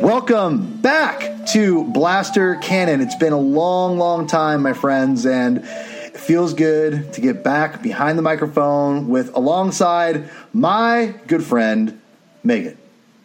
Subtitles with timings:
[0.00, 3.00] Welcome back to Blaster Cannon.
[3.00, 7.82] It's been a long, long time, my friends, and it feels good to get back
[7.82, 12.00] behind the microphone with alongside my good friend
[12.44, 12.78] Megan.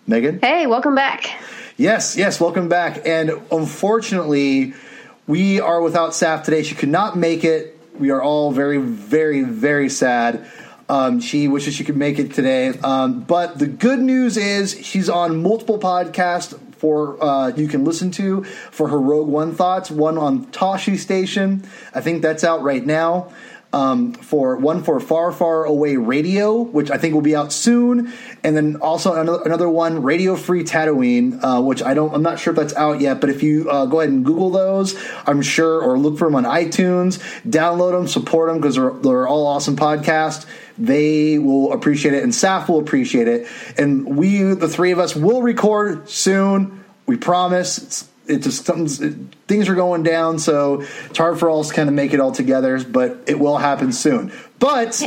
[0.07, 0.39] Megan?
[0.39, 1.39] Hey, welcome back.
[1.77, 3.05] Yes, yes, welcome back.
[3.05, 4.73] And unfortunately,
[5.27, 6.63] we are without Saf today.
[6.63, 7.77] She could not make it.
[7.99, 10.47] We are all very, very, very sad.
[10.91, 12.67] Um, she wishes she could make it today.
[12.83, 18.11] Um, but the good news is she's on multiple podcasts for uh, you can listen
[18.11, 19.89] to for her Rogue One thoughts.
[19.89, 21.63] One on Tosche Station.
[21.93, 23.31] I think that's out right now.
[23.73, 28.11] Um, for one for Far Far Away Radio, which I think will be out soon,
[28.43, 32.37] and then also another, another one, Radio Free Tatooine, uh, which I don't, I'm not
[32.37, 33.21] sure if that's out yet.
[33.21, 36.35] But if you uh, go ahead and Google those, I'm sure, or look for them
[36.35, 40.45] on iTunes, download them, support them because they're they're all awesome podcasts.
[40.81, 45.15] They will appreciate it, and Saf will appreciate it, and we, the three of us,
[45.15, 46.83] will record soon.
[47.05, 47.77] We promise.
[47.77, 49.15] It's, it just something's it,
[49.47, 52.31] things are going down, so it's hard for us to kind of make it all
[52.31, 54.31] together, but it will happen soon.
[54.57, 55.01] But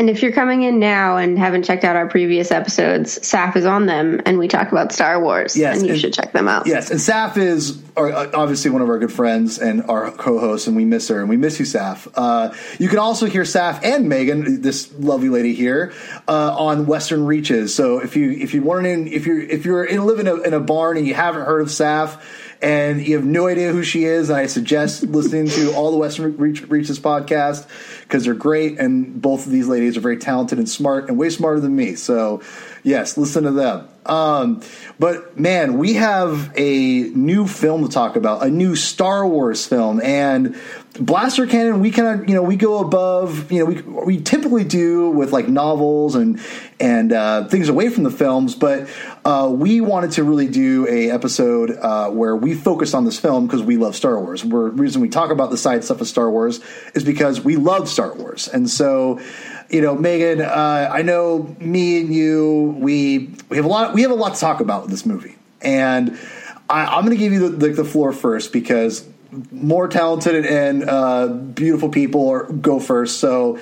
[0.00, 3.66] And if you're coming in now and haven't checked out our previous episodes, Saf is
[3.66, 5.54] on them, and we talk about Star Wars.
[5.54, 6.66] Yes, and you and- should check them out.
[6.66, 10.68] Yes, and Saf is our, uh, obviously one of our good friends and our co-host,
[10.68, 12.10] and we miss her, and we miss you, Saf.
[12.14, 15.92] Uh, you can also hear Saf and Megan, this lovely lady here,
[16.26, 17.74] uh, on Western Reaches.
[17.74, 20.40] So if you if you want to, if you're if you're in, living in a,
[20.40, 22.18] in a barn and you haven't heard of Saf.
[22.62, 24.30] And you have no idea who she is.
[24.30, 27.66] I suggest listening to all the Western Reach, Reaches podcast
[28.02, 31.30] because they're great, and both of these ladies are very talented and smart, and way
[31.30, 31.94] smarter than me.
[31.94, 32.42] So,
[32.82, 33.88] yes, listen to them.
[34.06, 34.62] Um,
[34.98, 40.00] but man, we have a new film to talk about, a new Star Wars film,
[40.00, 40.56] and
[40.98, 41.80] Blaster Cannon.
[41.80, 45.32] We kind of, you know, we go above, you know, we we typically do with
[45.32, 46.40] like novels and
[46.80, 48.88] and uh, things away from the films, but
[49.24, 53.46] uh, we wanted to really do a episode uh, where we focus on this film
[53.46, 54.44] because we love Star Wars.
[54.44, 56.60] We're, the reason we talk about the side stuff of Star Wars
[56.94, 59.20] is because we love Star Wars, and so
[59.70, 64.02] you know, Megan, uh, I know me and you, we we have a lot we
[64.02, 66.18] have a lot to talk about with this movie, and
[66.68, 69.06] I, I'm going to give you the, the, the floor first because
[69.52, 73.20] more talented and uh, beautiful people are, go first.
[73.20, 73.58] So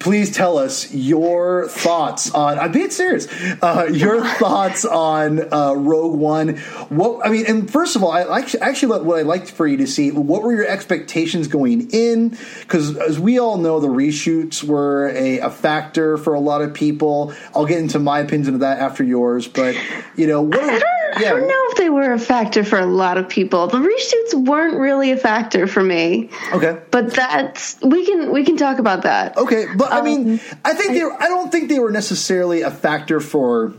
[0.00, 2.58] please tell us your thoughts on.
[2.58, 3.28] I'm being serious.
[3.62, 6.56] Uh, your thoughts on uh, Rogue One.
[6.88, 9.76] What I mean, and first of all, I actually, actually what I'd like for you
[9.76, 10.10] to see.
[10.10, 12.36] What were your expectations going in?
[12.60, 16.74] Because as we all know, the reshoots were a, a factor for a lot of
[16.74, 17.32] people.
[17.54, 19.46] I'll get into my opinion of that after yours.
[19.46, 19.76] But
[20.16, 20.82] you know, what?
[21.16, 23.66] I don't, know if they were a factor for a lot of people.
[23.66, 26.30] The reshoots weren't really a factor for me.
[26.52, 26.80] Okay.
[26.90, 29.36] But that's we can we can talk about that.
[29.36, 31.02] Okay, but I mean, I think they.
[31.02, 33.74] I don't think they were necessarily a factor for.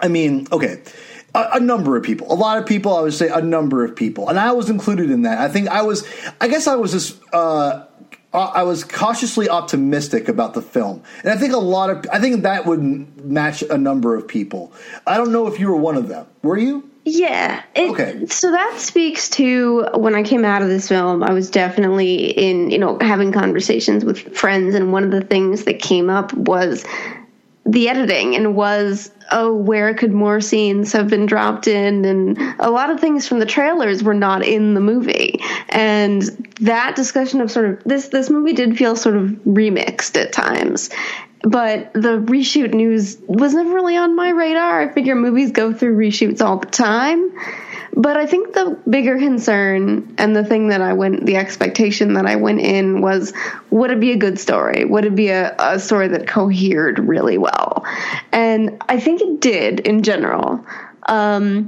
[0.00, 0.82] I mean, okay,
[1.34, 2.96] a, a number of people, a lot of people.
[2.96, 5.38] I would say a number of people, and I was included in that.
[5.38, 6.06] I think I was.
[6.40, 7.18] I guess I was just.
[7.32, 7.86] Uh,
[8.32, 12.06] Uh, I was cautiously optimistic about the film, and I think a lot of.
[12.12, 14.72] I think that would match a number of people.
[15.06, 16.26] I don't know if you were one of them.
[16.42, 16.88] Were you?
[17.04, 17.62] Yeah.
[17.74, 18.26] It, Okay.
[18.26, 22.70] So that speaks to when I came out of this film, I was definitely in,
[22.70, 24.74] you know, having conversations with friends.
[24.74, 26.84] And one of the things that came up was
[27.70, 32.04] the editing and was, oh, where could more scenes have been dropped in?
[32.04, 35.40] And a lot of things from the trailers were not in the movie.
[35.68, 36.22] And
[36.60, 40.90] that discussion of sort of this, this movie did feel sort of remixed at times
[41.42, 44.82] but the reshoot news was never really on my radar.
[44.82, 47.32] I figure movies go through reshoots all the time.
[47.92, 52.24] But I think the bigger concern and the thing that I went, the expectation that
[52.24, 53.32] I went in was
[53.70, 54.84] would it be a good story?
[54.84, 57.84] Would it be a, a story that cohered really well?
[58.30, 60.64] And I think it did in general.
[61.08, 61.66] Um,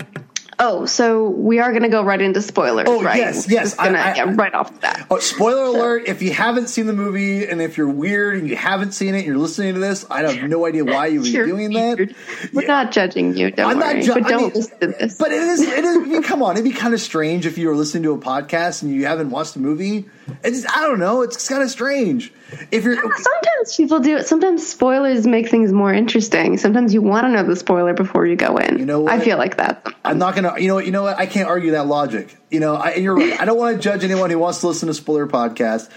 [0.65, 3.17] Oh, so we are going to go right into spoilers, Oh, right?
[3.19, 5.07] yes, yes, Gonna, I- I- yeah, right off the bat.
[5.11, 6.05] Oh, spoiler alert!
[6.07, 9.27] If you haven't seen the movie, and if you're weird and you haven't seen it,
[9.27, 10.07] you're listening to this.
[10.09, 11.99] I have no idea why you would be You're doing that.
[11.99, 12.15] weird.
[12.53, 13.51] We're not judging you.
[13.51, 14.03] Don't I'm not worry.
[14.03, 15.17] ju- but don't mean- listen to this.
[15.19, 15.61] But it is.
[15.61, 15.97] It is.
[15.97, 16.53] I mean, come on!
[16.53, 19.31] It'd be kind of strange if you were listening to a podcast and you haven't
[19.31, 20.07] watched the movie.
[20.45, 20.67] It's.
[20.67, 21.23] I don't know.
[21.23, 22.33] It's kind of strange.
[22.71, 22.97] If you're.
[22.97, 24.27] Sometimes people do it.
[24.27, 26.59] Sometimes spoilers make things more interesting.
[26.59, 28.79] Sometimes you want to know the spoiler before you go in.
[28.79, 29.13] You know what?
[29.13, 29.87] I feel like that.
[30.05, 30.59] I'm not gonna.
[30.59, 30.87] You know what?
[30.87, 31.19] You know what?
[31.19, 32.37] I can't argue that logic.
[32.51, 33.41] You know, I, you're right.
[33.41, 35.91] I don't want to judge anyone who wants to listen to spoiler podcast.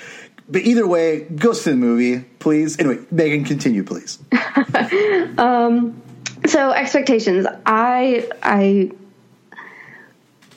[0.48, 2.80] But either way, go see the movie, please.
[2.80, 4.19] Anyway, Megan, continue, please.
[5.38, 6.01] Um,
[6.45, 7.45] so expectations.
[7.66, 8.92] I I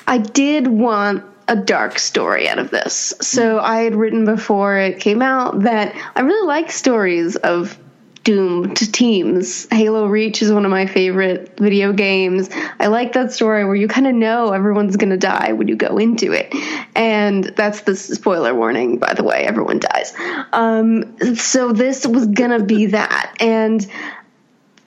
[0.06, 3.14] I did want a dark story out of this.
[3.20, 7.78] So I had written before it came out that I really like stories of
[8.24, 9.66] doomed teams.
[9.70, 12.50] Halo Reach is one of my favorite video games.
[12.78, 15.76] I like that story where you kind of know everyone's going to die when you
[15.76, 16.54] go into it.
[16.94, 20.12] And that's the spoiler warning, by the way, everyone dies.
[20.52, 23.34] Um, so this was going to be that.
[23.40, 23.86] And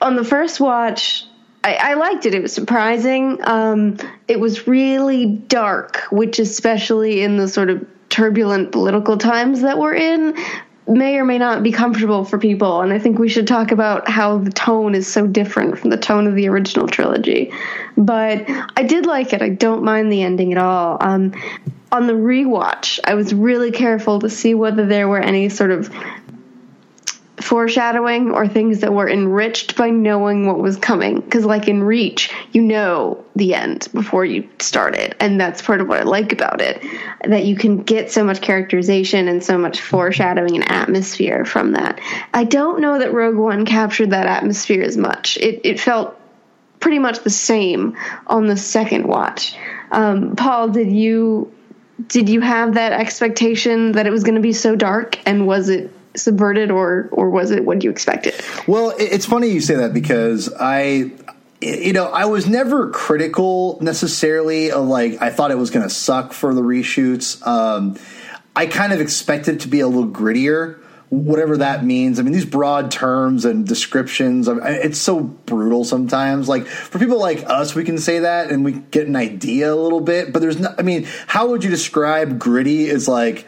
[0.00, 1.24] on the first watch,
[1.64, 2.34] I, I liked it.
[2.34, 3.38] It was surprising.
[3.44, 3.98] Um,
[4.28, 9.94] it was really dark, which, especially in the sort of turbulent political times that we're
[9.94, 10.36] in,
[10.88, 12.80] may or may not be comfortable for people.
[12.80, 15.96] And I think we should talk about how the tone is so different from the
[15.96, 17.52] tone of the original trilogy.
[17.96, 18.44] But
[18.76, 19.40] I did like it.
[19.40, 20.98] I don't mind the ending at all.
[21.00, 21.32] Um,
[21.92, 25.94] on the rewatch, I was really careful to see whether there were any sort of
[27.42, 31.20] foreshadowing or things that were enriched by knowing what was coming.
[31.20, 35.16] Because, like in Reach, you know the end before you start it.
[35.20, 36.84] And that's part of what I like about it
[37.24, 42.00] that you can get so much characterization and so much foreshadowing and atmosphere from that.
[42.34, 45.36] I don't know that Rogue One captured that atmosphere as much.
[45.38, 46.18] It, it felt
[46.80, 47.96] pretty much the same
[48.26, 49.56] on the second watch.
[49.92, 51.52] Um, Paul, did you
[52.08, 55.68] did you have that expectation that it was going to be so dark and was
[55.68, 58.34] it subverted or or was it what you expected
[58.66, 61.10] Well, it's funny you say that because I,
[61.60, 65.94] you know, I was never critical necessarily of like I thought it was going to
[65.94, 67.44] suck for the reshoots.
[67.46, 67.96] Um,
[68.54, 70.78] I kind of expected to be a little grittier,
[71.08, 72.18] whatever that means.
[72.18, 76.48] I mean, these broad terms and descriptions, I- it's so brutal sometimes.
[76.48, 79.76] Like for people like us, we can say that and we get an idea a
[79.76, 80.58] little bit, but there's.
[80.66, 82.88] I mean, how would you describe gritty?
[82.90, 83.46] Is like.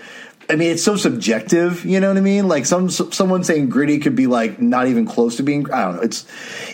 [0.50, 1.84] I mean, it's so subjective.
[1.84, 2.48] You know what I mean?
[2.48, 5.70] Like some someone saying gritty could be like not even close to being.
[5.72, 6.02] I don't know.
[6.02, 6.26] It's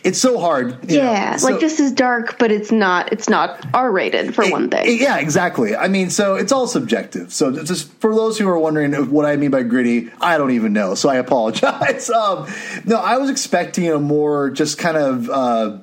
[0.04, 0.78] it's so hard.
[0.90, 4.98] yeah So- like this is dark but it's not it's not r-rated for one thing
[5.00, 5.76] yeah, exactly.
[5.76, 7.32] I mean, so it's all subjective.
[7.32, 10.72] So just for those who are wondering what I mean by gritty, I don't even
[10.72, 10.94] know.
[10.94, 12.10] So I apologize.
[12.10, 12.46] Um,
[12.84, 15.28] no, I was expecting a more just kind of.
[15.30, 15.78] Uh,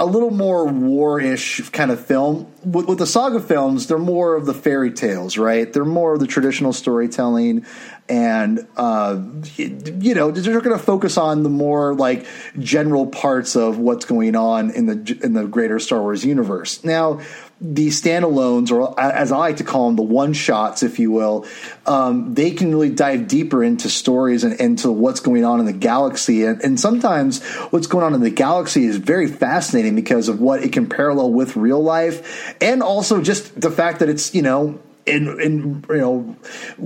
[0.00, 2.50] a little more war-ish kind of film.
[2.64, 5.70] With, with the saga films, they're more of the fairy tales, right?
[5.72, 7.66] They're more of the traditional storytelling,
[8.08, 9.20] and uh,
[9.56, 12.26] you, know they're going to focus on the more like
[12.58, 16.84] general parts of what's going on in the in the greater Star Wars universe.
[16.84, 17.20] Now,
[17.60, 21.44] the standalones, or as I like to call them, the one shots, if you will,
[21.86, 25.72] um, they can really dive deeper into stories and into what's going on in the
[25.72, 26.44] galaxy.
[26.44, 30.62] And, and sometimes what's going on in the galaxy is very fascinating because of what
[30.62, 34.78] it can parallel with real life, and also just the fact that it's you know
[35.04, 36.36] in in you know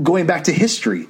[0.02, 1.06] going back to history.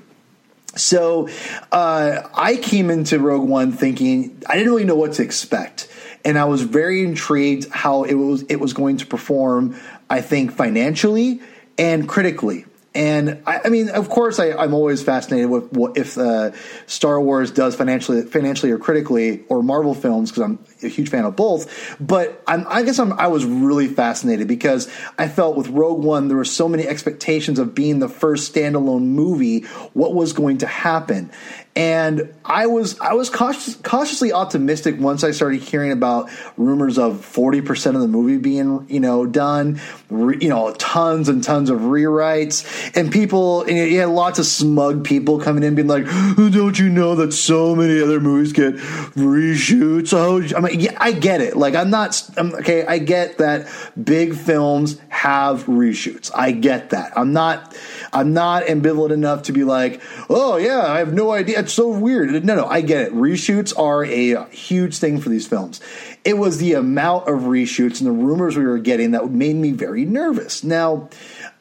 [0.74, 1.28] So
[1.70, 5.91] uh, I came into Rogue One thinking I didn't really know what to expect,
[6.24, 9.76] and I was very intrigued how it was it was going to perform.
[10.08, 11.40] I think financially
[11.78, 12.66] and critically.
[12.94, 16.52] And I, I mean, of course, I, I'm always fascinated with what if uh,
[16.86, 21.24] Star Wars does financially, financially or critically, or Marvel films because I'm a huge fan
[21.24, 21.96] of both.
[22.00, 26.28] But I'm, I guess I'm, I was really fascinated because I felt with Rogue One
[26.28, 29.62] there were so many expectations of being the first standalone movie,
[29.92, 31.30] what was going to happen,
[31.74, 37.24] and I was I was cautious, cautiously optimistic once I started hearing about rumors of
[37.24, 41.70] forty percent of the movie being you know done, re, you know tons and tons
[41.70, 46.04] of rewrites, and people and you had lots of smug people coming in being like,
[46.36, 48.74] don't you know that so many other movies get
[49.16, 50.12] reshoots?
[50.12, 51.56] Oh, I yeah, I get it.
[51.56, 52.84] Like I'm not I'm, okay.
[52.86, 53.68] I get that
[54.02, 56.30] big films have reshoots.
[56.34, 57.12] I get that.
[57.16, 57.76] I'm not
[58.12, 61.60] I'm not ambivalent enough to be like, oh yeah, I have no idea.
[61.60, 62.44] It's so weird.
[62.44, 63.12] No, no, I get it.
[63.12, 65.80] Reshoots are a huge thing for these films.
[66.24, 69.72] It was the amount of reshoots and the rumors we were getting that made me
[69.72, 70.62] very nervous.
[70.62, 71.08] Now,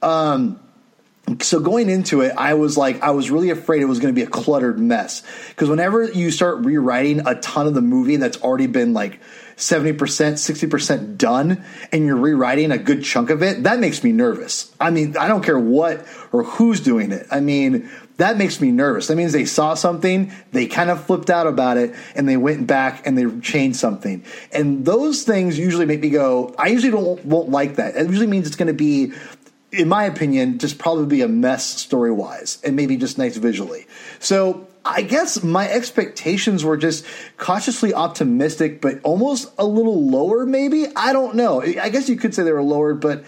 [0.02, 0.60] um,
[1.40, 4.20] so going into it, I was like, I was really afraid it was going to
[4.20, 5.24] be a cluttered mess.
[5.50, 9.20] Because whenever you start rewriting a ton of the movie that's already been like
[9.58, 14.74] 70%, 60% done, and you're rewriting a good chunk of it, that makes me nervous.
[14.80, 17.28] I mean, I don't care what or who's doing it.
[17.30, 19.08] I mean, that makes me nervous.
[19.08, 22.68] That means they saw something, they kind of flipped out about it, and they went
[22.68, 24.24] back and they changed something.
[24.52, 27.96] And those things usually make me go, I usually don't won't like that.
[27.96, 29.14] It usually means it's going to be
[29.72, 33.88] in my opinion, just probably be a mess story wise and maybe just nice visually.
[34.20, 37.06] So I guess my expectations were just
[37.38, 40.88] cautiously optimistic, but almost a little lower, maybe.
[40.96, 41.62] I don't know.
[41.62, 43.24] I guess you could say they were lowered, but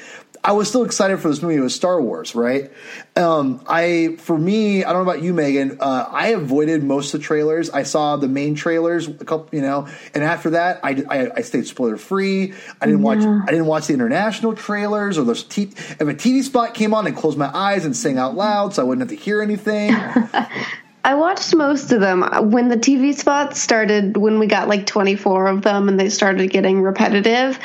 [0.46, 1.56] I was still excited for this movie.
[1.56, 2.70] It was Star Wars, right?
[3.16, 5.78] Um, I, for me, I don't know about you, Megan.
[5.80, 7.70] Uh, I avoided most of the trailers.
[7.70, 11.42] I saw the main trailers, a couple, you know, and after that, I, I, I
[11.42, 12.54] stayed spoiler free.
[12.82, 15.44] I didn't watch, I didn't watch the international trailers or those.
[15.44, 18.74] T- if a TV spot came on, I closed my eyes and sang out loud,
[18.74, 19.96] so I wouldn't have to hear anything.
[21.06, 22.24] I watched most of them.
[22.52, 26.50] When the TV spots started, when we got like 24 of them and they started
[26.50, 27.60] getting repetitive,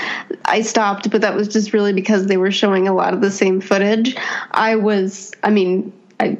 [0.44, 3.30] I stopped, but that was just really because they were showing a lot of the
[3.30, 4.16] same footage.
[4.50, 6.38] I was, I mean, I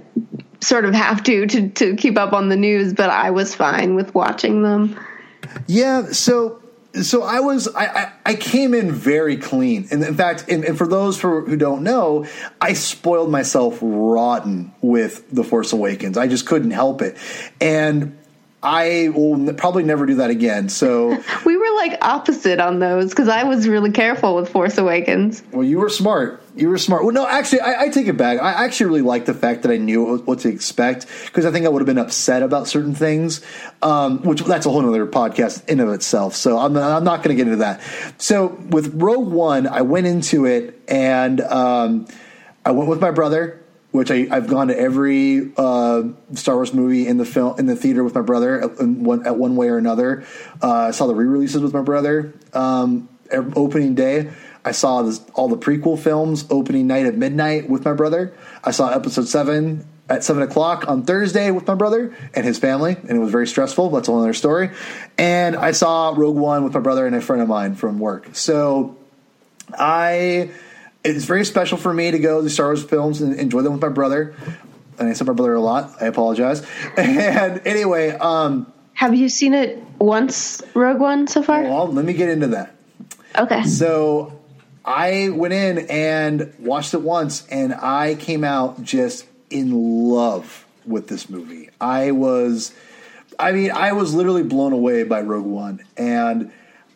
[0.60, 3.94] sort of have to to, to keep up on the news, but I was fine
[3.94, 4.98] with watching them.
[5.68, 6.60] Yeah, so
[6.94, 10.76] so I was I, I, I, came in very clean, and in fact, and, and
[10.76, 12.26] for those for, who don't know,
[12.60, 16.16] I spoiled myself rotten with the Force Awakens.
[16.16, 17.16] I just couldn't help it,
[17.60, 18.17] and
[18.60, 20.68] I will probably never do that again.
[20.68, 25.44] So we were like opposite on those because I was really careful with Force Awakens.
[25.52, 26.42] Well, you were smart.
[26.56, 27.04] You were smart.
[27.04, 28.42] Well, no, actually, I, I take it back.
[28.42, 31.66] I actually really like the fact that I knew what to expect because I think
[31.66, 33.42] I would have been upset about certain things,
[33.80, 36.34] um, which that's a whole other podcast in of itself.
[36.34, 37.80] So I'm, I'm not going to get into that.
[38.20, 42.08] So with Rogue One, I went into it and um,
[42.64, 46.02] I went with my brother which I, have gone to every uh,
[46.34, 49.36] Star Wars movie in the film in the theater with my brother at one, at
[49.36, 50.24] one way or another.
[50.62, 54.30] Uh, I saw the re-releases with my brother um, opening day.
[54.64, 58.34] I saw this, all the prequel films opening night at midnight with my brother.
[58.62, 62.96] I saw Episode Seven at seven o'clock on Thursday with my brother and his family,
[62.96, 63.90] and it was very stressful.
[63.90, 64.70] That's a whole other story.
[65.16, 68.34] And I saw Rogue One with my brother and a friend of mine from work.
[68.34, 68.96] So
[69.72, 70.50] I
[71.04, 73.82] it's very special for me to go to Star Wars films and enjoy them with
[73.82, 74.34] my brother.
[74.98, 76.02] And I said my brother a lot.
[76.02, 76.66] I apologize.
[76.96, 81.62] And anyway, um, have you seen it once, Rogue One, so far?
[81.62, 82.74] Well, let me get into that.
[83.38, 83.62] Okay.
[83.62, 84.40] So
[84.84, 91.06] I went in and watched it once, and I came out just in love with
[91.06, 91.70] this movie.
[91.80, 92.74] I was,
[93.38, 96.50] I mean, I was literally blown away by Rogue One, and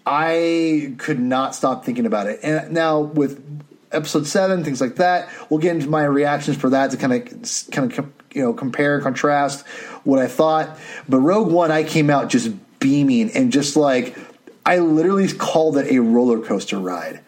[0.05, 2.41] I could not stop thinking about it.
[2.43, 5.29] And now with episode seven, things like that.
[5.49, 8.95] We'll get into my reactions for that to kind of kind of you know compare
[8.95, 9.67] and contrast
[10.05, 10.79] what I thought.
[11.09, 14.17] But Rogue One, I came out just beaming and just like
[14.65, 17.21] I literally called it a roller coaster ride.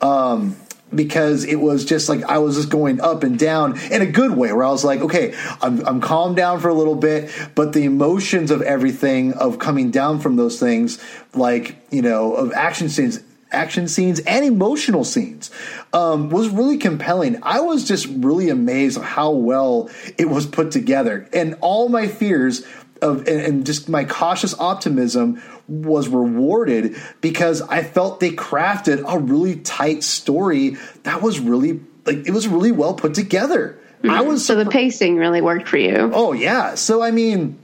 [0.00, 0.56] Um,
[0.94, 4.32] because it was just like I was just going up and down in a good
[4.32, 7.72] way where I was like, okay, I'm, I'm calmed down for a little bit, but
[7.72, 11.02] the emotions of everything of coming down from those things,
[11.34, 15.50] like, you know, of action scenes, action scenes and emotional scenes
[15.92, 17.38] um, was really compelling.
[17.42, 22.08] I was just really amazed at how well it was put together, and all my
[22.08, 22.66] fears
[23.00, 29.18] of and, and just my cautious optimism was rewarded because I felt they crafted a
[29.18, 33.78] really tight story that was really like it was really well put together.
[33.98, 34.10] Mm-hmm.
[34.10, 36.10] I was so the pacing really worked for you.
[36.12, 37.58] Oh yeah, so I mean,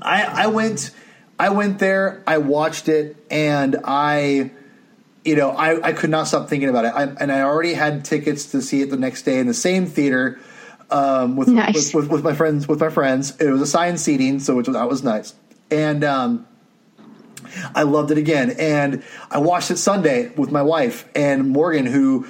[0.00, 0.90] I I went
[1.38, 4.50] I went there, I watched it, and I
[5.28, 6.88] you know, I, I could not stop thinking about it.
[6.88, 9.84] I, and I already had tickets to see it the next day in the same
[9.84, 10.40] theater
[10.90, 11.92] um, with, nice.
[11.92, 12.66] with, with, with my friends.
[12.66, 15.34] With my friends, it was assigned seating, so which was, that was nice.
[15.70, 16.46] And um,
[17.74, 18.54] I loved it again.
[18.58, 22.26] And I watched it Sunday with my wife and Morgan, who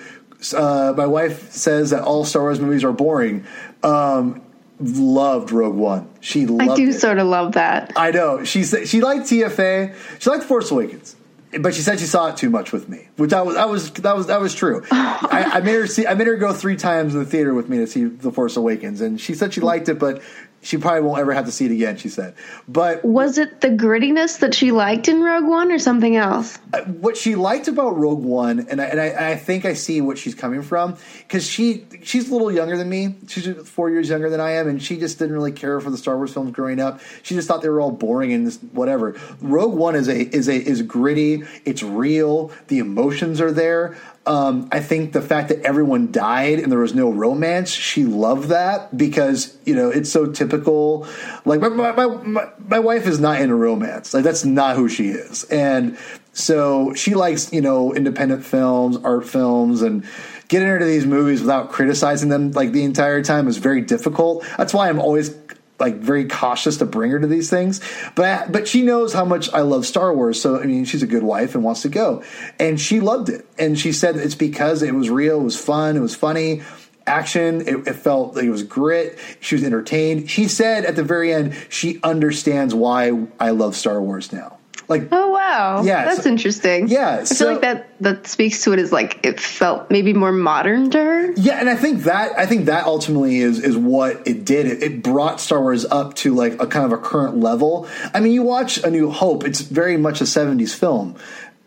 [0.56, 3.46] uh, my wife says that all Star Wars movies are boring.
[3.84, 4.42] Um,
[4.80, 6.10] loved Rogue One.
[6.18, 6.94] She loved I do it.
[6.94, 7.92] sort of love that.
[7.94, 8.42] I know.
[8.42, 9.94] She she liked TFA.
[10.18, 11.14] She liked Force Awakens
[11.60, 13.90] but she said she saw it too much with me, which I was that was
[13.92, 14.84] that was that was true.
[14.90, 17.68] I, I, made her see I made her go three times in the theater with
[17.68, 20.22] me to see The Force Awakens, and she said she liked it, but
[20.60, 21.96] she probably won't ever have to see it again.
[21.96, 22.34] She said,
[22.66, 26.58] but was it the grittiness that she liked in Rogue One, or something else?
[26.72, 30.00] Uh, what she liked about Rogue One, and I, and I, I think I see
[30.00, 33.14] what she's coming from, because she she's a little younger than me.
[33.28, 35.98] She's four years younger than I am, and she just didn't really care for the
[35.98, 37.00] Star Wars films growing up.
[37.22, 39.16] She just thought they were all boring and this, whatever.
[39.40, 41.44] Rogue One is a is a is gritty.
[41.64, 42.50] It's real.
[42.68, 43.96] The emotions are there.
[44.28, 48.50] Um, I think the fact that everyone died and there was no romance, she loved
[48.50, 51.06] that because you know it's so typical.
[51.46, 54.12] Like my my my, my wife is not into romance.
[54.12, 55.96] Like that's not who she is, and
[56.34, 60.04] so she likes you know independent films, art films, and
[60.48, 64.44] getting into these movies without criticizing them like the entire time is very difficult.
[64.58, 65.34] That's why I'm always
[65.78, 67.80] like very cautious to bring her to these things.
[68.14, 71.06] But but she knows how much I love Star Wars, so I mean she's a
[71.06, 72.22] good wife and wants to go.
[72.58, 73.46] And she loved it.
[73.58, 76.62] And she said it's because it was real, it was fun, it was funny.
[77.06, 79.18] Action, it, it felt like it was grit.
[79.40, 80.28] She was entertained.
[80.28, 84.57] She said at the very end, she understands why I love Star Wars now.
[84.88, 86.88] Like, oh wow, yeah, that's so, interesting.
[86.88, 90.14] Yeah, I so, feel like that that speaks to it as like it felt maybe
[90.14, 91.32] more modern to her.
[91.32, 94.66] Yeah, and I think that I think that ultimately is is what it did.
[94.66, 97.86] It, it brought Star Wars up to like a kind of a current level.
[98.14, 101.16] I mean, you watch A New Hope; it's very much a '70s film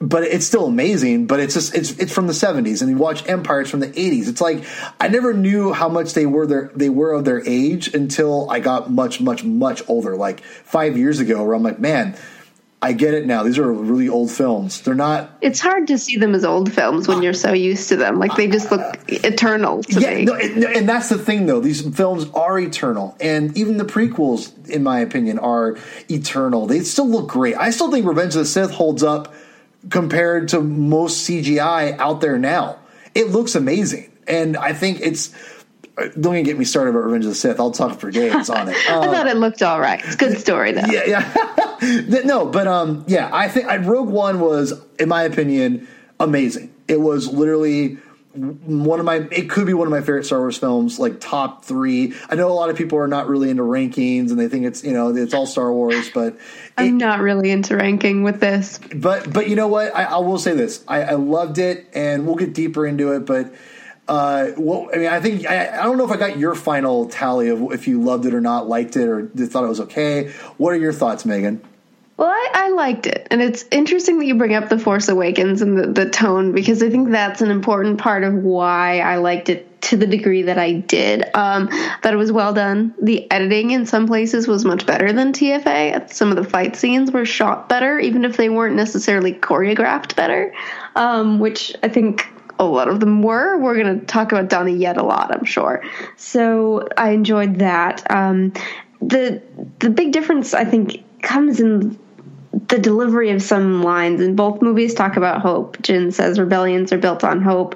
[0.01, 1.27] but it's still amazing.
[1.27, 4.27] But it's just it's it's from the seventies, and you watch Empires from the eighties.
[4.27, 4.65] It's like
[4.99, 8.59] I never knew how much they were their they were of their age until I
[8.59, 12.17] got much much much older, like five years ago, where I'm like, man,
[12.83, 13.43] I get it now.
[13.43, 14.81] These are really old films.
[14.81, 15.29] They're not.
[15.39, 18.17] It's hard to see them as old films when you're so used to them.
[18.17, 20.25] Like they just look eternal to yeah, me.
[20.25, 21.59] No, and, and that's the thing, though.
[21.59, 25.77] These films are eternal, and even the prequels, in my opinion, are
[26.09, 26.65] eternal.
[26.65, 27.55] They still look great.
[27.55, 29.31] I still think Revenge of the Sith holds up
[29.91, 32.79] compared to most CGI out there now.
[33.13, 35.31] It looks amazing, and I think it's
[36.09, 37.59] don't even get me started about Revenge of the Sith.
[37.59, 38.89] I'll talk for days on it.
[38.89, 39.99] Um, I thought it looked all right.
[40.03, 40.85] It's a good story though.
[40.87, 42.21] Yeah, yeah.
[42.25, 45.87] no, but um, yeah, I think I, Rogue One was, in my opinion,
[46.19, 46.73] amazing.
[46.87, 47.97] It was literally
[48.33, 49.27] one of my.
[49.31, 52.13] It could be one of my favorite Star Wars films, like top three.
[52.29, 54.83] I know a lot of people are not really into rankings, and they think it's
[54.83, 56.37] you know it's all Star Wars, but
[56.77, 58.79] I'm not really into ranking with this.
[58.95, 59.95] But but you know what?
[59.95, 63.25] I, I will say this: I, I loved it, and we'll get deeper into it,
[63.25, 63.53] but
[64.11, 67.07] uh, well, I mean, I think I, I, don't know if I got your final
[67.07, 70.33] tally of if you loved it or not, liked it or thought it was okay.
[70.57, 71.61] What are your thoughts, Megan?
[72.17, 75.61] Well, I, I, liked it, and it's interesting that you bring up the Force Awakens
[75.61, 79.47] and the, the tone because I think that's an important part of why I liked
[79.47, 81.23] it to the degree that I did.
[81.33, 81.67] Um,
[82.03, 82.93] that it was well done.
[83.01, 86.11] The editing in some places was much better than TFA.
[86.11, 90.53] Some of the fight scenes were shot better, even if they weren't necessarily choreographed better,
[90.97, 92.27] um, which I think
[92.61, 93.57] a lot of them were.
[93.57, 95.83] We're going to talk about Donnie Yen a lot, I'm sure.
[96.15, 98.09] So I enjoyed that.
[98.09, 98.53] Um,
[99.01, 99.41] the
[99.79, 101.99] the big difference I think comes in
[102.67, 104.21] the delivery of some lines.
[104.21, 105.77] And both movies talk about hope.
[105.79, 107.75] Jyn says rebellions are built on hope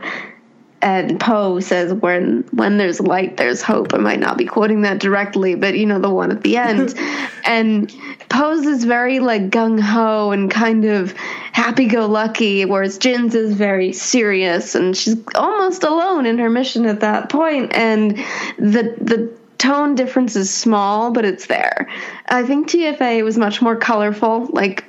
[0.86, 3.94] and Poe says when when there's light there's hope.
[3.94, 6.94] I might not be quoting that directly, but you know the one at the end.
[7.46, 7.94] and
[8.36, 11.14] Poe's is very like gung ho and kind of
[11.54, 16.86] happy go lucky, whereas Jyn's is very serious and she's almost alone in her mission
[16.86, 17.74] at that point.
[17.74, 18.18] And
[18.58, 21.90] the the tone difference is small, but it's there.
[22.28, 24.84] I think TFA was much more colorful, like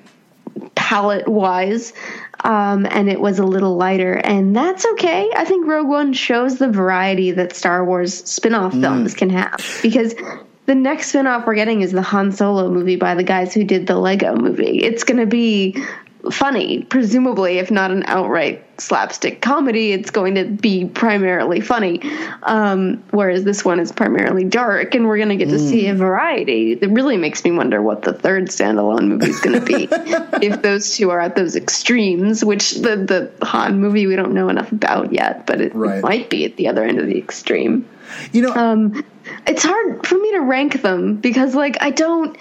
[0.75, 1.93] palette wise
[2.43, 5.31] um, and it was a little lighter, and that's okay.
[5.37, 8.81] I think Rogue One shows the variety that Star Wars spin-off mm.
[8.81, 10.15] films can have because
[10.67, 13.87] the next spin-off we're getting is the Han Solo movie by the guys who did
[13.87, 14.83] the Lego movie.
[14.83, 15.77] It's going to be
[16.31, 22.01] funny, presumably, if not an outright slapstick comedy, it's going to be primarily funny.
[22.43, 25.69] Um, whereas this one is primarily dark, and we're going to get to mm.
[25.69, 26.73] see a variety.
[26.73, 29.89] It really makes me wonder what the third standalone movie is going to be
[30.47, 32.45] if those two are at those extremes.
[32.45, 35.99] Which the the Han movie we don't know enough about yet, but it, right.
[35.99, 37.89] it might be at the other end of the extreme.
[38.33, 39.05] You know, um,
[39.47, 42.37] it's hard for me to rank them because, like, I don't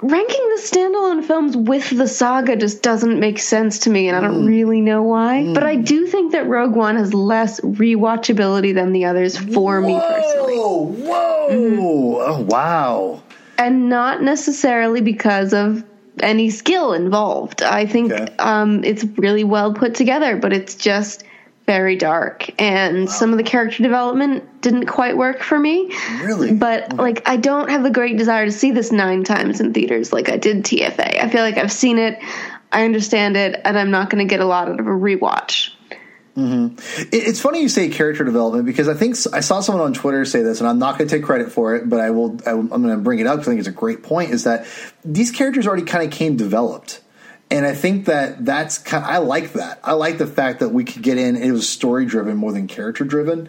[0.00, 4.20] ranking the standalone films with the saga just doesn't make sense to me, and I
[4.20, 4.48] don't mm.
[4.48, 5.44] really know why.
[5.44, 5.54] Mm.
[5.54, 9.86] But I do think that Rogue One has less rewatchability than the others for whoa,
[9.86, 10.56] me personally.
[10.56, 11.48] Whoa!
[11.50, 11.78] Mm.
[12.28, 13.22] Oh wow!
[13.58, 15.84] And not necessarily because of
[16.20, 17.62] any skill involved.
[17.62, 18.34] I think okay.
[18.38, 21.24] um, it's really well put together, but it's just
[21.68, 23.06] very dark and wow.
[23.12, 26.96] some of the character development didn't quite work for me really but okay.
[26.96, 30.30] like i don't have the great desire to see this nine times in theaters like
[30.30, 32.18] i did tfa i feel like i've seen it
[32.72, 35.74] i understand it and i'm not going to get a lot out of a rewatch
[36.34, 36.74] mm-hmm.
[37.12, 40.42] It's funny you say character development because I think I saw someone on Twitter say
[40.42, 42.38] this, and I'm not going to take credit for it, but I will.
[42.46, 44.30] I'm going to bring it up because I think it's a great point.
[44.30, 44.66] Is that
[45.04, 47.00] these characters already kind of came developed
[47.50, 49.80] and I think that that's kind of, I like that.
[49.82, 51.36] I like the fact that we could get in.
[51.36, 53.48] It was story driven more than character driven,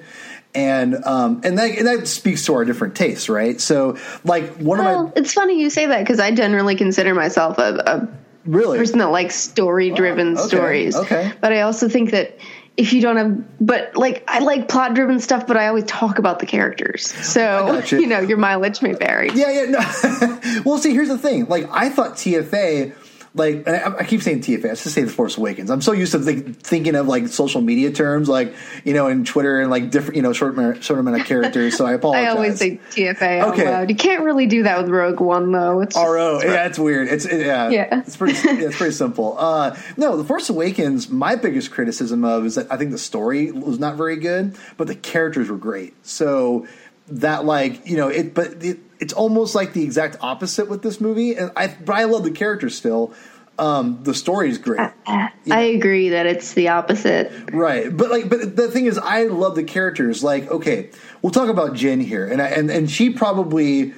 [0.55, 3.59] and um, and that and that speaks to our different tastes, right?
[3.59, 5.21] So, like one well, of my.
[5.21, 9.11] It's funny you say that because I generally consider myself a, a really person that
[9.11, 10.95] likes story driven okay, stories.
[10.95, 12.37] Okay, but I also think that
[12.77, 16.17] if you don't have but like i like plot driven stuff but i always talk
[16.17, 17.95] about the characters so gotcha.
[17.99, 19.65] you know your mileage may vary Yeah, yeah.
[19.65, 20.61] No.
[20.65, 21.45] well, see, here's the thing.
[21.47, 22.93] Like, I thought TFA,
[23.39, 24.65] like, I, I keep saying TFA.
[24.65, 25.71] I just say The Force Awakens.
[25.71, 29.25] I'm so used to think, thinking of like social media terms, like you know, in
[29.25, 31.75] Twitter and like different, you know, short amount- short amount of characters.
[31.75, 32.25] So I apologize.
[32.27, 33.65] i always say tfa out Okay.
[33.65, 36.39] loud you can't really do that with rogue one though it's just- RO.
[36.43, 37.07] Yeah, it's weird.
[37.07, 37.99] It's it, yeah, Yeah.
[38.01, 38.33] It's pretty.
[38.59, 39.35] Yeah, it's pretty simple.
[39.39, 41.09] Uh, no, The Force Awakens.
[41.09, 44.87] My biggest criticism of is that I think the story was not very good, but
[44.87, 45.93] the characters were great.
[46.05, 46.67] So
[47.11, 50.99] that like you know it, but it, it's almost like the exact opposite with this
[50.99, 51.35] movie.
[51.35, 53.13] And I, but I love the characters still.
[53.57, 54.79] Um, the story is great.
[55.05, 55.31] i
[55.75, 59.63] agree that it's the opposite Right, but like, but the thing is, I love the
[59.63, 60.23] characters.
[60.23, 60.91] Like, okay,
[61.21, 63.93] we'll talk about Jen here, and I, and and she probably.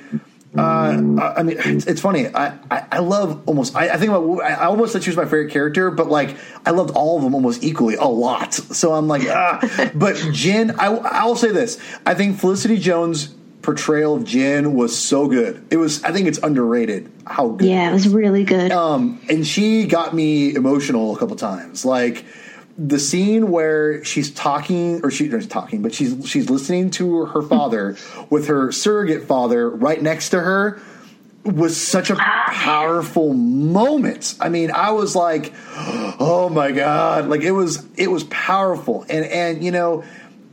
[0.58, 2.28] Uh, I I mean, it's, it's funny.
[2.28, 3.76] I, I, I love almost.
[3.76, 4.42] I, I think about.
[4.44, 6.36] I I almost said she was my favorite character, but like
[6.66, 8.54] I loved all of them almost equally, a lot.
[8.54, 9.60] So I'm like, ah.
[9.96, 11.80] But Jen, I I'll say this.
[12.06, 15.66] I think Felicity Jones' portrayal of Jen was so good.
[15.72, 16.04] It was.
[16.04, 17.70] I think it's underrated how good.
[17.70, 21.86] yeah it was really good Um, and she got me emotional a couple times.
[21.86, 22.26] Like
[22.78, 27.42] the scene where she's talking, or she, not talking, but she's she's listening to her
[27.42, 27.98] father
[28.30, 30.82] with her surrogate father right next to her
[31.44, 34.36] was such a powerful moment.
[34.40, 39.26] I mean, I was like, "Oh my god!" Like it was it was powerful, and
[39.26, 40.04] and you know,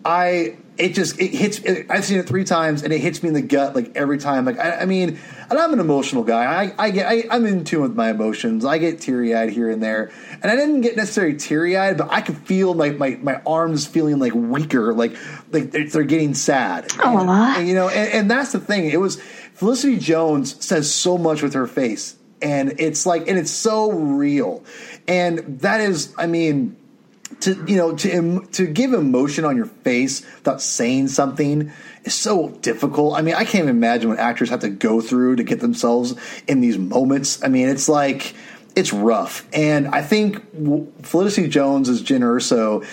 [0.05, 1.59] I it just it hits.
[1.59, 4.19] It, I've seen it three times, and it hits me in the gut like every
[4.19, 4.45] time.
[4.45, 5.19] Like I, I mean,
[5.51, 6.45] and I'm an emotional guy.
[6.45, 8.65] I, I get I, I'm in tune with my emotions.
[8.65, 10.11] I get teary eyed here and there,
[10.43, 13.87] and I didn't get necessarily teary eyed, but I could feel my, my my arms
[13.87, 15.17] feeling like weaker, like
[15.51, 16.93] like they're, they're getting sad.
[16.93, 17.59] And, Aw.
[17.59, 18.87] and, you know, and, and that's the thing.
[18.91, 23.51] It was Felicity Jones says so much with her face, and it's like, and it's
[23.51, 24.65] so real,
[25.07, 26.77] and that is, I mean
[27.41, 31.71] to you know to to give emotion on your face without saying something
[32.09, 33.17] is so difficult.
[33.17, 36.15] I mean, I can't even imagine what actors have to go through to get themselves
[36.47, 37.43] in these moments.
[37.45, 38.35] I mean, it's like
[38.75, 40.43] it's rough, and I think
[41.05, 42.85] Felicity Jones as Jen Erso.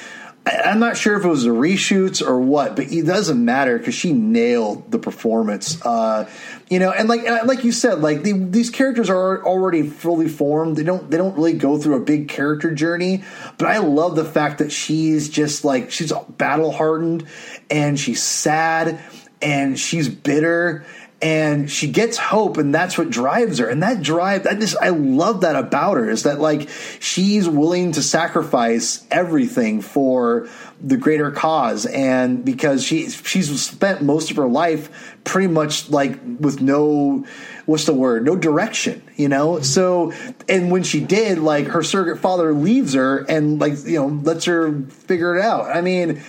[0.47, 3.95] I'm not sure if it was the reshoots or what, but it doesn't matter because
[3.95, 5.83] she nailed the performance.
[5.83, 6.29] Uh,
[6.69, 10.27] you know, and like and like you said, like the, these characters are already fully
[10.27, 10.77] formed.
[10.77, 13.23] They don't they don't really go through a big character journey.
[13.57, 17.27] But I love the fact that she's just like she's battle hardened
[17.69, 18.99] and she's sad
[19.41, 20.85] and she's bitter
[21.25, 23.67] and she gets hope and that's what drives her.
[23.67, 27.93] And that drive i just i love that about her is that like she's willing
[27.93, 30.47] to sacrifice everything for
[30.79, 31.87] the greater cause.
[31.87, 37.25] And because she she's spent most of her life pretty much like with no
[37.65, 38.23] what's the word?
[38.23, 39.53] No direction you know?
[39.53, 39.63] Mm-hmm.
[39.63, 40.13] So
[40.47, 44.45] and when she did like her surrogate father leaves her and like you know lets
[44.45, 45.75] her figure it out.
[45.75, 46.21] I mean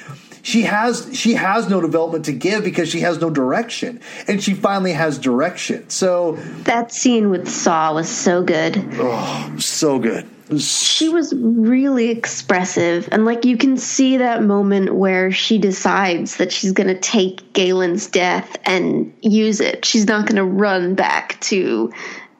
[0.46, 4.00] she has she has no development to give because she has no direction.
[4.28, 5.90] And she finally has direction.
[5.90, 8.80] So that scene with Saw was so good.
[8.92, 10.28] Oh so good.
[10.60, 13.08] She was really expressive.
[13.10, 17.52] And like you can see that moment where she decides that she's going to take
[17.52, 19.84] Galen's death and use it.
[19.84, 21.92] She's not going to run back to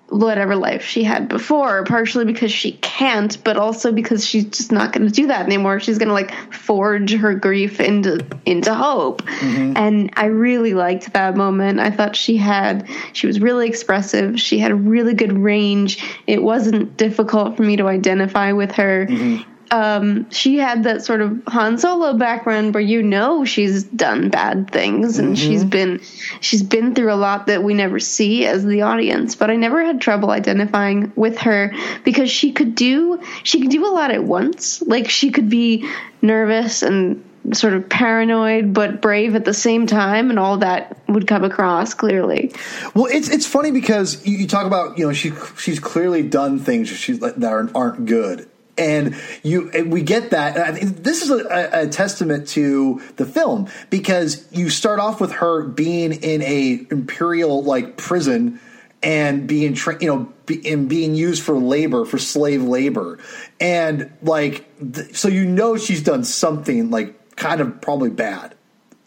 [0.09, 4.92] whatever life she had before, partially because she can't, but also because she's just not
[4.92, 5.81] going to do that anymore.
[5.81, 9.23] She's going to like forge her grief into into hope.
[9.23, 9.73] Mm-hmm.
[9.77, 11.81] And I really liked that moment.
[11.81, 14.40] I thought she had she was really expressive.
[14.40, 16.03] She had a really good range.
[16.27, 19.07] It wasn't difficult for me to identify with her.
[19.07, 19.53] Mm-hmm.
[19.70, 24.70] Um, she had that sort of Han Solo background where you know she's done bad
[24.70, 26.00] things and she's been
[26.40, 29.35] she's been through a lot that we never see as the audience.
[29.35, 31.74] But I never had trouble identifying with her
[32.05, 34.83] because she could do she could do a lot at once.
[34.83, 35.88] Like she could be
[36.22, 41.26] nervous and sort of paranoid but brave at the same time and all that would
[41.26, 42.52] come across clearly.
[42.94, 46.59] Well, it's it's funny because you, you talk about you know she she's clearly done
[46.59, 48.48] things she's that aren't, aren't good,
[48.79, 50.59] and you and we get that.
[50.59, 55.21] I think this is a, a, a testament to the film because you start off
[55.21, 58.61] with her being in a imperial like prison
[59.03, 63.19] and being tra- you know be, and being used for labor for slave labor.
[63.61, 68.55] And like th- so you know she's done something like kind of probably bad.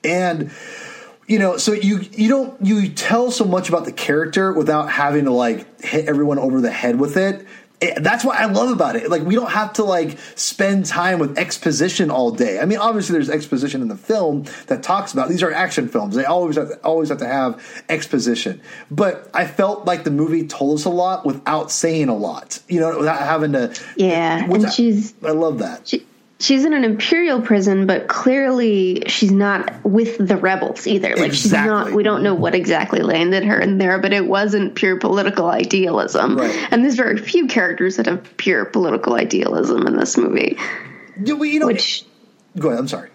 [0.03, 0.51] And
[1.27, 5.25] you know so you you don't you tell so much about the character without having
[5.25, 7.45] to like hit everyone over the head with it
[7.81, 9.09] It- that's what I love about it.
[9.09, 12.59] Like we don't have to like spend time with exposition all day.
[12.59, 16.15] I mean, obviously there's exposition in the film that talks about these are action films.
[16.15, 18.61] They always have to, always have to have exposition.
[18.91, 22.59] But I felt like the movie told us a lot without saying a lot.
[22.67, 23.73] You know, without having to.
[23.95, 25.87] Yeah, and without- she's I love that.
[25.87, 26.05] she,
[26.39, 31.15] she's in an imperial prison, but clearly she's not with the rebels either.
[31.15, 31.91] Like she's not.
[31.91, 36.37] We don't know what exactly landed her in there, but it wasn't pure political idealism.
[36.37, 36.67] Right.
[36.71, 40.57] And there's very few characters that have pure political idealism in this movie.
[41.21, 42.05] Yeah, well, you know, Which,
[42.57, 42.79] go ahead.
[42.79, 43.09] I'm sorry.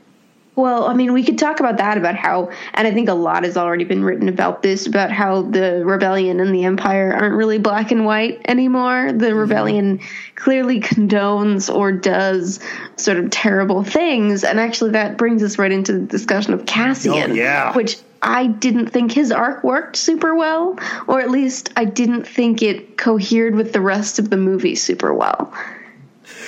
[0.57, 3.43] Well, I mean, we could talk about that about how, and I think a lot
[3.43, 7.59] has already been written about this about how the rebellion and the empire aren't really
[7.59, 9.12] black and white anymore.
[9.12, 10.01] The rebellion
[10.37, 12.61] clearly condones or does
[12.97, 17.33] sort of terrible things, and actually that brings us right into the discussion of Cassian,
[17.33, 17.73] Oh, yeah.
[17.75, 17.97] which.
[18.27, 22.97] I didn't think his arc worked super well, or at least I didn't think it
[22.97, 25.53] cohered with the rest of the movie super well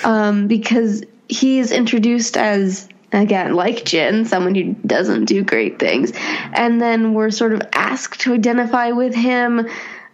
[0.03, 6.11] um, because he is introduced as again like Jyn, someone who doesn't do great things,
[6.53, 9.67] and then we're sort of asked to identify with him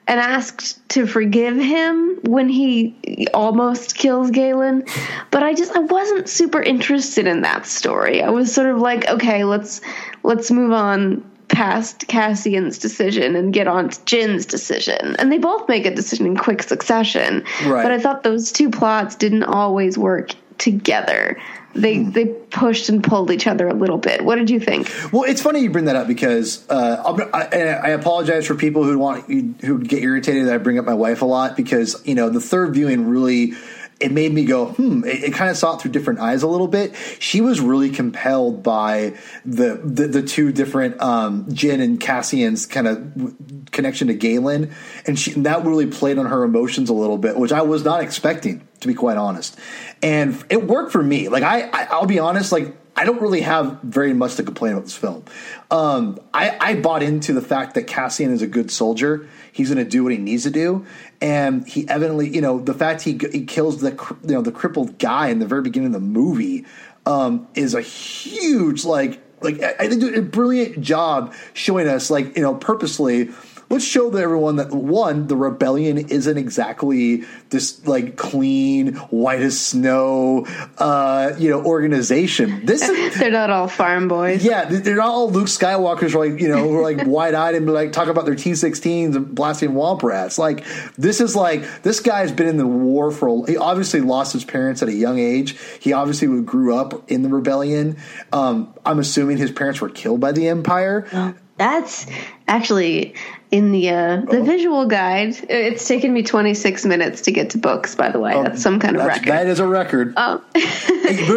[0.08, 4.84] and asked to forgive him when he almost kills Galen.
[5.32, 8.22] But I just I wasn't super interested in that story.
[8.22, 9.82] I was sort of like, okay, let's
[10.24, 15.16] let's move on past Cassian's decision and get on to Jyn's decision.
[15.18, 17.44] And they both make a decision in quick succession.
[17.66, 17.84] Right.
[17.84, 20.32] But I thought those two plots didn't always work
[20.64, 21.38] together.
[21.76, 24.24] They they pushed and pulled each other a little bit.
[24.24, 24.90] What did you think?
[25.12, 28.98] Well, it's funny you bring that up because uh, I, I apologize for people who
[29.00, 29.26] want
[29.62, 32.40] who get irritated that I bring up my wife a lot because you know the
[32.40, 33.54] third viewing really
[34.00, 35.04] it made me go hmm.
[35.06, 36.96] It, it kind of saw it through different eyes a little bit.
[37.20, 42.88] She was really compelled by the the, the two different um, Jyn and Cassian's kind
[42.88, 43.36] of
[43.72, 44.72] connection to Galen,
[45.06, 47.84] and, she, and that really played on her emotions a little bit, which I was
[47.84, 49.58] not expecting to be quite honest.
[50.02, 51.30] And it worked for me.
[51.30, 54.74] Like I, I I'll be honest, like I don't really have very much to complain
[54.74, 55.24] about this film.
[55.72, 59.28] Um, I, I bought into the fact that Cassian is a good soldier.
[59.52, 60.86] He's going to do what he needs to do,
[61.24, 63.92] and he evidently, you know, the fact he he kills the
[64.24, 66.66] you know the crippled guy in the very beginning of the movie
[67.06, 72.44] um, is a huge like like I think a brilliant job showing us like you
[72.44, 73.30] know purposely
[73.74, 79.60] let's show the- everyone that one the rebellion isn't exactly this like clean white as
[79.60, 80.46] snow
[80.78, 82.66] uh you know organization.
[82.66, 84.44] This is They're not all farm boys.
[84.46, 87.72] yeah they- they're not all luke skywalkers like you know who are like wide-eyed and
[87.72, 90.38] like talk about their t-16s and blasting womp rats.
[90.38, 90.64] Like
[90.98, 94.44] this is like this guy's been in the war for a, he obviously lost his
[94.46, 95.58] parents at a young age.
[95.80, 97.98] He obviously grew up in the rebellion.
[98.32, 101.34] Um i'm assuming his parents were killed by the empire.
[101.58, 102.06] That's
[102.48, 103.14] actually
[103.54, 104.44] in the uh, the Oh.
[104.44, 105.36] visual guide.
[105.48, 107.94] It's taken me 26 minutes to get to books.
[107.94, 109.28] By the way, that's some kind of record.
[109.30, 110.08] that is a record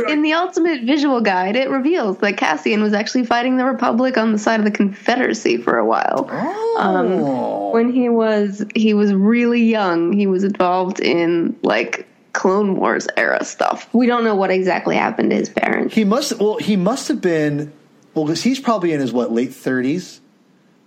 [0.08, 4.32] in the ultimate visual guide, it reveals that Cassian was actually fighting the Republic on
[4.32, 6.26] the side of the Confederacy for a while.
[6.32, 7.70] Oh.
[7.72, 13.44] When he was he was really young, he was involved in like Clone Wars era
[13.44, 13.88] stuff.
[13.92, 15.94] We don't know what exactly happened to his parents.
[15.94, 16.38] He must.
[16.40, 17.72] Well, he must have been.
[18.14, 20.22] Well, because he's probably in his what late thirties,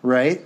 [0.01, 0.41] right?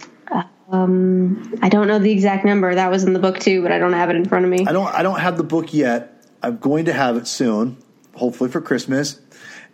[0.74, 2.74] I don't know the exact number.
[2.74, 4.66] That was in the book too, but I don't have it in front of me.
[4.68, 4.88] I don't.
[4.88, 6.26] I don't have the book yet.
[6.42, 7.78] I'm going to have it soon,
[8.16, 9.20] hopefully for Christmas.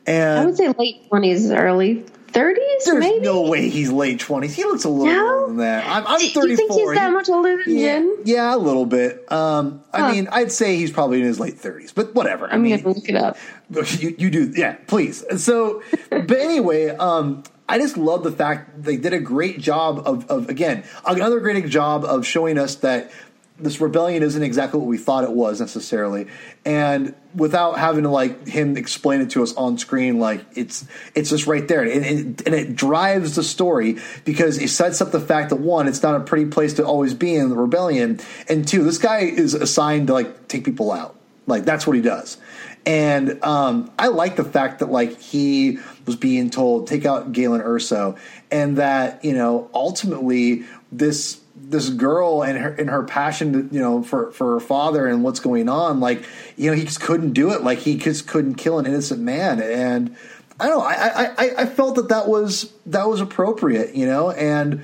[0.06, 3.22] And I would say late twenties, early thirties, there's maybe.
[3.26, 4.56] no way he's late twenties.
[4.56, 5.34] He looks a little No?
[5.42, 5.86] older than that.
[5.88, 6.48] I'm, I'm 34.
[6.48, 8.16] you think he's that much older than yeah, Jyn?
[8.26, 9.32] yeah, a little bit.
[9.32, 10.12] Um, I Huh.
[10.12, 12.48] mean, I'd say he's probably in his late 30s, but whatever.
[12.48, 13.38] I I'm mean, gonna look it up.
[14.00, 18.98] you, you do yeah please so but anyway um i just love the fact they
[18.98, 23.12] did a great job of, of again another great job of showing us that
[23.60, 26.28] this rebellion isn't exactly what we thought it was necessarily.
[26.66, 31.30] And without having to like him explain it to us on screen like it's it's
[31.30, 31.82] just right there.
[31.82, 35.88] And it, and it drives the story because it sets up the fact that one
[35.88, 38.20] it's not a pretty place to always be in the rebellion.
[38.48, 41.16] And two this guy is assigned to like take people out.
[41.46, 42.38] Like that's what he does
[42.86, 47.62] and um, I like the fact that like he was being told take out Galen
[47.62, 48.18] Erso,
[48.52, 53.82] and that you know ultimately this this girl and her and her passion to, you
[53.82, 56.24] know for for her father and what's going on like
[56.56, 57.63] you know he just couldn't do it.
[57.63, 59.62] Like he just couldn't kill an innocent man.
[59.62, 60.15] And
[60.60, 64.32] I don't know I I, I, felt that that was that was appropriate you know?
[64.32, 64.84] And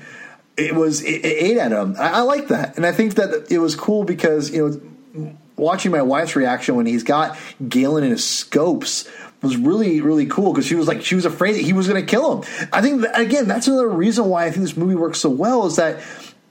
[0.56, 1.96] it was it, it ate at him.
[1.98, 2.76] I, I like that.
[2.76, 6.86] And I think that it was cool because you know watching my wife's reaction when
[6.86, 7.38] he's got
[7.68, 9.08] Galen in his scopes
[9.42, 12.00] was really really cool because she was like she was afraid that he was going
[12.00, 12.68] to kill him.
[12.72, 15.66] I think that, again that's another reason why I think this movie works so well
[15.66, 16.00] is that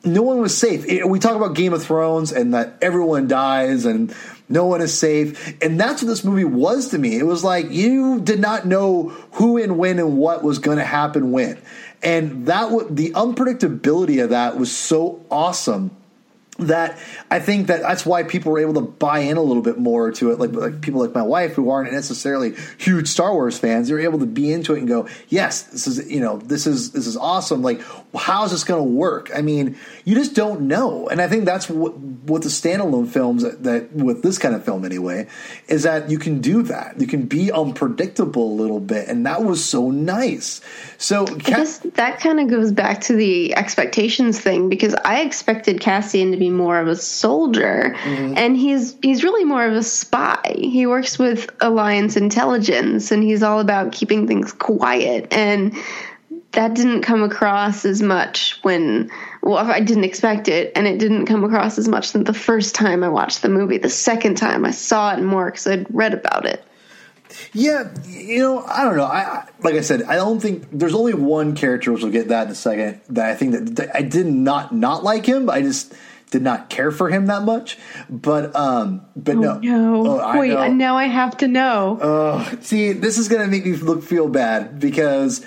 [0.04, 0.86] no one was safe.
[0.88, 4.14] It- we talk about Game of Thrones and that everyone dies and
[4.48, 7.18] no one is safe, and that's what this movie was to me.
[7.18, 10.84] It was like you did not know who and when and what was going to
[10.84, 11.58] happen when,
[12.04, 15.90] and that w- the unpredictability of that was so awesome
[16.58, 16.98] that
[17.30, 20.12] I think that that's why people were able to buy in a little bit more
[20.12, 20.40] to it.
[20.40, 24.20] Like, like people like my wife who aren't necessarily huge Star Wars fans, they're able
[24.20, 27.18] to be into it and go, "Yes, this is you know this is this is
[27.18, 27.82] awesome." Like,
[28.16, 29.32] how's this going to work?
[29.36, 33.44] I mean, you just don't know, and I think that's what what the standalone films
[33.44, 35.28] that, that with this kind of film anyway
[35.68, 37.00] is that you can do that.
[37.02, 40.62] You can be unpredictable a little bit, and that was so nice.
[40.98, 46.38] So that kind of goes back to the expectations thing because I expected Cassian to
[46.38, 48.34] be more of a soldier, mm-hmm.
[48.38, 50.56] and he's he's really more of a spy.
[50.58, 55.32] He works with Alliance intelligence, and he's all about keeping things quiet.
[55.34, 55.76] And
[56.52, 61.26] that didn't come across as much when well I didn't expect it and it didn't
[61.26, 64.64] come across as much than the first time I watched the movie the second time
[64.66, 66.66] I saw it more because I'd read about it
[67.54, 69.06] yeah, you know, I don't know.
[69.06, 72.48] I, like I said, I don't think there's only one character which we'll get that
[72.48, 75.50] in a second that I think that, that I did not not like him.
[75.50, 75.94] I just
[76.32, 77.78] did not care for him that much.
[78.10, 80.08] But um, but oh, no, no.
[80.08, 80.68] Oh, I wait, know.
[80.72, 82.00] now I have to know.
[82.00, 85.46] Uh, see, this is gonna make me look feel bad because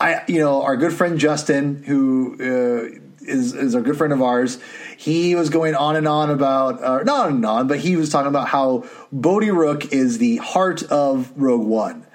[0.00, 4.22] I, you know, our good friend Justin, who uh, is is a good friend of
[4.22, 4.58] ours
[4.96, 8.10] he was going on and on about, uh, not on and on, but he was
[8.10, 12.06] talking about how Bodhi Rook is the heart of Rogue One.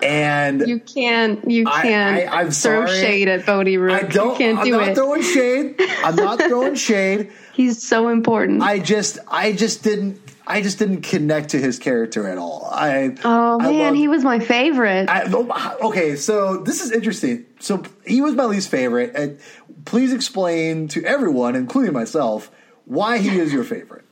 [0.00, 3.00] And you can't, you can't I, I, throw sorry.
[3.00, 4.04] shade at Bodhi Rook.
[4.04, 4.32] I don't.
[4.32, 4.94] You can't I'm do not it.
[4.94, 5.74] throwing shade.
[6.04, 7.32] I'm not throwing shade.
[7.52, 8.62] He's so important.
[8.62, 10.20] I just, I just didn't.
[10.46, 12.66] I just didn't connect to his character at all.
[12.72, 15.10] I oh man, loved, he was my favorite.
[15.10, 17.44] I, oh, okay, so this is interesting.
[17.60, 19.12] So he was my least favorite.
[19.14, 19.38] And
[19.84, 22.50] please explain to everyone, including myself,
[22.86, 24.06] why he is your favorite.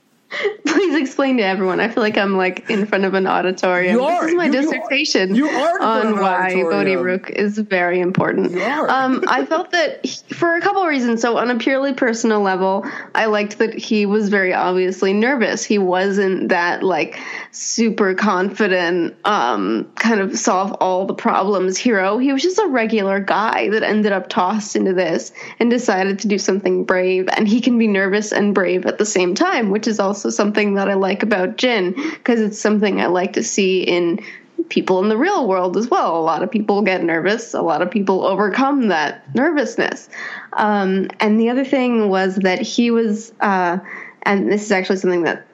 [0.67, 1.81] Please explain to everyone.
[1.81, 3.97] I feel like I'm like in front of an auditorium.
[3.97, 4.23] You are.
[4.23, 8.53] This is my you, dissertation you are on why Bodhi Rook is very important.
[8.53, 8.89] You are.
[8.89, 11.23] Um, I felt that he, for a couple of reasons.
[11.23, 15.65] So on a purely personal level, I liked that he was very obviously nervous.
[15.65, 17.19] He wasn't that like
[17.53, 22.19] super confident, um, kind of solve all the problems hero.
[22.19, 26.29] He was just a regular guy that ended up tossed into this and decided to
[26.29, 27.29] do something brave.
[27.35, 30.75] And he can be nervous and brave at the same time, which is also something
[30.75, 34.21] that I like about Jyn because it's something I like to see in
[34.69, 36.17] people in the real world as well.
[36.17, 37.55] A lot of people get nervous.
[37.55, 40.09] A lot of people overcome that nervousness.
[40.55, 43.79] Um, and the other thing was that he was, uh,
[44.23, 45.47] and this is actually something that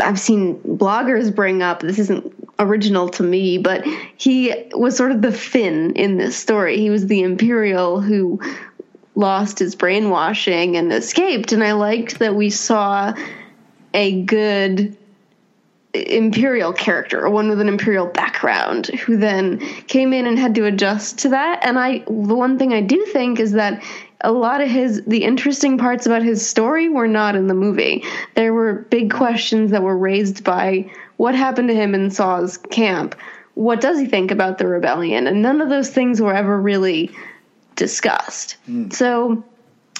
[0.00, 1.80] I've seen bloggers bring up.
[1.80, 3.84] This isn't original to me, but
[4.16, 6.78] he was sort of the Finn in this story.
[6.78, 8.40] He was the Imperial who
[9.14, 11.52] lost his brainwashing and escaped.
[11.52, 13.14] And I liked that we saw
[13.94, 14.96] a good
[15.94, 20.64] imperial character or one with an imperial background who then came in and had to
[20.64, 23.80] adjust to that and i the one thing i do think is that
[24.24, 28.02] a lot of his the interesting parts about his story were not in the movie.
[28.34, 33.14] There were big questions that were raised by what happened to him in Saw's camp.
[33.54, 35.26] What does he think about the rebellion?
[35.26, 37.10] And none of those things were ever really
[37.76, 38.56] discussed.
[38.68, 38.92] Mm.
[38.92, 39.44] So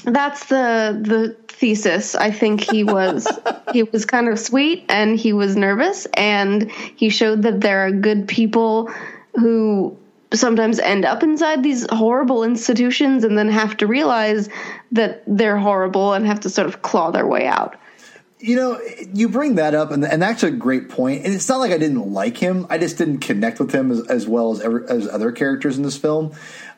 [0.04, 2.14] that's the the thesis.
[2.14, 3.26] I think he was
[3.72, 7.90] he was kind of sweet and he was nervous and he showed that there are
[7.90, 8.90] good people
[9.34, 9.96] who
[10.32, 14.48] sometimes end up inside these horrible institutions and then have to realize
[14.92, 17.76] that they're horrible and have to sort of claw their way out.
[18.38, 18.80] You know,
[19.14, 21.24] you bring that up, and, and that's a great point.
[21.24, 24.06] And it's not like I didn't like him; I just didn't connect with him as,
[24.08, 26.34] as well as ever, as other characters in this film.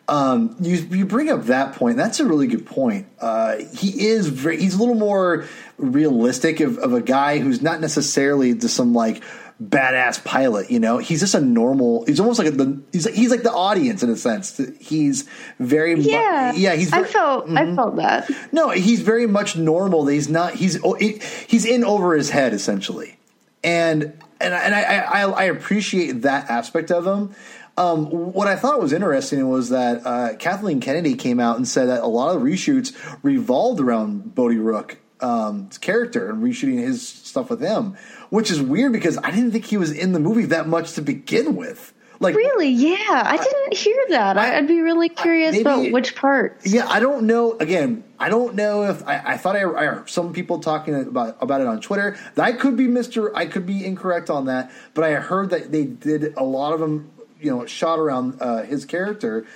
[0.08, 1.96] Um, you you bring up that point.
[1.96, 3.08] That's a really good point.
[3.20, 5.46] Uh, he is very, he's a little more
[5.78, 9.22] realistic of, of a guy who's not necessarily just some like
[9.60, 10.70] badass pilot.
[10.70, 12.04] You know, he's just a normal.
[12.06, 14.60] He's almost like a, the he's he's like the audience in a sense.
[14.78, 16.74] He's very yeah mu- yeah.
[16.76, 17.58] He's very, I felt mm-hmm.
[17.58, 18.30] I felt that.
[18.52, 20.06] No, he's very much normal.
[20.06, 20.54] He's not.
[20.54, 23.18] He's oh, he's in over his head essentially,
[23.64, 27.34] and and and I I, I appreciate that aspect of him.
[27.78, 31.86] Um, what I thought was interesting was that uh, Kathleen Kennedy came out and said
[31.90, 37.06] that a lot of the reshoots revolved around Bodhi Rook um, character and reshooting his
[37.06, 37.96] stuff with him,
[38.30, 41.02] which is weird because I didn't think he was in the movie that much to
[41.02, 41.92] begin with.
[42.18, 44.38] Like really, yeah, I didn't hear that.
[44.38, 46.60] I, would be really curious maybe, about which part.
[46.64, 47.52] Yeah, I don't know.
[47.58, 51.36] Again, I don't know if I, I thought I, I, heard some people talking about
[51.40, 52.16] about it on Twitter.
[52.34, 53.36] That could be Mister.
[53.36, 56.80] I could be incorrect on that, but I heard that they did a lot of
[56.80, 57.12] them.
[57.38, 59.46] You know, shot around uh, his character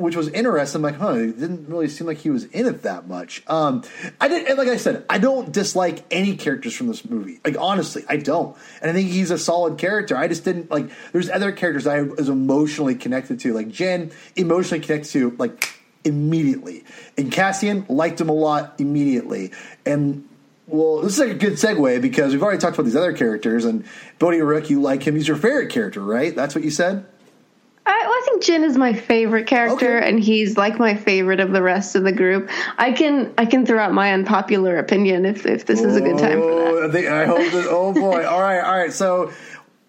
[0.00, 0.78] which was interesting.
[0.78, 3.42] I'm like, huh, it didn't really seem like he was in it that much.
[3.46, 3.84] Um,
[4.20, 7.38] I did, like I said, I don't dislike any characters from this movie.
[7.44, 10.16] Like honestly, I don't, and I think he's a solid character.
[10.16, 10.90] I just didn't like.
[11.12, 16.84] There's other characters I was emotionally connected to, like Jyn, emotionally connected to, like immediately,
[17.18, 19.52] and Cassian liked him a lot immediately,
[19.84, 20.26] and
[20.66, 23.64] Well, this is like a good segue because we've already talked about these other characters,
[23.64, 23.84] and
[24.18, 25.16] Bodhi Rook, you like him.
[25.16, 26.34] He's your favorite character, right?
[26.34, 27.06] That's what you said.
[28.20, 30.08] I, think Jyn is my favorite character, Okay.
[30.08, 32.50] and he's like my favorite of the rest of the group.
[32.78, 36.18] I can I can throw out my unpopular opinion if if this is a good
[36.18, 37.06] time for that.
[37.06, 37.66] Oh, I, hope that.
[37.68, 38.26] Oh boy!
[38.28, 38.92] all right, all right.
[38.92, 39.32] So,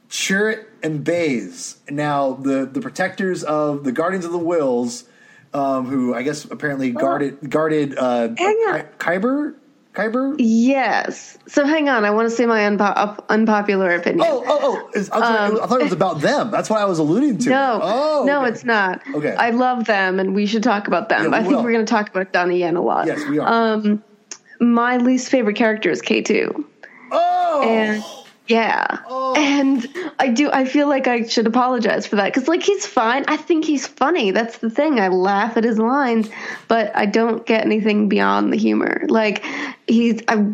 [0.09, 5.03] Chirrut and Baze, now the the protectors of the Guardians of the Whills,
[5.53, 8.35] um, who I guess apparently guarded guarded uh, Oh.
[8.35, 9.55] Ky- Kyber.
[9.93, 10.35] Kyber.
[10.37, 11.37] Yes.
[11.47, 14.25] So hang on, I want to say my unpo- unpopular opinion.
[14.29, 15.01] Oh, oh, oh!
[15.01, 16.49] Sorry, I thought it was about them.
[16.49, 17.49] That's what I was alluding to.
[17.53, 18.51] Um, No, oh, no, okay.
[18.51, 19.01] it's not.
[19.13, 19.35] Okay.
[19.35, 21.31] I love them, and we should talk about them.
[21.31, 21.63] Yeah, I think will.
[21.63, 23.07] we're going to talk about Donnie Yen a lot.
[23.07, 23.47] Yes, we are.
[23.47, 24.01] Um,
[24.61, 26.65] my least favorite character is K two,
[27.11, 28.01] oh, and
[28.51, 29.33] yeah, oh.
[29.35, 29.87] and
[30.19, 30.51] I do.
[30.51, 33.23] I feel like I should apologize for that because, like, he's fine.
[33.27, 34.31] I think he's funny.
[34.31, 34.99] That's the thing.
[34.99, 36.29] I laugh at his lines,
[36.67, 39.05] but I don't get anything beyond the humor.
[39.07, 39.45] Like,
[39.87, 40.21] he's.
[40.27, 40.53] I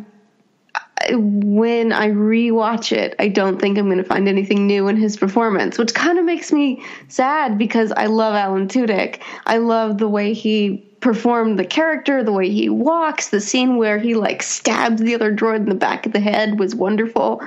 [1.11, 5.15] when I rewatch it, I don't think I'm going to find anything new in his
[5.15, 9.21] performance, which kind of makes me sad because I love Alan Tudyk.
[9.45, 13.99] I love the way he performed the character, the way he walks, the scene where
[13.99, 17.41] he like stabs the other droid in the back of the head was wonderful,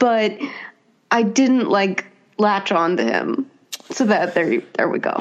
[0.00, 0.36] but
[1.12, 2.06] I didn't like
[2.38, 3.48] latch on to him.
[3.92, 5.16] So that there, there we go.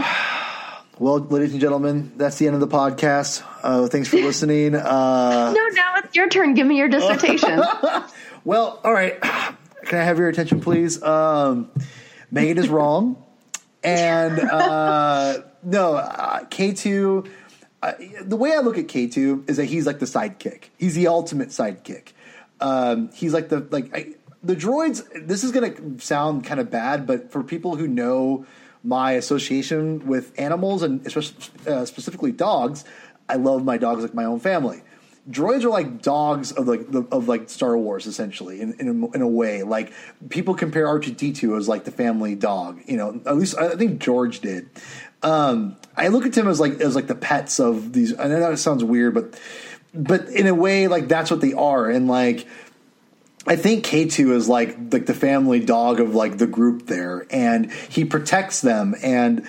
[0.99, 3.43] well, ladies and gentlemen, that's the end of the podcast.
[3.63, 4.73] Uh, thanks for listening.
[4.75, 6.53] Uh, No, now it's your turn.
[6.55, 7.61] Give me your dissertation.
[8.45, 9.19] Well, all right.
[9.21, 11.03] Can I have your attention, please?
[11.03, 11.69] Um,
[12.31, 13.21] Megan is wrong,
[13.83, 17.25] and uh, no, uh, K two.
[17.83, 20.69] Uh, the way I look at K two is that he's like the sidekick.
[20.77, 22.13] He's the ultimate sidekick.
[22.61, 24.13] Um, he's like the like I,
[24.43, 25.03] the droids.
[25.27, 28.45] This is going to sound kind of bad, but for people who know
[28.83, 31.05] my association with animals and
[31.67, 32.85] uh, specifically dogs,
[33.27, 34.81] I love my dogs like my own family
[35.29, 39.15] droids are like dogs of like the, of like Star Wars essentially in in a,
[39.15, 39.63] in a way.
[39.63, 39.93] Like
[40.29, 42.81] people compare R two D two as like the family dog.
[42.85, 44.69] You know, at least I think George did.
[45.21, 48.17] Um, I look at him as like as like the pets of these.
[48.17, 49.39] I know that sounds weird, but
[49.93, 52.47] but in a way, like that's what they are, and like.
[53.49, 57.71] I think K2 is like like the family dog of like the group there and
[57.71, 59.47] he protects them and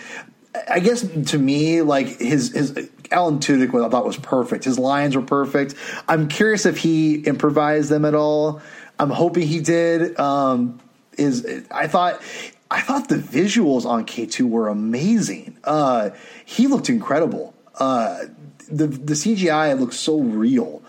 [0.68, 4.64] I guess to me like his his Alan Tudyk I thought was perfect.
[4.64, 5.74] His lines were perfect.
[6.08, 8.62] I'm curious if he improvised them at all.
[8.98, 10.18] I'm hoping he did.
[10.18, 10.80] Um
[11.18, 12.22] is I thought
[12.70, 15.58] I thought the visuals on K2 were amazing.
[15.62, 16.10] Uh
[16.46, 17.52] he looked incredible.
[17.74, 18.20] Uh
[18.66, 20.82] the the CGI looks so real.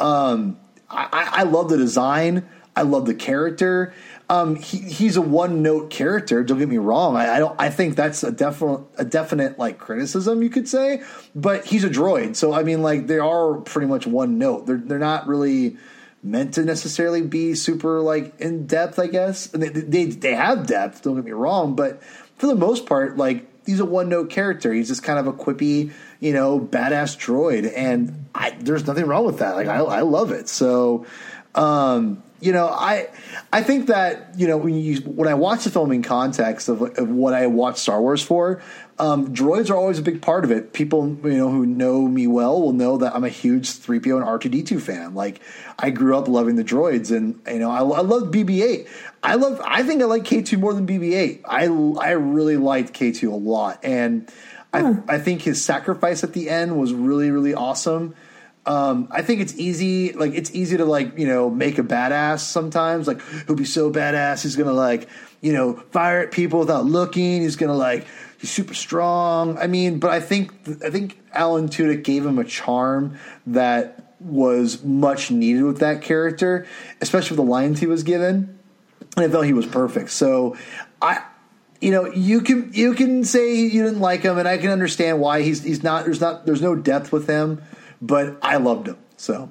[0.00, 0.56] Um
[0.94, 2.48] I, I love the design.
[2.76, 3.94] I love the character.
[4.28, 6.42] Um, he, he's a one note character.
[6.42, 7.16] Don't get me wrong.
[7.16, 7.54] I, I don't.
[7.60, 11.02] I think that's a definite a definite like criticism you could say.
[11.34, 14.66] But he's a droid, so I mean, like they are pretty much one note.
[14.66, 15.76] They're they're not really
[16.22, 18.98] meant to necessarily be super like in depth.
[18.98, 21.02] I guess and they, they they have depth.
[21.02, 22.02] Don't get me wrong, but
[22.38, 24.72] for the most part, like he's a one note character.
[24.72, 25.92] He's just kind of a quippy,
[26.24, 29.56] you know, badass droid, and I, there's nothing wrong with that.
[29.56, 30.48] Like I, I love it.
[30.48, 31.04] So,
[31.54, 33.08] um, you know, I
[33.52, 36.80] I think that you know when you when I watch the film in context of,
[36.80, 38.62] of what I watch Star Wars for,
[38.98, 40.72] um, droids are always a big part of it.
[40.72, 44.24] People you know who know me well will know that I'm a huge 3PO and
[44.24, 45.14] R2D2 fan.
[45.14, 45.42] Like
[45.78, 48.88] I grew up loving the droids, and you know I, I love BB-8.
[49.22, 49.60] I love.
[49.62, 51.42] I think I like K2 more than BB-8.
[51.44, 51.64] I
[52.02, 54.32] I really liked K2 a lot, and
[54.74, 58.14] I I think his sacrifice at the end was really really awesome.
[58.66, 62.40] Um, I think it's easy, like it's easy to like you know make a badass
[62.40, 63.06] sometimes.
[63.06, 65.08] Like he'll be so badass, he's gonna like
[65.40, 67.42] you know fire at people without looking.
[67.42, 68.06] He's gonna like
[68.38, 69.58] he's super strong.
[69.58, 70.52] I mean, but I think
[70.84, 76.66] I think Alan Tudyk gave him a charm that was much needed with that character,
[77.02, 78.58] especially with the lines he was given.
[79.16, 80.10] And I felt he was perfect.
[80.10, 80.56] So
[81.02, 81.22] I
[81.80, 85.20] you know, you can you can say you didn't like him, and I can understand
[85.20, 87.62] why he's he's not there's not there's no depth with him,
[88.00, 88.96] but I loved him.
[89.16, 89.50] So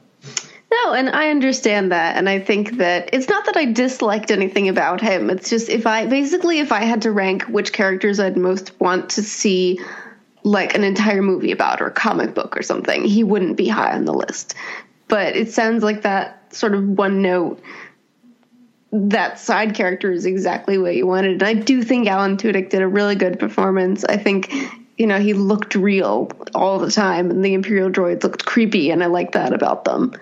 [0.72, 4.70] No, and I understand that, and I think that it's not that I disliked anything
[4.70, 5.30] about him.
[5.30, 9.12] It's just if I basically if I had to rank which characters I'd most want
[9.12, 9.80] to see
[10.44, 14.06] like an entire movie about or comic book or something, he wouldn't be high on
[14.06, 14.56] the list.
[15.08, 17.62] But it sounds like that sort of one note
[18.94, 21.42] that side character is exactly what you wanted.
[21.42, 24.06] And I do think Alan Tudyk did a really good performance.
[24.06, 24.54] I think,
[24.98, 29.04] you know, he looked real all the time, and the Imperial droids looked creepy, and
[29.04, 30.14] I like that about them.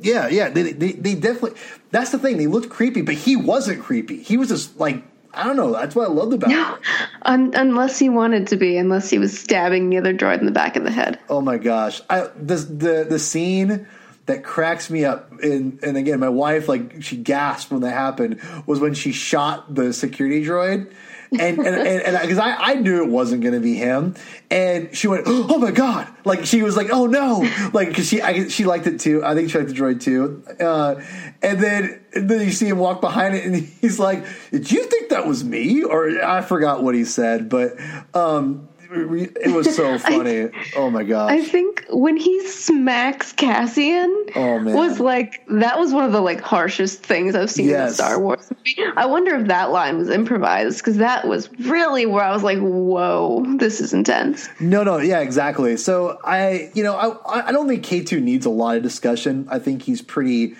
[0.00, 1.60] yeah, yeah, they, they they definitely.
[1.90, 2.38] That's the thing.
[2.38, 4.22] They looked creepy, but he wasn't creepy.
[4.22, 5.02] He was just like
[5.34, 5.72] I don't know.
[5.72, 6.82] That's what I loved about him.
[7.22, 10.52] Un- unless he wanted to be, unless he was stabbing the other droid in the
[10.52, 11.18] back of the head.
[11.28, 12.00] Oh my gosh!
[12.08, 13.86] I the the the scene
[14.30, 15.30] that cracks me up.
[15.42, 19.74] And and again, my wife like she gasped when that happened was when she shot
[19.74, 20.90] the security droid
[21.38, 24.14] and and because I, I knew it wasn't going to be him,
[24.50, 28.20] and she went, "Oh my god!" Like she was like, "Oh no!" Like because she
[28.20, 29.24] I, she liked it too.
[29.24, 30.42] I think she liked the droid too.
[30.58, 31.00] Uh,
[31.42, 34.84] and then and then you see him walk behind it, and he's like, "Did you
[34.84, 37.74] think that was me?" Or I forgot what he said, but
[38.14, 40.44] um, it was so funny.
[40.44, 41.30] I, oh my god!
[41.30, 46.40] I think when he smacks Cassian, oh, was like that was one of the like
[46.40, 47.90] harshest things I've seen yes.
[47.90, 48.52] in Star Wars.
[48.96, 52.58] I wonder if that line was improvised because that was really where I was like,
[52.58, 55.76] "Whoa, this is intense." No, no, yeah, exactly.
[55.76, 59.46] So I, you know, I, I don't think K two needs a lot of discussion.
[59.50, 60.56] I think he's pretty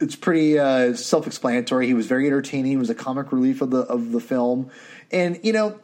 [0.00, 1.86] it's pretty uh, self-explanatory.
[1.86, 2.72] He was very entertaining.
[2.72, 4.70] He was a comic relief of the of the film,
[5.10, 5.78] and you know,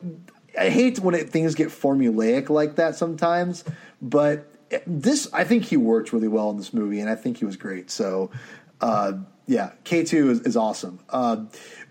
[0.58, 3.64] I hate when it, things get formulaic like that sometimes,
[4.00, 4.52] but
[4.86, 7.56] this I think he worked really well in this movie, and I think he was
[7.56, 7.90] great.
[7.90, 8.30] So,
[8.80, 9.12] uh,
[9.46, 10.98] yeah, K two is, is, awesome.
[11.08, 11.44] Uh,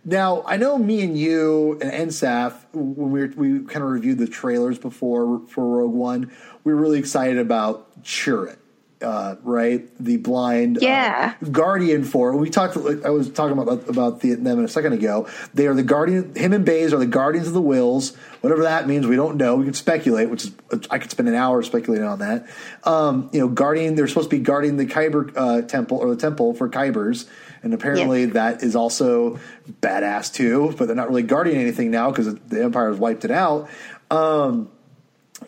[0.04, 4.18] now I know me and you and NSAF when we were, we kind of reviewed
[4.18, 6.32] the trailers before for Rogue One,
[6.64, 8.58] we were really excited about Chirrut
[9.02, 9.86] uh, right?
[10.00, 11.34] The blind uh, yeah.
[11.42, 12.36] uh, guardian for.
[12.36, 12.78] We talked.
[12.78, 15.28] I was talking about about the, them a second ago.
[15.54, 16.34] They are the guardian.
[16.36, 18.16] Him and Baze are the guardians of the Whills.
[18.42, 19.56] Whatever that means, we don't know.
[19.56, 20.52] We can speculate, which is
[20.90, 22.48] I could spend an hour speculating on that.
[22.84, 23.96] Um, you know, guardian.
[23.96, 27.28] They're supposed to be guarding the Kyber uh, temple or the temple for Kybers.
[27.64, 29.40] And apparently that is also
[29.82, 33.32] badass too, but they're not really guarding anything now because the Empire has wiped it
[33.32, 33.70] out.
[34.12, 34.70] Um,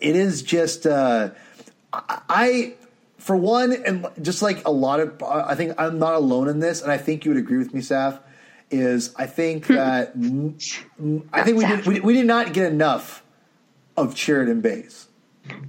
[0.00, 1.30] it is just uh,
[1.92, 2.74] I
[3.28, 6.80] for one, and just like a lot of, I think I'm not alone in this,
[6.80, 8.20] and I think you would agree with me, Saf.
[8.70, 9.74] Is I think hmm.
[9.74, 10.12] that
[11.30, 13.22] I think we did, we, we did not get enough
[13.98, 15.08] of and Baze.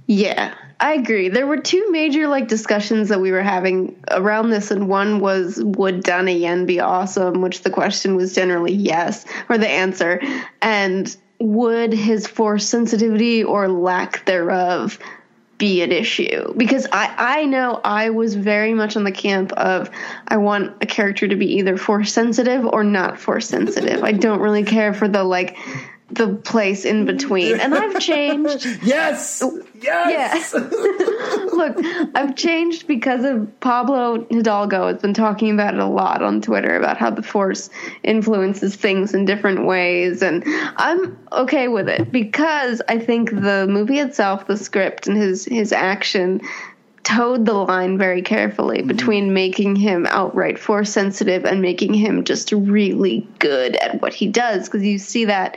[0.06, 1.28] Yeah, I agree.
[1.28, 5.62] There were two major like discussions that we were having around this, and one was
[5.62, 10.18] would Donnie Yen be awesome, which the question was generally yes, or the answer,
[10.62, 14.98] and would his force sensitivity or lack thereof
[15.60, 19.90] be an issue because I, I know I was very much on the camp of
[20.26, 24.02] I want a character to be either force sensitive or not force sensitive.
[24.02, 25.58] I don't really care for the like
[26.10, 27.60] the place in between.
[27.60, 28.66] And I've changed.
[28.82, 29.42] yes.
[29.42, 30.54] Oh, Yes.
[30.54, 30.60] Yeah.
[31.52, 31.76] Look,
[32.14, 36.76] I've changed because of Pablo Hidalgo has been talking about it a lot on Twitter
[36.76, 37.70] about how the force
[38.02, 43.98] influences things in different ways and I'm okay with it because I think the movie
[43.98, 46.40] itself, the script and his his action
[47.02, 48.88] towed the line very carefully mm-hmm.
[48.88, 54.28] between making him outright force sensitive and making him just really good at what he
[54.28, 55.56] does because you see that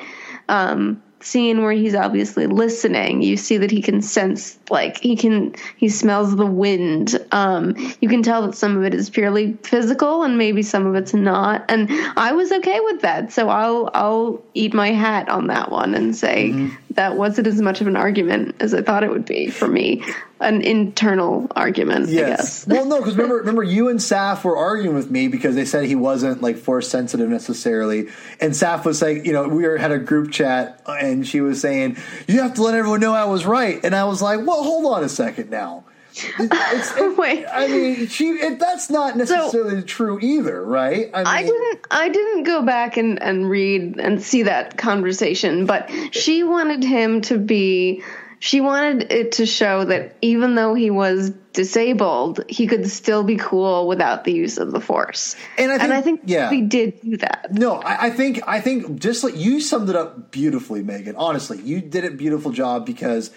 [0.49, 5.55] um, scene where he's obviously listening you see that he can sense like he can
[5.77, 10.23] he smells the wind um you can tell that some of it is purely physical
[10.23, 14.41] and maybe some of it's not and i was okay with that so i'll i'll
[14.53, 16.75] eat my hat on that one and say mm-hmm.
[16.95, 20.03] That wasn't as much of an argument as i thought it would be for me
[20.43, 22.09] an internal argument.
[22.09, 22.67] Yes.
[22.67, 25.85] well, no, because remember, remember, you and Saf were arguing with me because they said
[25.85, 29.91] he wasn't like force sensitive necessarily, and Saf was like, you know, we were had
[29.91, 33.45] a group chat, and she was saying you have to let everyone know I was
[33.45, 35.85] right, and I was like, well, hold on a second now.
[36.13, 37.45] It's, it, Wait.
[37.51, 38.29] I mean, she.
[38.29, 41.09] It, that's not necessarily so, true either, right?
[41.13, 41.87] I, mean, I, didn't.
[41.91, 47.21] I didn't go back and, and read and see that conversation, but she wanted him
[47.21, 48.03] to be
[48.43, 53.37] she wanted it to show that even though he was disabled, he could still be
[53.37, 55.37] cool without the use of the force.
[55.57, 56.49] And I think, and I think yeah.
[56.49, 57.53] we did do that.
[57.53, 61.15] No, I, I, think I think just like you summed it up beautifully, Megan.
[61.15, 63.31] Honestly, you did a beautiful job because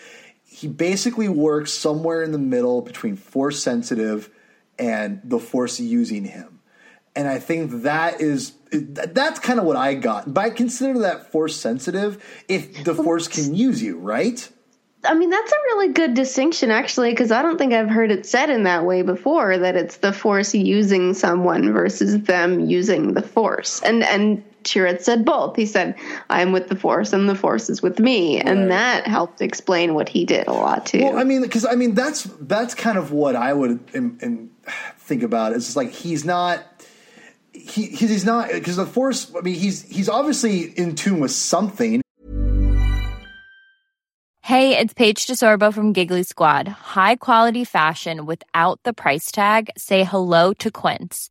[0.56, 4.30] he basically works somewhere in the middle between force sensitive
[4.78, 6.60] and the force using him.
[7.14, 10.32] And I think that is that's kind of what I got.
[10.32, 14.48] But I consider that force sensitive if the force can use you, right?
[15.04, 18.24] I mean, that's a really good distinction, actually, because I don't think I've heard it
[18.24, 19.58] said in that way before.
[19.58, 25.24] That it's the force using someone versus them using the force, and and Chirrut said
[25.24, 25.56] both.
[25.56, 25.94] He said,
[26.28, 28.46] "I'm with the force, and the force is with me," right.
[28.46, 31.02] and that helped explain what he did a lot too.
[31.02, 34.50] Well, I mean, because I mean, that's that's kind of what I would in, in
[34.98, 35.52] think about.
[35.52, 36.64] It's just like he's not
[37.52, 39.32] he he's not because the force.
[39.36, 42.02] I mean, he's he's obviously in tune with something.
[44.42, 46.68] Hey, it's Paige DeSorbo from Giggly Squad.
[46.68, 49.70] High quality fashion without the price tag.
[49.76, 51.30] Say hello to Quince.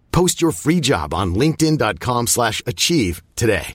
[0.11, 3.73] Post your free job on linkedin.com slash achieve today.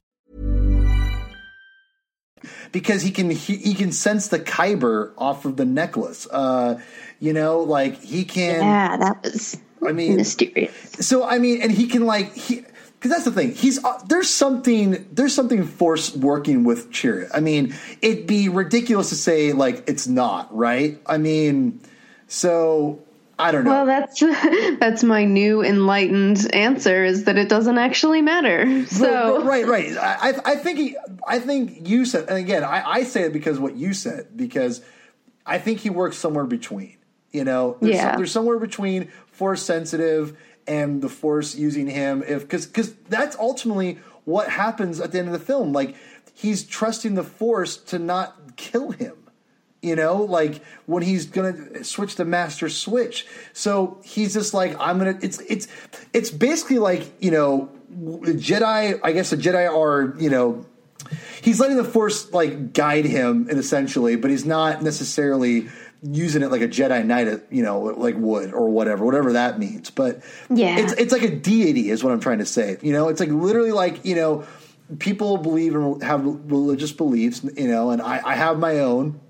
[2.72, 6.26] because he can he, he can sense the kyber off of the necklace.
[6.30, 6.80] Uh,
[7.20, 8.60] you know, like he can.
[8.60, 9.56] Yeah, that was.
[9.86, 10.92] I mean, mysterious.
[11.00, 13.54] So I mean, and he can like he because that's the thing.
[13.54, 17.30] He's uh, there's something there's something force working with Chirrut.
[17.32, 21.00] I mean, it'd be ridiculous to say like it's not right.
[21.06, 21.80] I mean,
[22.26, 23.02] so
[23.38, 23.70] I don't know.
[23.70, 24.20] Well, that's
[24.80, 28.86] that's my new enlightened answer is that it doesn't actually matter.
[28.86, 29.94] So right, right.
[29.94, 29.96] right.
[30.46, 33.58] I, I think he, I think you said, and again, I, I say it because
[33.58, 34.80] what you said because
[35.44, 36.96] I think he works somewhere between.
[37.32, 38.10] You know, there's, Yeah.
[38.12, 43.36] some, there's somewhere between force sensitive and the force using him if because because that's
[43.36, 45.72] ultimately what happens at the end of the film.
[45.72, 45.94] Like
[46.32, 49.14] he's trusting the force to not kill him.
[49.86, 53.26] You know, like when he's gonna switch the master switch.
[53.52, 55.18] So he's just like, I'm gonna.
[55.22, 55.68] It's it's
[56.12, 58.98] it's basically like you know, Jedi.
[59.02, 60.66] I guess the Jedi are you know
[61.42, 65.68] he's letting the force like guide him and essentially but he's not necessarily
[66.02, 69.90] using it like a jedi knight you know like would or whatever whatever that means
[69.90, 70.20] but
[70.50, 70.78] Yeah.
[70.78, 73.28] it's it's like a deity is what i'm trying to say you know it's like
[73.30, 74.44] literally like you know
[74.98, 79.20] people believe and have religious beliefs you know and i, I have my own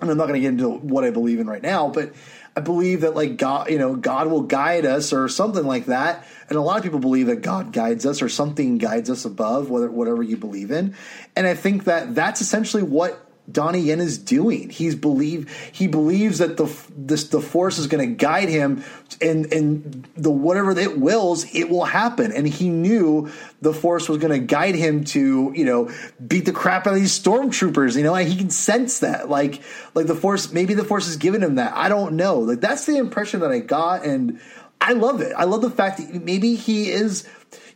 [0.00, 2.12] and I'm not going to get into what I believe in right now, but
[2.56, 6.26] I believe that like God, you know, God will guide us or something like that.
[6.48, 9.70] And a lot of people believe that God guides us or something guides us above,
[9.70, 10.94] whether whatever you believe in.
[11.34, 14.70] And I think that that's essentially what Donnie Yen is doing.
[14.70, 18.82] He's believe he believes that the this the force is going to guide him,
[19.20, 22.32] and and the whatever it wills, it will happen.
[22.32, 23.30] And he knew
[23.66, 25.90] the force was going to guide him to you know
[26.24, 27.96] beat the crap out of these stormtroopers.
[27.96, 29.28] You know, and he can sense that.
[29.28, 29.60] Like
[29.94, 31.76] like the force, maybe the force has given him that.
[31.76, 32.38] I don't know.
[32.38, 34.40] Like that's the impression that I got, and
[34.80, 35.32] I love it.
[35.36, 37.28] I love the fact that maybe he is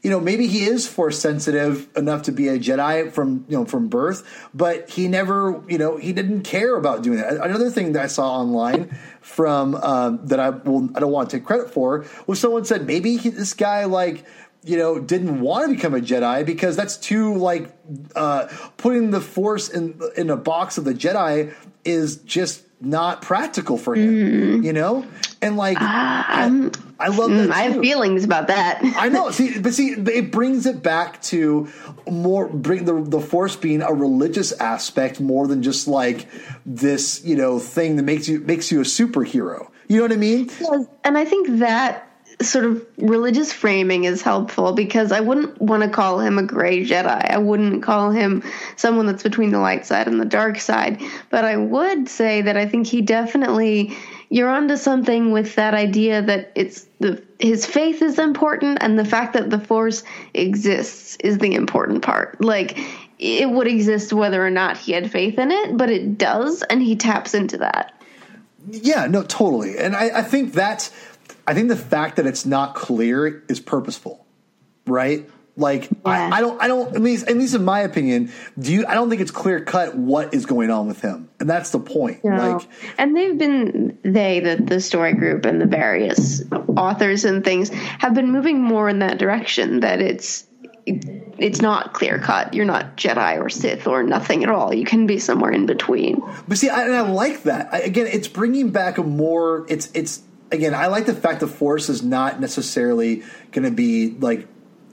[0.03, 3.65] you know, maybe he is force sensitive enough to be a Jedi from you know
[3.67, 7.35] from birth, but he never, you know, he didn't care about doing that.
[7.35, 11.37] Another thing that I saw online from um, that I will I don't want to
[11.37, 14.25] take credit for was someone said maybe he, this guy like
[14.65, 17.75] you know didn't want to become a Jedi because that's too like
[18.15, 21.55] uh, putting the force in in a box of the Jedi
[21.85, 25.07] is just not practical for him, you know,
[25.43, 28.81] and like I, I love that Mm, I have feelings about that.
[28.83, 29.31] I know.
[29.31, 31.69] See, but see, it brings it back to
[32.11, 36.27] more bring the the force being a religious aspect more than just like
[36.65, 39.71] this, you know, thing that makes you makes you a superhero.
[39.89, 40.51] You know what I mean?
[40.61, 42.10] Yes, and I think that
[42.43, 46.85] sort of religious framing is helpful because I wouldn't want to call him a gray
[46.85, 47.31] Jedi.
[47.31, 48.43] I wouldn't call him
[48.77, 51.01] someone that's between the light side and the dark side.
[51.29, 53.97] But I would say that I think he definitely
[54.31, 59.05] you're onto something with that idea that it's the his faith is important and the
[59.05, 62.41] fact that the force exists is the important part.
[62.41, 62.79] Like
[63.19, 66.81] it would exist whether or not he had faith in it, but it does and
[66.81, 67.93] he taps into that.
[68.69, 69.79] Yeah, no, totally.
[69.79, 70.91] And I, I think that's
[71.51, 74.25] I think the fact that it's not clear is purposeful,
[74.87, 75.29] right?
[75.57, 75.97] Like Yeah.
[76.05, 78.95] I, I don't I don't at least at least in my opinion, do you I
[78.95, 81.29] don't think it's clear cut what is going on with him.
[81.41, 82.25] And that's the point.
[82.25, 82.59] No.
[82.59, 86.41] Like and they've been they the the story group and the various
[86.77, 90.47] authors and things have been moving more in that direction that it's
[90.87, 92.55] it's not clear cut.
[92.55, 94.73] You're not Jedi or Sith or nothing at all.
[94.73, 96.23] You can be somewhere in between.
[96.47, 97.75] But see, I, and I like that.
[97.75, 99.67] I, again, it's bringing back a more.
[99.69, 100.75] It's it's again.
[100.75, 103.23] I like the fact the Force is not necessarily
[103.53, 104.49] going to be like.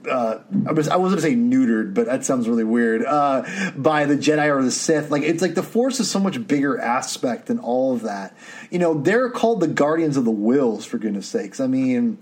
[0.08, 3.04] Uh, I was I wasn't gonna say neutered, but that sounds really weird.
[3.04, 3.42] Uh,
[3.76, 6.78] by the Jedi or the Sith, like it's like the Force is so much bigger
[6.80, 8.34] aspect than all of that.
[8.70, 11.60] You know, they're called the Guardians of the Whills, for goodness sakes.
[11.60, 12.16] I mean,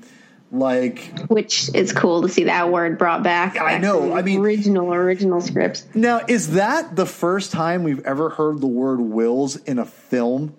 [0.51, 3.57] like Which is cool to see that word brought back.
[3.57, 4.15] I back know.
[4.15, 5.87] I mean- original original scripts.
[5.95, 10.57] now is that the first time we've ever heard the word Whills in a film?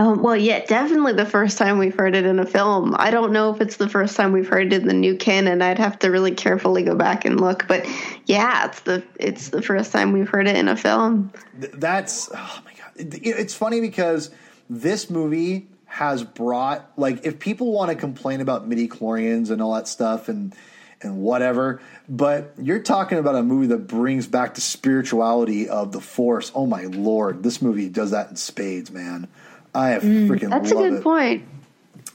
[0.00, 2.96] Um, well, yeah, definitely the first time we've heard it in a film.
[2.98, 5.60] I don't know if it's the first time we've heard it in the new canon.
[5.60, 7.86] I'd have to really carefully go back and look, but
[8.24, 11.30] yeah, it's the it's the first time we've heard it in a film.
[11.54, 12.92] That's oh my god!
[12.96, 14.30] It's funny because
[14.70, 19.86] this movie has brought like if people want to complain about midi-chlorians and all that
[19.86, 20.54] stuff and
[21.02, 26.00] and whatever, but you're talking about a movie that brings back the spirituality of the
[26.00, 26.52] Force.
[26.54, 29.28] Oh my lord, this movie does that in spades, man.
[29.74, 30.50] I mm, freaking love it.
[30.50, 31.02] that's a good it.
[31.02, 31.44] point.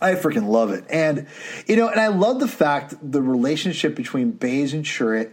[0.01, 1.27] I freaking love it, and
[1.67, 5.31] you know, and I love the fact the relationship between Baze and Chirrut.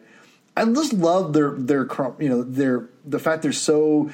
[0.57, 4.11] I just love their their you know their the fact they're so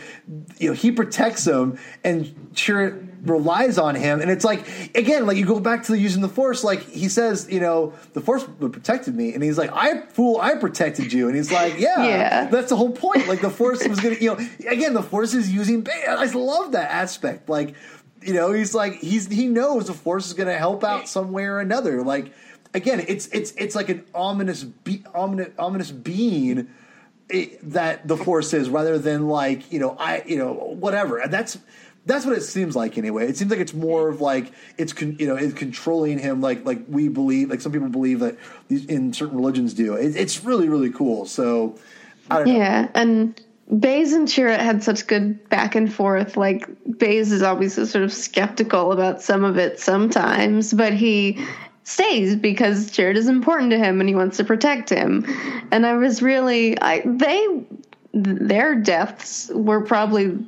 [0.59, 4.21] you know he protects them and Chirrut relies on him.
[4.21, 7.09] And it's like, again, like you go back to the using the force, like he
[7.09, 9.35] says, you know, the force protected me.
[9.35, 11.27] And he's like, I fool, I protected you.
[11.27, 12.45] And he's like, yeah, yeah.
[12.47, 13.29] that's the whole point.
[13.29, 16.05] Like the force was going to, you know, again, the force is using, Bay.
[16.09, 17.49] I love that aspect.
[17.49, 17.75] Like,
[18.23, 21.33] you know, he's like, he's, he knows the force is going to help out some
[21.33, 22.03] way or another.
[22.03, 22.33] Like,
[22.75, 26.69] again, it's, it's, it's like an ominous, be, ominous, ominous being
[27.31, 31.19] eh, that the force is rather than like, you know, I, you know, whatever.
[31.19, 31.59] And that's,
[32.09, 33.29] that's what it seems like anyway.
[33.29, 36.65] It seems like it's more of like it's con, you know it's controlling him like
[36.65, 38.39] like we believe like some people believe that
[38.69, 39.95] these, in certain religions do.
[39.95, 41.27] It, it's really really cool.
[41.27, 41.79] So
[42.31, 42.55] I don't know.
[42.55, 43.39] Yeah, and
[43.77, 46.37] Baze and Chirrut had such good back and forth.
[46.37, 46.67] Like
[46.99, 51.45] Baze is always sort of skeptical about some of it sometimes, but he
[51.85, 55.27] stays because Chirrut is important to him and he wants to protect him.
[55.71, 57.47] And I was really I they
[58.15, 60.39] their deaths were probably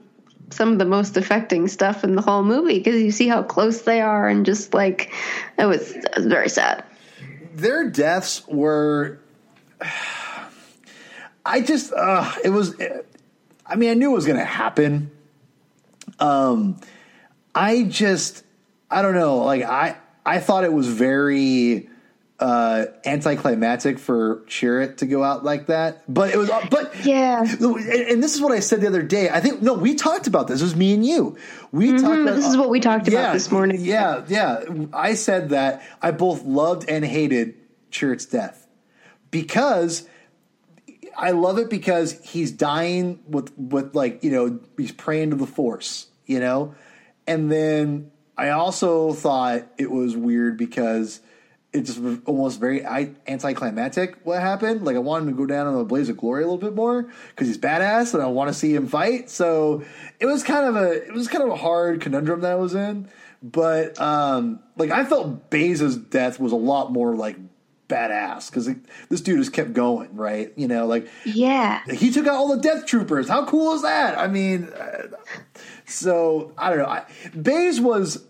[0.50, 3.82] some of the most affecting stuff in the whole movie because you see how close
[3.82, 5.12] they are and just like
[5.58, 6.84] it was, it was very sad.
[7.54, 9.20] Their deaths were.
[11.46, 12.74] I just uh, it was.
[13.70, 15.12] I mean, I knew it was going to happen.
[16.18, 16.80] Um,
[17.54, 18.44] I just
[18.90, 19.38] I don't know.
[19.38, 19.96] Like I
[20.26, 21.88] I thought it was very
[22.40, 26.02] uh, anticlimactic for Chirrut to go out like that.
[26.12, 27.40] But it was, but yeah.
[27.42, 29.28] And, this is what I said the other day.
[29.28, 30.60] I think no, we talked about this.
[30.60, 31.36] It was me and you.
[31.70, 32.20] We mm-hmm, talked.
[32.20, 33.80] About, this is what we talked yeah, about this morning.
[33.80, 34.64] Yeah, yeah.
[34.92, 37.54] I said that I both loved and hated
[37.92, 38.66] Chirrut's death
[39.30, 40.08] because.
[41.20, 45.46] I love it because he's dying with with like you know he's praying to the
[45.46, 46.76] force you know,
[47.26, 51.20] and then I also thought it was weird because
[51.72, 54.84] it just was almost very anticlimactic what happened.
[54.84, 57.10] Like I wanted to go down on the blaze of glory a little bit more
[57.30, 59.28] because he's badass and I want to see him fight.
[59.28, 59.82] So
[60.20, 62.76] it was kind of a it was kind of a hard conundrum that I was
[62.76, 63.08] in.
[63.42, 67.36] But um, like I felt Baze's death was a lot more like
[67.91, 68.70] badass because
[69.09, 70.53] this dude just kept going, right?
[70.57, 73.28] You know, like yeah, he took out all the Death Troopers.
[73.28, 74.18] How cool is that?
[74.18, 75.09] I mean, uh,
[75.86, 76.86] so I don't know.
[76.86, 77.05] I,
[77.41, 78.24] Baze was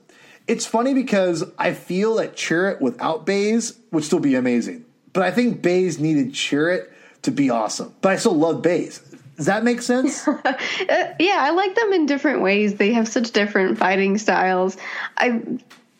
[0.48, 4.84] it's funny because I feel that Chirrut without Baze would still be amazing.
[5.12, 6.88] But I think Baze needed Chirrut
[7.22, 7.94] to be awesome.
[8.00, 9.00] But I still love Baze.
[9.36, 10.26] Does that make sense?
[10.28, 12.74] uh, yeah, I like them in different ways.
[12.74, 14.76] They have such different fighting styles.
[15.16, 15.40] I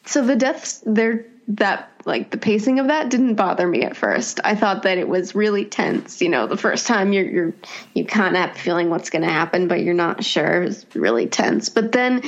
[0.04, 1.24] so the deaths they're
[1.56, 4.40] that like the pacing of that didn't bother me at first.
[4.44, 6.22] I thought that it was really tense.
[6.22, 7.52] You know, the first time you're you're
[7.94, 10.62] you kind of have feeling what's going to happen, but you're not sure.
[10.62, 11.68] It was really tense.
[11.68, 12.22] But then,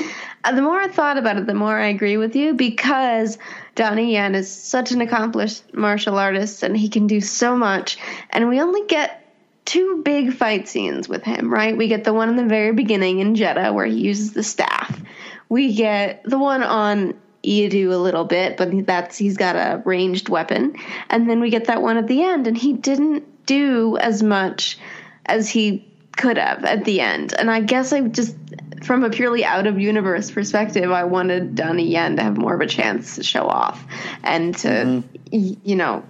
[0.45, 3.39] uh, the more I thought about it, the more I agree with you because
[3.75, 7.99] Donnie Yen is such an accomplished martial artist and he can do so much,
[8.31, 9.21] and we only get
[9.65, 11.77] two big fight scenes with him, right?
[11.77, 15.01] We get the one in the very beginning in Jedha where he uses the staff.
[15.49, 17.15] We get the one on
[17.45, 20.77] Eadu a little bit, but that's he's got a ranged weapon.
[21.11, 24.79] And then we get that one at the end, and he didn't do as much
[25.27, 27.35] as he could have at the end.
[27.37, 28.37] And I guess I just,
[28.83, 32.61] from a purely out of universe perspective, I wanted Donnie Yen to have more of
[32.61, 33.85] a chance to show off
[34.23, 35.53] and to, mm-hmm.
[35.65, 36.05] you know,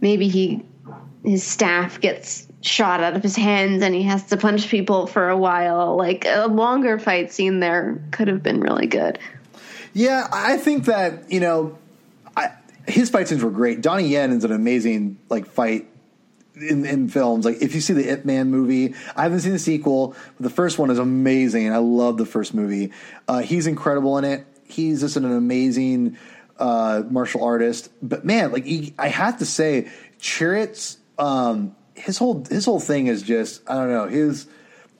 [0.00, 0.64] maybe he
[1.24, 5.30] his staff gets shot out of his hands and he has to punch people for
[5.30, 5.96] a while.
[5.96, 9.18] Like a longer fight scene there could have been really good.
[9.94, 11.78] Yeah, I think that you know,
[12.36, 12.50] I,
[12.86, 13.80] his fight scenes were great.
[13.80, 15.88] Donnie Yen is an amazing like fight
[16.56, 17.44] in, in films.
[17.44, 20.50] Like if you see the Ip Man movie, I haven't seen the sequel, but the
[20.50, 21.72] first one is amazing.
[21.72, 22.92] I love the first movie.
[23.28, 24.46] Uh, he's incredible in it.
[24.64, 26.16] He's just an amazing
[26.58, 27.88] uh, martial artist.
[28.02, 33.06] But man, like he, I have to say, Chirrut's um, his whole his whole thing
[33.06, 34.46] is just I don't know his.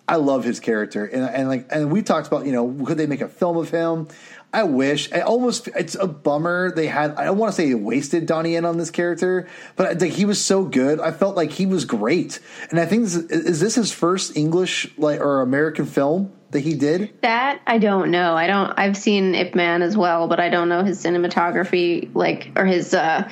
[0.07, 3.07] I love his character, and, and like, and we talked about, you know, could they
[3.07, 4.09] make a film of him?
[4.55, 5.13] I wish.
[5.13, 5.69] I almost.
[5.69, 7.13] It's a bummer they had.
[7.17, 10.25] I don't want to say they wasted Donnie Yen on this character, but like he
[10.25, 11.01] was so good.
[11.01, 12.41] I felt like he was great,
[12.71, 16.61] and I think this is, is this his first English like or American film that
[16.61, 17.13] he did?
[17.23, 18.35] That I don't know.
[18.37, 18.73] I don't.
[18.79, 22.95] I've seen Ip Man as well, but I don't know his cinematography, like or his.
[22.95, 23.29] uh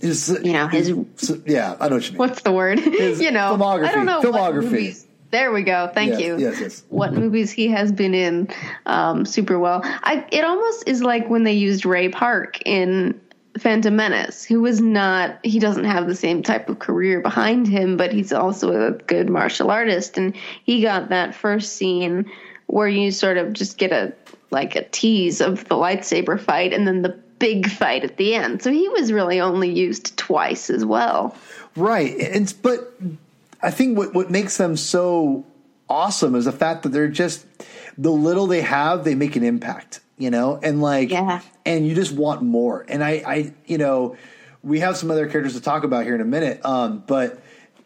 [0.00, 2.18] His, You know, his- his- yeah, I know what you mean.
[2.18, 2.78] What's the word?
[2.84, 3.86] you know, filmography.
[3.88, 4.20] I don't know.
[4.20, 5.05] what Filmography.
[5.30, 5.90] There we go.
[5.92, 6.38] Thank Yes, you.
[6.38, 6.82] yes, yes.
[6.88, 8.48] What movies he has been in
[8.86, 9.80] um, super well.
[9.84, 13.20] I, it almost is like when they used Ray Park in
[13.58, 17.96] Phantom Menace, who was not, he doesn't have the same type of career behind him,
[17.96, 20.18] but he's also a good martial artist.
[20.18, 22.30] And he got that first scene
[22.66, 24.12] where you sort of just get a,
[24.50, 28.62] like a tease of the lightsaber fight and then the big fight at the end.
[28.62, 31.36] So he was really only used twice as well.
[31.76, 32.16] Right.
[32.18, 32.94] And but
[33.66, 35.44] I think what what makes them so
[35.88, 37.44] awesome is the fact that they're just
[37.98, 40.58] the little they have, they make an impact, you know?
[40.62, 41.40] And like Yeah.
[41.64, 42.84] and you just want more.
[42.88, 44.16] And I I you know,
[44.62, 46.64] we have some other characters to talk about here in a minute.
[46.64, 47.40] Um, but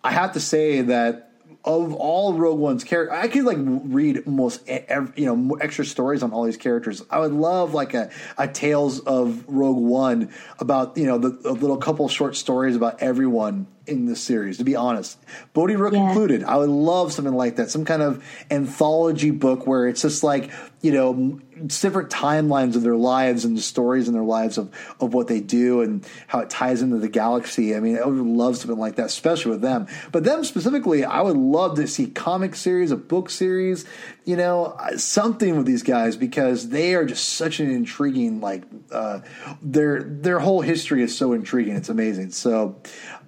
[0.04, 1.26] I have to say that
[1.62, 5.84] of all Rogue One's character, I could like read almost e- ev- you know extra
[5.84, 7.02] stories on all these characters.
[7.10, 11.52] I would love like a, a tales of Rogue One about you know the a
[11.52, 14.58] little couple short stories about everyone in this series.
[14.58, 15.18] To be honest,
[15.52, 16.08] Bodhi Rook Yeah.
[16.08, 20.22] included, I would love something like that, some kind of anthology book where it's just
[20.22, 20.50] like
[20.82, 25.12] you know different timelines of their lives and the stories in their lives of of
[25.12, 27.74] what they do and how it ties into the galaxy.
[27.76, 29.86] I mean, I would love something like that, especially with them.
[30.10, 33.84] But them specifically, I would love to see comic series, a book series,
[34.24, 38.62] you know, uh, something with these guys because they are just such an intriguing like
[38.90, 39.20] uh,
[39.60, 41.76] their their whole history is so intriguing.
[41.76, 42.30] It's amazing.
[42.30, 42.76] So.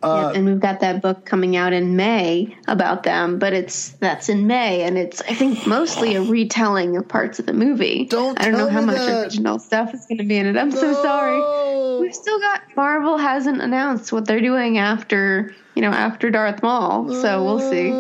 [0.03, 3.91] Uh, Yeah, and we've got that book coming out in May about them, but it's
[4.01, 8.07] that's in May, and it's I think mostly a retelling of parts of the movie.
[8.07, 9.23] Don't I don't know how much that.
[9.25, 10.57] original stuff is going to be in it.
[10.57, 12.01] I'm so sorry.
[12.01, 17.09] We've still got Marvel hasn't announced what they're doing after you know after Darth Maul,
[17.13, 17.91] so we'll see.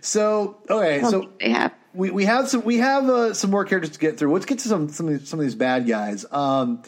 [0.00, 1.72] So okay, so they have.
[1.92, 4.32] we, we have some we have uh, some more characters to get through.
[4.32, 6.24] Let's get to some some of these, some of these bad guys.
[6.30, 6.82] Um,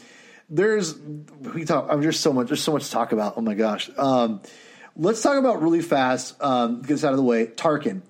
[0.49, 1.88] there's we talk.
[1.90, 2.49] I'm just so much.
[2.49, 3.34] There's so much to talk about.
[3.36, 3.90] Oh my gosh.
[3.97, 4.40] Um,
[4.97, 6.40] let's talk about really fast.
[6.42, 7.47] Um, get this out of the way.
[7.47, 8.03] Tarkin.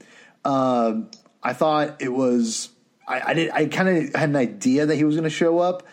[0.45, 1.11] Um,
[1.43, 2.71] I thought it was.
[3.07, 3.51] I, I did.
[3.51, 5.85] I kind of had an idea that he was going to show up.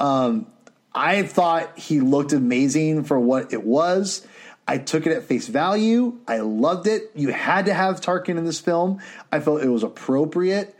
[0.00, 0.46] Um,
[0.94, 4.26] I thought he looked amazing for what it was.
[4.66, 6.18] I took it at face value.
[6.26, 7.10] I loved it.
[7.14, 9.00] You had to have Tarkin in this film.
[9.30, 10.74] I felt it was appropriate.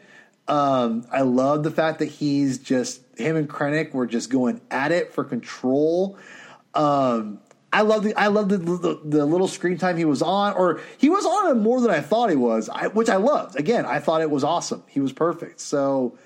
[0.48, 4.92] Um, I love the fact that he's just him and Krennic were just going at
[4.92, 6.18] it for control.
[6.74, 7.40] Um,
[7.72, 10.80] I love the I love the, the the little screen time he was on, or
[10.96, 13.56] he was on it more than I thought he was, I, which I loved.
[13.56, 14.84] Again, I thought it was awesome.
[14.86, 15.60] He was perfect.
[15.60, 16.16] So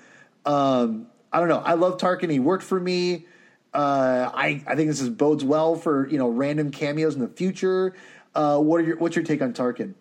[0.45, 1.59] um, I don't know.
[1.59, 2.29] I love Tarkin.
[2.29, 3.25] He worked for me.
[3.73, 7.27] Uh, I I think this is bodes well for you know random cameos in the
[7.27, 7.95] future.
[8.35, 9.95] Uh, what are your what's your take on Tarkin?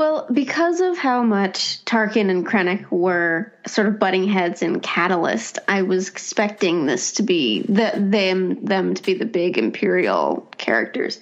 [0.00, 5.58] Well, because of how much Tarkin and Krennic were sort of butting heads in Catalyst,
[5.68, 11.20] I was expecting this to be the, them them to be the big Imperial characters,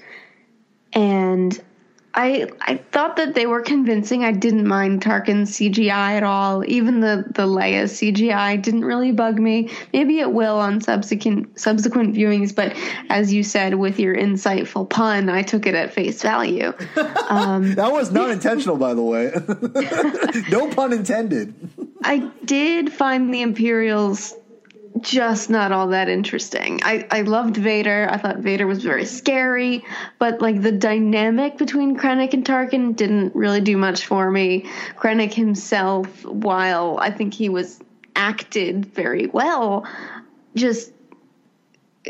[0.93, 1.61] and
[2.15, 4.25] I I thought that they were convincing.
[4.25, 6.65] I didn't mind Tarkin's CGI at all.
[6.67, 9.71] Even the the Leia CGI didn't really bug me.
[9.93, 12.75] Maybe it will on subsequent subsequent viewings, but
[13.11, 16.73] as you said with your insightful pun, I took it at face value.
[17.29, 19.31] Um, that was not intentional, by the way.
[20.51, 21.55] no pun intended.
[22.03, 24.35] I did find the Imperials
[25.03, 26.81] just not all that interesting.
[26.83, 28.09] I, I loved Vader.
[28.11, 29.85] I thought Vader was very scary,
[30.19, 34.67] but like the dynamic between Krennic and Tarkin didn't really do much for me.
[34.97, 37.81] Krennic himself, while I think he was
[38.17, 39.87] acted very well,
[40.55, 40.93] just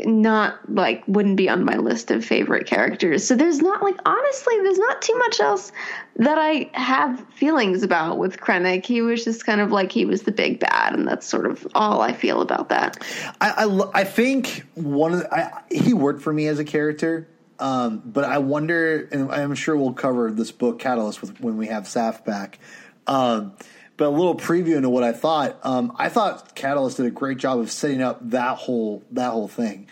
[0.05, 3.25] not like wouldn't be on my list of favorite characters.
[3.25, 5.71] So there's not like honestly, there's not too much else
[6.17, 8.85] that I have feelings about with Krennic.
[8.85, 11.67] He was just kind of like he was the big bad, and that's sort of
[11.75, 13.03] all I feel about that.
[13.41, 17.27] I, I, I think one of the, I, he worked for me as a character,
[17.59, 21.67] um, but I wonder, and I'm sure we'll cover this book Catalyst with, when we
[21.67, 22.59] have Saf back.
[23.07, 23.53] Um,
[23.99, 25.59] but a little preview into what I thought.
[25.61, 29.49] Um, I thought Catalyst did a great job of setting up that whole that whole
[29.49, 29.87] thing,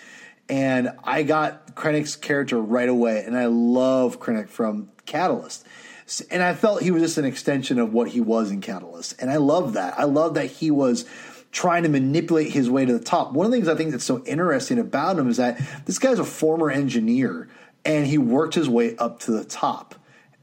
[0.50, 5.66] and I got Krennic's character right away, and I love Krennic from Catalyst.
[6.32, 9.22] And I felt he was just an extension of what he was in Catalyst.
[9.22, 10.00] And I love that.
[10.00, 11.04] I love that he was
[11.52, 13.34] trying to manipulate his way to the top.
[13.34, 16.18] One of the things I think that's so interesting about him is that this guy's
[16.18, 17.50] a former engineer
[17.84, 19.96] and he worked his way up to the top.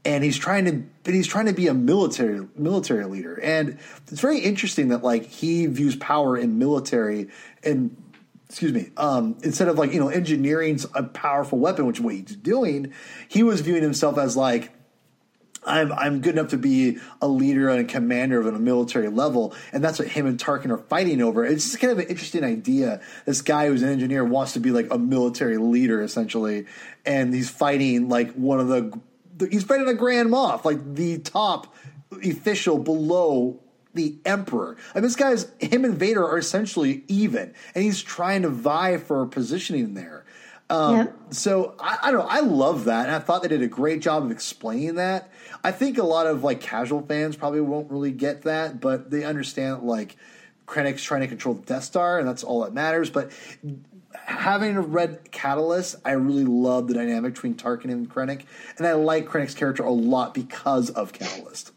[0.05, 3.39] And he's trying to but he's trying to be a military military leader.
[3.41, 7.29] And it's very interesting that like he views power in military
[7.63, 7.97] and
[8.47, 12.13] excuse me, um, instead of like, you know, engineering's a powerful weapon, which is what
[12.13, 12.93] he's doing,
[13.27, 14.71] he was viewing himself as like
[15.65, 19.53] I'm I'm good enough to be a leader and a commander of a military level,
[19.71, 21.43] and that's what him and Tarkin are fighting over.
[21.45, 23.01] It's just kind of an interesting idea.
[23.25, 26.65] This guy who's an engineer wants to be like a military leader essentially,
[27.05, 28.99] and he's fighting like one of the
[29.49, 31.73] he's fighting a Grand Moff, like the top
[32.23, 33.59] official below
[33.93, 34.77] the Emperor.
[34.93, 38.97] I mean, this guy's him and Vader are essentially even, and he's trying to vie
[38.97, 40.25] for positioning there.
[40.69, 41.09] Um.
[41.29, 42.27] So I, I, don't know.
[42.29, 45.31] I love that, and I thought they did a great job of explaining that.
[45.63, 49.23] I think a lot of like casual fans probably won't really get that, but they
[49.23, 50.15] understand like
[50.67, 53.09] Krennic's trying to control the Death Star, and that's all that matters.
[53.09, 53.31] But
[54.25, 58.43] having read Catalyst, I really love the dynamic between Tarkin and Krennic,
[58.77, 61.71] and I like Krennic's character a lot because of Catalyst.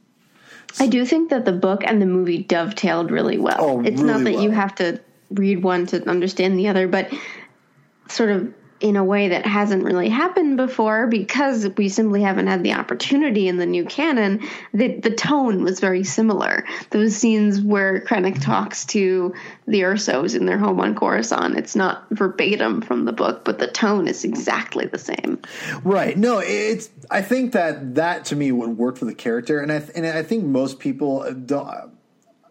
[0.79, 3.57] I do think that the book and the movie dovetailed really well.
[3.59, 4.43] Oh, it's really not that well.
[4.43, 7.13] you have to read one to understand the other, but
[8.09, 12.63] sort of in a way that hasn't really happened before because we simply haven't had
[12.63, 14.41] the opportunity in the new canon.
[14.73, 16.65] The the tone was very similar.
[16.91, 19.35] Those scenes where Krennic talks to
[19.67, 23.67] the Ersos in their home on Coruscant, it's not verbatim from the book, but the
[23.67, 25.41] tone is exactly the same.
[25.83, 26.17] Right.
[26.17, 26.91] No, it's.
[27.11, 30.23] I think that that to me would work for the character, and I and I
[30.23, 31.27] think most people.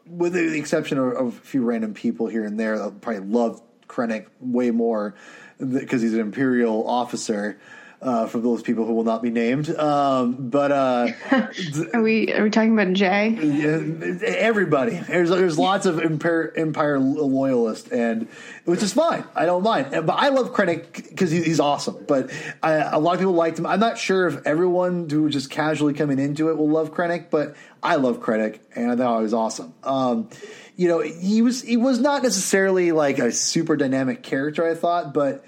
[0.09, 4.27] With the exception of, of a few random people here and there, probably love Krennic
[4.39, 5.15] way more
[5.59, 7.57] because he's an imperial officer.
[7.99, 11.07] Uh, for those people who will not be named, um, but uh,
[11.93, 13.35] are we are we talking about Jay?
[14.23, 18.27] Everybody, there's there's lots of empire, empire loyalists, and
[18.65, 19.23] which is fine.
[19.35, 22.05] I don't mind, but I love Krennic because he's awesome.
[22.07, 22.31] But
[22.61, 23.65] I, a lot of people liked him.
[23.65, 27.55] I'm not sure if everyone who just casually coming into it will love Krennic, but
[27.81, 29.73] I love Krennic, and I thought he was awesome.
[29.83, 30.29] Um,
[30.75, 34.69] you know, he was he was not necessarily like a super dynamic character.
[34.69, 35.43] I thought, but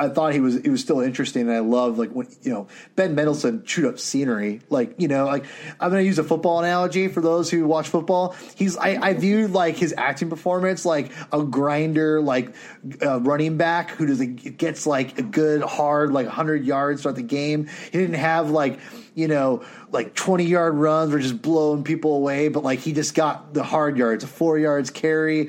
[0.00, 2.68] I thought he was he was still interesting, and I love like when you know
[2.96, 4.62] Ben Mendelsohn chewed up scenery.
[4.70, 5.44] Like you know, like
[5.78, 8.34] I'm going to use a football analogy for those who watch football.
[8.56, 12.54] He's I, I viewed like his acting performance like a grinder, like
[13.02, 17.16] a running back who does it gets like a good hard like 100 yards throughout
[17.16, 17.66] the game.
[17.66, 18.80] He didn't have like
[19.20, 23.14] you know, like 20 yard runs were just blowing people away, but like he just
[23.14, 25.46] got the hard yards, four yards carry.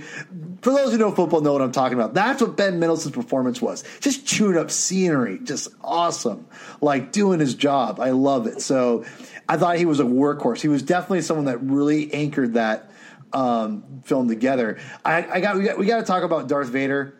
[0.61, 2.13] For those who know football, know what I'm talking about.
[2.13, 3.83] That's what Ben Mendelsohn's performance was.
[3.99, 6.47] Just chewing up scenery, just awesome.
[6.81, 7.99] Like doing his job.
[7.99, 8.61] I love it.
[8.61, 9.05] So
[9.47, 10.61] I thought he was a workhorse.
[10.61, 12.91] He was definitely someone that really anchored that
[13.33, 14.79] um, film together.
[15.05, 17.17] I, I got we got we got to talk about Darth Vader.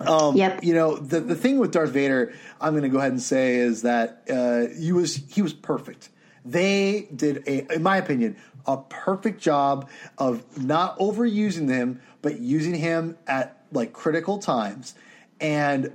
[0.00, 0.64] Um, yep.
[0.64, 3.56] You know the the thing with Darth Vader, I'm going to go ahead and say
[3.56, 6.08] is that uh, he was he was perfect.
[6.44, 8.36] They did a, in my opinion,
[8.66, 9.88] a perfect job
[10.18, 14.94] of not overusing him, but using him at like critical times.
[15.40, 15.92] And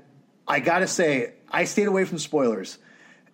[0.48, 2.78] I got to say, I stayed away from spoilers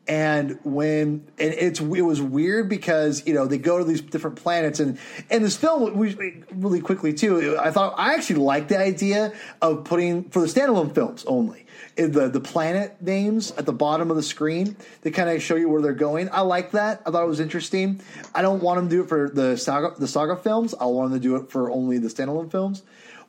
[0.08, 4.36] and when and it's it was weird because you know they go to these different
[4.36, 5.00] planets and
[5.30, 9.84] and this film we, really quickly too I thought I actually liked the idea of
[9.84, 11.66] putting for the standalone films only
[11.98, 15.56] eh, the the planet names at the bottom of the screen they kind of show
[15.56, 16.30] you where they're going.
[16.32, 17.02] I like that.
[17.06, 18.02] I thought it was interesting.
[18.34, 20.76] I don't want them to do it for the saga the saga films.
[20.80, 22.84] I want them to do it for only the standalone films.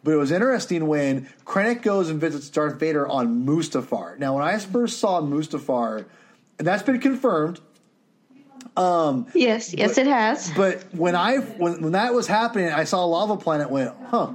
[0.04, 4.18] But it was interesting when Krennic goes and visits Darth Vader on Mustafar.
[4.20, 6.04] Now, when I first saw Mustafar,
[6.58, 7.60] that's been confirmed.
[8.76, 10.50] Um, yes, yes, but, it has.
[10.54, 13.70] But when I when, when that was happening, I saw Lava Planet.
[13.70, 14.34] Went, huh?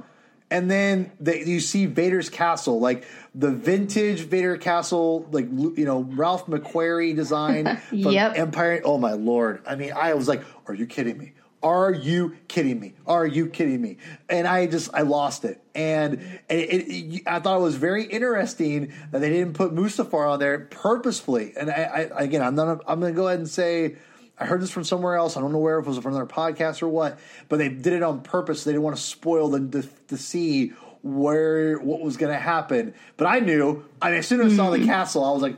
[0.50, 6.02] And then the, you see Vader's castle, like the vintage Vader castle, like you know
[6.02, 8.36] Ralph McQuarrie design from yep.
[8.36, 8.82] Empire.
[8.84, 9.62] Oh my lord!
[9.66, 11.32] I mean, I was like, "Are you kidding me?"
[11.62, 12.94] Are you kidding me?
[13.06, 13.98] Are you kidding me?
[14.28, 16.14] And I just I lost it, and,
[16.48, 20.38] and it, it, I thought it was very interesting that they didn't put Mustafar on
[20.40, 21.52] there purposefully.
[21.56, 22.82] And I, I again, I'm not.
[22.86, 23.96] I'm going to go ahead and say
[24.38, 25.36] I heard this from somewhere else.
[25.36, 27.92] I don't know where if it was from another podcast or what, but they did
[27.92, 28.64] it on purpose.
[28.64, 32.94] They didn't want to spoil the to, to see where what was going to happen.
[33.16, 33.84] But I knew.
[34.00, 34.86] I mean, as soon as I saw the mm-hmm.
[34.86, 35.56] castle, I was like,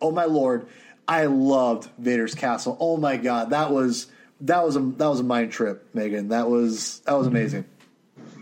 [0.00, 0.66] "Oh my lord!"
[1.06, 2.76] I loved Vader's castle.
[2.80, 4.06] Oh my god, that was
[4.42, 6.28] that was a that was a mind trip, Megan.
[6.28, 7.64] That was that was amazing.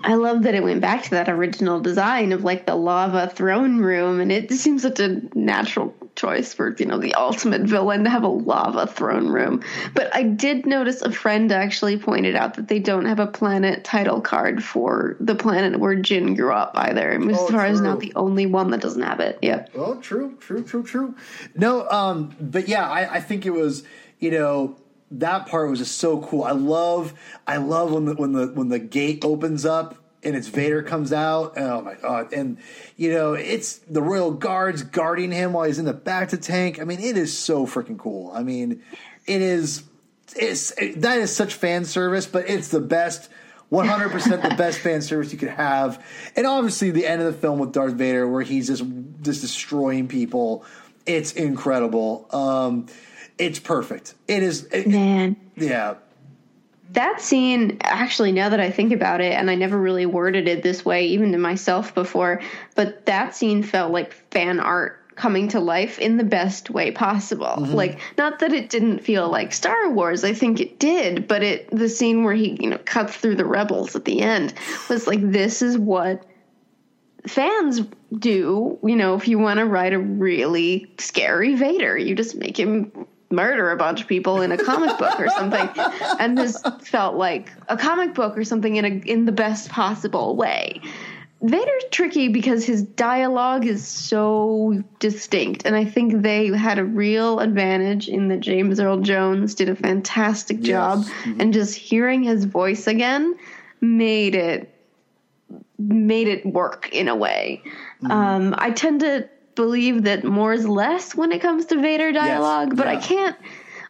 [0.02, 3.78] I love that it went back to that original design of like the lava throne
[3.78, 8.10] room, and it seems such a natural choice for you know the ultimate villain to
[8.10, 9.62] have a lava throne room.
[9.94, 13.84] But I did notice a friend actually pointed out that they don't have a planet
[13.84, 17.18] title card for the planet where Jyn grew up either.
[17.18, 19.38] Mustafar oh, is not the only one that doesn't have it.
[19.42, 19.66] Yeah.
[19.74, 21.14] Oh, true, true, true, true.
[21.54, 23.82] No, um, but yeah, I, I think it was
[24.18, 24.76] you know
[25.12, 26.44] that part was just so cool.
[26.44, 27.14] I love
[27.46, 31.12] I love when the when the when the gate opens up and it's Vader comes
[31.12, 31.54] out.
[31.56, 32.32] Oh my god!
[32.32, 32.58] And
[32.96, 36.80] you know it's the royal guards guarding him while he's in the bacta tank.
[36.80, 38.30] I mean, it is so freaking cool.
[38.32, 38.82] I mean,
[39.26, 39.82] it is
[40.36, 43.30] it's it, that is such fan service, but it's the best.
[43.72, 46.04] 100% the best fan service you could have.
[46.34, 48.82] And obviously the end of the film with Darth Vader where he's just
[49.22, 50.64] just destroying people.
[51.06, 52.26] It's incredible.
[52.32, 52.86] Um
[53.40, 54.14] it's perfect.
[54.28, 55.36] It is it, Man.
[55.56, 55.94] yeah.
[56.92, 60.62] That scene, actually, now that I think about it, and I never really worded it
[60.62, 62.42] this way, even to myself before,
[62.74, 67.46] but that scene felt like fan art coming to life in the best way possible.
[67.46, 67.74] Mm-hmm.
[67.74, 71.70] Like, not that it didn't feel like Star Wars, I think it did, but it
[71.70, 74.54] the scene where he, you know, cuts through the rebels at the end
[74.88, 76.26] was like, this is what
[77.26, 77.82] fans
[78.18, 78.78] do.
[78.82, 83.06] You know, if you want to write a really scary Vader, you just make him
[83.30, 85.68] murder a bunch of people in a comic book or something.
[86.18, 90.36] And this felt like a comic book or something in a in the best possible
[90.36, 90.80] way.
[91.42, 97.40] Vader's tricky because his dialogue is so distinct, and I think they had a real
[97.40, 101.06] advantage in that James Earl Jones did a fantastic job,
[101.38, 103.36] and just hearing his voice again
[103.80, 104.74] made it
[105.78, 107.62] made it work in a way.
[108.08, 109.26] Um, I tend to
[109.60, 113.36] believe that more is less when it comes to Vader dialogue, but I can't.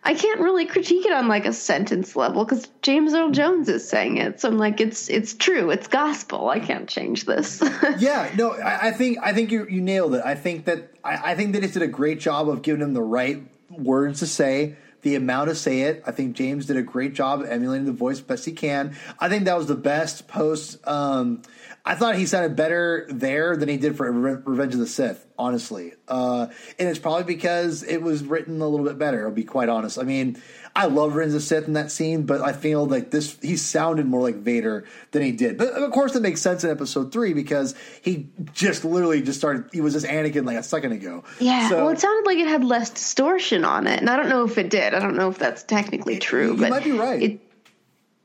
[0.02, 3.86] I can't really critique it on like a sentence level because James Earl Jones is
[3.86, 6.48] saying it, so I'm like, it's it's true, it's gospel.
[6.48, 7.62] I can't change this.
[7.98, 10.22] Yeah, no, I, I think I think you you nailed it.
[10.24, 12.94] I think that I, I think that it did a great job of giving him
[12.94, 16.02] the right words to say, the amount to say it.
[16.06, 18.96] I think James did a great job emulating the voice best he can.
[19.18, 20.78] I think that was the best post.
[20.86, 21.42] Um,
[21.84, 25.26] I thought he sounded better there than he did for Re- Revenge of the Sith,
[25.38, 25.94] honestly.
[26.08, 29.26] Uh, and it's probably because it was written a little bit better.
[29.26, 29.98] I'll be quite honest.
[29.98, 30.40] I mean,
[30.76, 33.56] I love Revenge of the Sith in that scene, but I feel like this he
[33.56, 35.56] sounded more like Vader than he did.
[35.56, 39.64] But of course, it makes sense in Episode Three because he just literally just started.
[39.72, 41.24] He was just Anakin like a second ago.
[41.40, 44.28] yeah, So- well, it sounded like it had less distortion on it, and I don't
[44.28, 44.92] know if it did.
[44.94, 47.22] I don't know if that's technically true, you but might be right.
[47.22, 47.40] It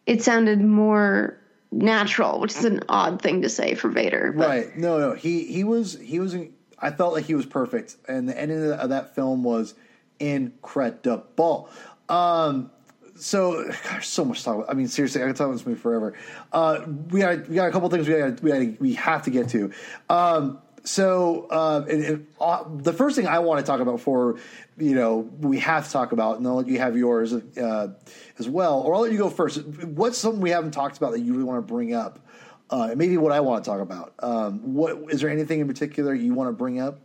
[0.05, 1.39] it sounded more
[1.75, 4.33] natural, which is an odd thing to say for Vader.
[4.35, 4.77] But Right.
[4.77, 5.13] No, no.
[5.13, 6.35] He he was he was.
[6.79, 9.75] I felt like he was perfect, and the ending of that film was
[10.19, 11.69] incredible.
[12.09, 12.71] Um.
[13.17, 14.69] So, gosh, so much to talk about.
[14.69, 16.15] I mean, seriously, I could talk about this movie forever.
[16.51, 19.29] Uh, we got we got a couple things we got we got we have to
[19.29, 19.71] get to.
[20.09, 20.59] Um.
[20.85, 24.37] So, uh, and, and, uh, the first thing I want to talk about for
[24.77, 27.93] you know, we have to talk about, and I'll let you have yours uh,
[28.37, 29.65] as well, or I'll let you go first.
[29.65, 32.19] What's something we haven't talked about that you really want to bring up?
[32.69, 34.13] Uh, and maybe what I want to talk about.
[34.19, 36.99] Um, what is there anything in particular you want to bring up?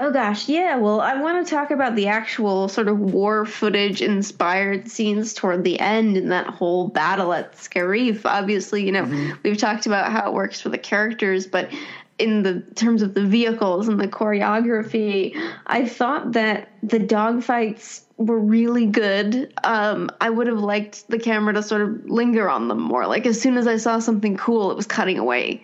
[0.00, 0.76] Oh gosh, yeah.
[0.76, 5.64] Well, I want to talk about the actual sort of war footage inspired scenes toward
[5.64, 8.20] the end in that whole battle at Scarif.
[8.24, 11.70] Obviously, you know, we've talked about how it works for the characters, but
[12.18, 18.38] in the terms of the vehicles and the choreography, I thought that the dogfights were
[18.38, 19.54] really good.
[19.62, 23.06] Um, I would have liked the camera to sort of linger on them more.
[23.06, 25.62] Like as soon as I saw something cool, it was cutting away.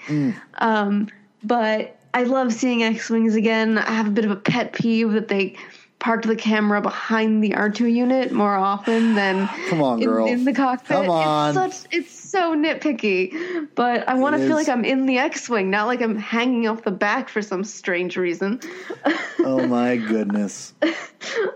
[0.58, 1.08] Um,
[1.42, 3.76] but I love seeing X Wings again.
[3.76, 5.56] I have a bit of a pet peeve that they
[5.98, 10.26] parked the camera behind the R2 unit more often than Come on, in, girl.
[10.26, 10.88] in the cockpit.
[10.88, 11.56] Come on.
[11.56, 13.68] It's such it's so nitpicky.
[13.74, 16.68] But I want to feel like I'm in the X Wing, not like I'm hanging
[16.68, 18.60] off the back for some strange reason.
[19.40, 20.74] Oh my goodness!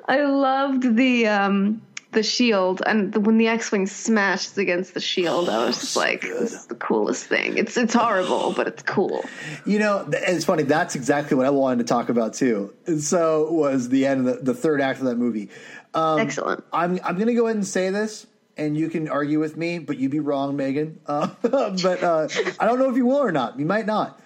[0.09, 1.83] I loved the um
[2.13, 6.23] the shield and the, when the X-wing smashes against the shield, I was just like,
[6.23, 9.25] "This is the coolest thing." It's it's horrible, but it's cool.
[9.67, 10.63] You know, it's funny.
[10.63, 12.75] That's exactly what I wanted to talk about too.
[12.87, 15.51] And so was the end of the, the third act of that movie.
[15.95, 16.65] Um, Excellent.
[16.73, 19.79] I'm I'm going to go ahead and say this, and you can argue with me,
[19.79, 21.01] but you'd be wrong, Megan.
[21.09, 22.29] Uh, but uh,
[22.61, 23.59] I don't know if you will or not.
[23.59, 24.21] You might not.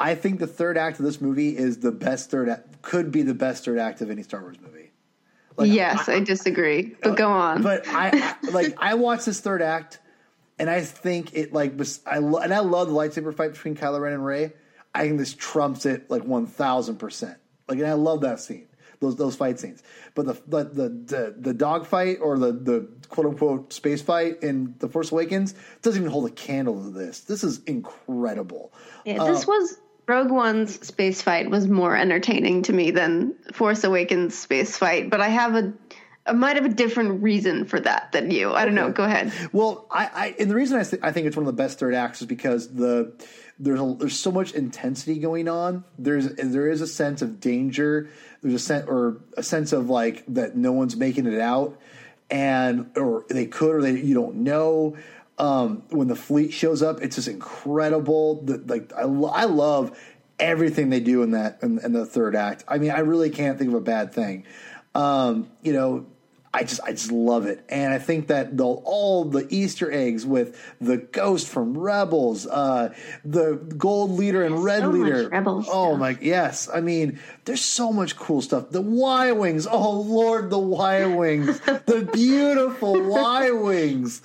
[0.00, 2.82] I think the third act of this movie is the best third act.
[2.82, 4.81] Could be the best third act of any Star Wars movie.
[5.56, 7.62] Like, yes, I, disagree, but go on.
[7.62, 10.00] But I, I like I watched this third act,
[10.58, 13.76] and I think it like was I lo- and I love the lightsaber fight between
[13.76, 14.52] Kylo Ren and Rey.
[14.94, 17.38] I think this trumps it like one thousand percent.
[17.68, 18.66] Like, and I love that scene,
[19.00, 19.82] those those fight scenes.
[20.14, 24.42] But the the the the, the dog fight or the the quote unquote space fight
[24.42, 27.20] in the Force Awakens doesn't even hold a candle to this.
[27.20, 28.72] This is incredible.
[29.04, 33.84] Yeah, this uh, was Rogue One's space fight was more entertaining to me than Force
[33.84, 35.72] Awakens space fight, but I have a
[36.24, 38.52] I might have a different reason for that than you.
[38.52, 38.92] I don't know.
[38.92, 39.32] Go ahead.
[39.52, 41.78] Well, I, I and the reason I, th- I think it's one of the best
[41.78, 43.12] third acts is because the
[43.58, 45.84] there's a, there's so much intensity going on.
[45.98, 48.10] There's there is a sense of danger.
[48.40, 51.78] There's a sense or a sense of like that no one's making it out,
[52.30, 54.96] and or they could or they you don't know.
[55.42, 58.42] Um, when the fleet shows up, it's just incredible.
[58.42, 59.98] The, like I, lo- I love
[60.38, 62.64] everything they do in that in, in the third act.
[62.68, 64.44] I mean, I really can't think of a bad thing.
[64.94, 66.06] Um, you know,
[66.54, 70.26] I just I just love it, and I think that the, all the Easter eggs
[70.26, 72.92] with the ghost from Rebels, uh,
[73.24, 75.28] the gold leader and red so leader.
[75.30, 75.98] Rebels oh stuff.
[75.98, 78.68] my yes, I mean there's so much cool stuff.
[78.68, 84.20] The Y wings, oh lord, the Y wings, the beautiful Y wings.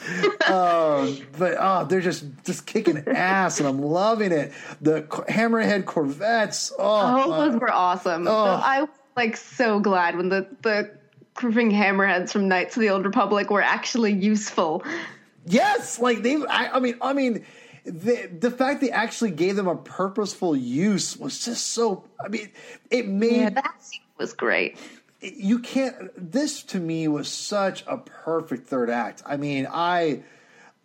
[0.45, 4.51] Um, but oh, they're just just kicking ass, and I'm loving it.
[4.81, 8.27] The Hammerhead Corvettes, oh, Oh, those were awesome.
[8.27, 8.31] Oh.
[8.31, 10.91] So I was like so glad when the the
[11.37, 14.83] grooving hammerheads from Knights of the Old Republic were actually useful.
[15.45, 16.35] Yes, like they.
[16.35, 17.45] I, I mean, I mean,
[17.85, 22.03] the the fact they actually gave them a purposeful use was just so.
[22.23, 22.51] I mean,
[22.91, 24.77] it made Yeah, that scene was great.
[25.21, 26.11] you can't.
[26.17, 29.23] This to me was such a perfect third act.
[29.25, 30.23] I mean, I.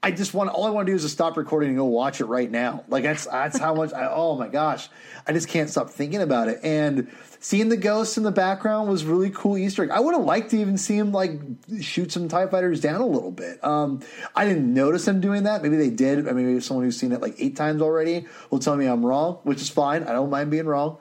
[0.05, 2.21] I just want all I want to do is just stop recording and go watch
[2.21, 2.83] it right now.
[2.89, 4.89] Like that's that's how much I oh my gosh.
[5.27, 6.59] I just can't stop thinking about it.
[6.65, 7.09] And
[7.39, 9.91] seeing the ghosts in the background was really cool Easter egg.
[9.91, 11.41] I would have liked to even see him like
[11.81, 13.65] shoot some TIE fighters down a little bit.
[13.65, 14.01] Um
[14.35, 15.63] I didn't notice them doing that.
[15.63, 16.29] Maybe they did.
[16.29, 19.07] I mean maybe someone who's seen it like eight times already will tell me I'm
[19.07, 20.03] wrong, which is fine.
[20.03, 20.99] I don't mind being wrong.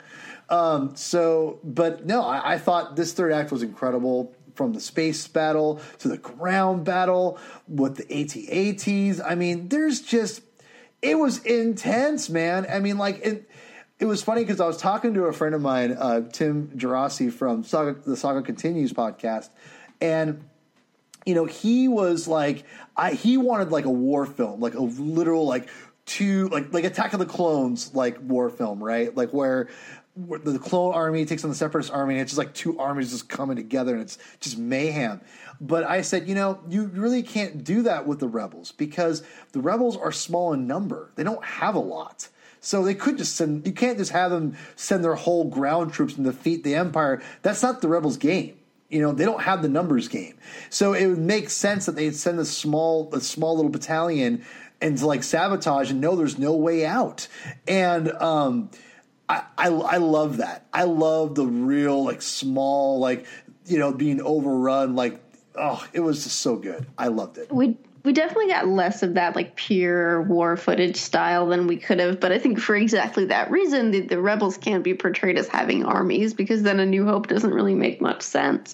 [0.52, 5.28] Um, so, but no, I, I thought this third act was incredible from the space
[5.28, 9.22] battle to the ground battle with the AT-ATs.
[9.22, 10.42] I mean, there's just,
[11.02, 12.66] it was intense, man.
[12.70, 13.50] I mean, like, it,
[14.00, 17.32] it was funny because I was talking to a friend of mine, uh, Tim Gerasi
[17.32, 19.50] from Saga, the Saga Continues podcast,
[20.02, 20.44] and
[21.26, 22.66] you know, he was like,
[22.98, 25.70] I he wanted like a war film, like a literal like
[26.06, 29.16] two like like Attack of the Clones like war film, right?
[29.16, 29.70] Like where, where
[30.16, 33.30] the clone army takes on the separatist army, and it's just like two armies just
[33.30, 35.22] coming together, and it's just mayhem.
[35.60, 39.24] But I said, you know, you really can't do that with the rebels because
[39.54, 42.28] the rebels are small in number; they don't have a lot.
[42.60, 43.66] So they could just send.
[43.66, 47.22] You can't just have them send their whole ground troops and defeat the empire.
[47.42, 48.58] That's not the rebels' game.
[48.90, 50.38] You know, they don't have the numbers game.
[50.70, 54.44] So it would make sense that they'd send a small, a small little battalion
[54.82, 57.28] and like sabotage and know there's no way out.
[57.68, 58.70] And um,
[59.32, 60.66] I, I, I love that.
[60.74, 63.26] I love the real like small like
[63.66, 64.96] you know being overrun.
[64.96, 65.22] Like
[65.56, 66.86] oh, it was just so good.
[66.98, 67.52] I loved it.
[67.52, 72.00] We we definitely got less of that like pure war footage style than we could
[72.00, 75.48] have, but I think for exactly that reason, the, the rebels can't be portrayed as
[75.48, 78.74] having armies because then A New Hope doesn't really make much sense.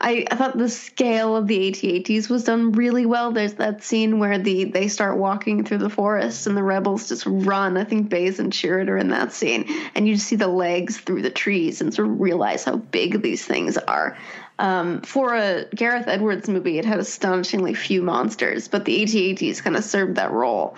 [0.00, 3.32] I, I thought the scale of the AT-ATs was done really well.
[3.32, 7.24] There's that scene where the they start walking through the forest and the rebels just
[7.26, 7.76] run.
[7.76, 10.98] I think Baze and Chirrut are in that scene, and you just see the legs
[10.98, 14.16] through the trees and sort of realize how big these things are.
[14.58, 19.76] Um, for a Gareth Edwards movie, it had astonishingly few monsters, but the AT-ATs kind
[19.76, 20.76] of served that role.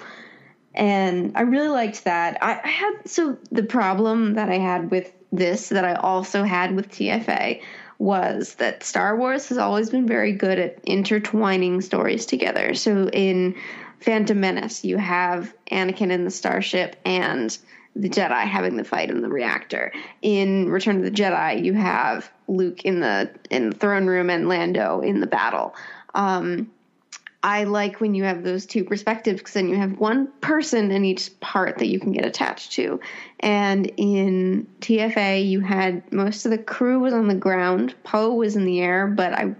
[0.75, 2.39] And I really liked that.
[2.43, 6.75] I, I had so the problem that I had with this that I also had
[6.75, 7.61] with TFA
[7.99, 12.75] was that Star Wars has always been very good at intertwining stories together.
[12.75, 13.57] So in
[14.01, 17.57] Phantom Menace, you have Anakin in the starship and
[17.97, 19.93] the Jedi having the fight in the reactor.
[20.23, 24.49] In Return of the Jedi, you have Luke in the in the throne room and
[24.49, 25.75] Lando in the battle.
[26.15, 26.71] Um,
[27.43, 31.05] I like when you have those two perspectives because then you have one person in
[31.05, 33.01] each part that you can get attached to.
[33.41, 37.95] And in TFA, you had most of the crew was on the ground.
[38.03, 39.55] Poe was in the air, but I,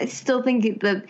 [0.00, 1.04] I still think that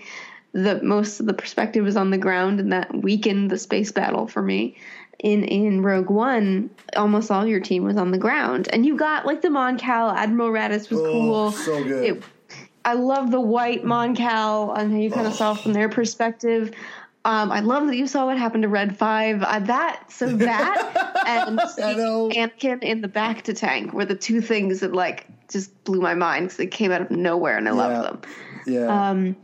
[0.53, 4.27] the most of the perspective was on the ground, and that weakened the space battle
[4.27, 4.77] for me.
[5.23, 9.25] In in Rogue One, almost all your team was on the ground, and you got
[9.25, 10.11] like the Mon Cal.
[10.11, 11.53] Admiral Raddus was Oh, cool.
[11.53, 12.05] so good.
[12.05, 12.23] It,
[12.85, 16.73] I love the white Mon Cal and how you kind of saw from their perspective.
[17.25, 19.45] Um, I love that you saw what happened to Red Five.
[19.45, 21.61] Uh, that so that and.
[21.61, 26.47] Anakin in the bacta tank were the two things that like just blew my mind
[26.47, 27.77] because they came out of nowhere and I Yeah.
[27.77, 28.21] loved them.
[28.67, 29.11] Yeah.
[29.11, 29.37] Um,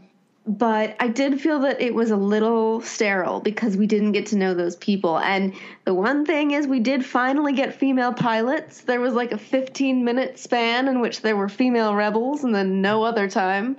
[0.49, 4.37] but I did feel that it was a little sterile because we didn't get to
[4.37, 5.19] know those people.
[5.19, 5.53] And
[5.85, 8.81] the one thing is, we did finally get female pilots.
[8.81, 12.81] There was like a 15 minute span in which there were female rebels, and then
[12.81, 13.77] no other time.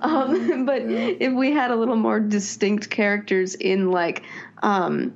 [0.00, 4.22] Um, but if we had a little more distinct characters in like,
[4.62, 5.14] um,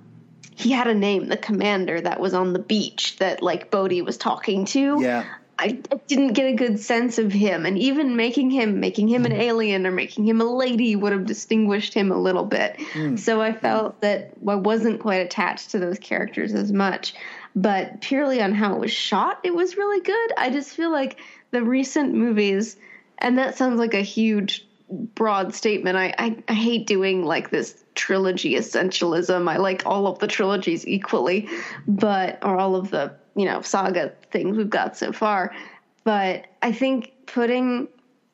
[0.54, 4.18] he had a name, the commander that was on the beach that like Bodhi was
[4.18, 4.98] talking to.
[5.00, 5.24] yeah.
[5.60, 9.32] I, didn't get a good sense of him, and even making him making him an
[9.32, 9.38] mm.
[9.38, 12.76] alien or making him a lady would have distinguished him a little bit.
[12.94, 13.18] Mm.
[13.18, 13.60] So I mm.
[13.60, 17.14] felt that I wasn't quite attached to those characters as much.
[17.54, 20.32] But purely on how it was shot, it was really good.
[20.36, 21.18] I just feel like
[21.50, 22.76] the recent movies,
[23.18, 25.96] and that sounds like a huge broad statement.
[25.96, 29.48] I, I, I hate doing like this trilogy essentialism.
[29.48, 31.48] I like all of the trilogies equally,
[31.86, 35.54] but or all of the you know saga things we've got so far.
[36.04, 37.88] But I think putting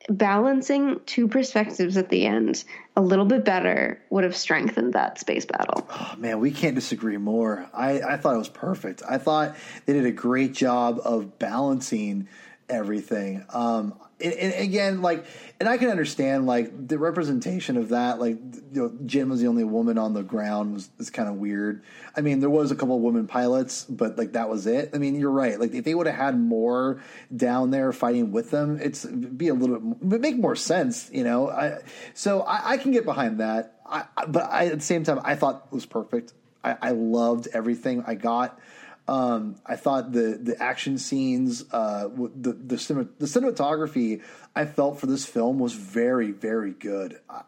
[0.09, 2.63] balancing two perspectives at the end
[2.95, 5.85] a little bit better would have strengthened that space battle.
[5.89, 7.69] Oh, man, we can't disagree more.
[7.73, 9.03] I, I thought it was perfect.
[9.07, 9.55] I thought
[9.85, 12.29] they did a great job of balancing
[12.69, 13.45] everything.
[13.49, 15.25] Um, and, and, again, like,
[15.59, 18.19] and I can understand like the representation of that.
[18.19, 18.37] Like,
[18.73, 21.83] you know, Jyn was the only woman on the ground was, was kind of weird.
[22.15, 24.91] I mean, there was a couple of women pilots, but like that was it.
[24.93, 25.59] I mean, you're right.
[25.59, 27.01] Like, if they would have had more
[27.35, 31.49] down there fighting with them, it's be a little bit make more sense, you know.
[31.49, 31.79] I,
[32.13, 33.79] so I, I can get behind that.
[33.85, 36.33] I, but at the same time, I thought it was perfect.
[36.63, 38.59] I loved everything I got.
[39.07, 42.75] Um, I thought the the action scenes, uh, the the,
[43.19, 44.21] the cinematography
[44.55, 47.19] I felt for this film was very very good.
[47.29, 47.43] I,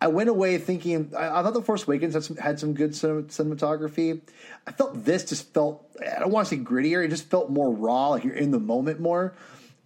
[0.00, 2.90] I went away thinking I, I, thought the Force Awakens had some, had some good
[2.92, 4.20] cinematography.
[4.66, 7.04] I felt this just felt I don't want to say grittier.
[7.04, 9.34] It just felt more raw, like you're in the moment more,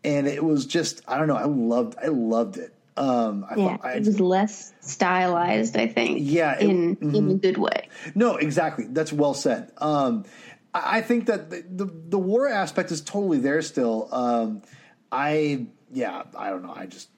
[0.03, 1.37] and it was just I don't know.
[1.37, 2.75] I loved I loved it.
[2.97, 6.19] Um, I yeah, I, it was less stylized, I think.
[6.21, 7.15] Yeah, it, in mm-hmm.
[7.15, 7.89] in a good way.
[8.15, 8.87] No, exactly.
[8.89, 9.71] That's well said.
[9.79, 10.25] Um,
[10.73, 14.09] I think that the, the, the war aspect is totally there still.
[14.13, 14.63] Um,
[15.11, 16.73] I yeah, I don't know.
[16.75, 17.09] I just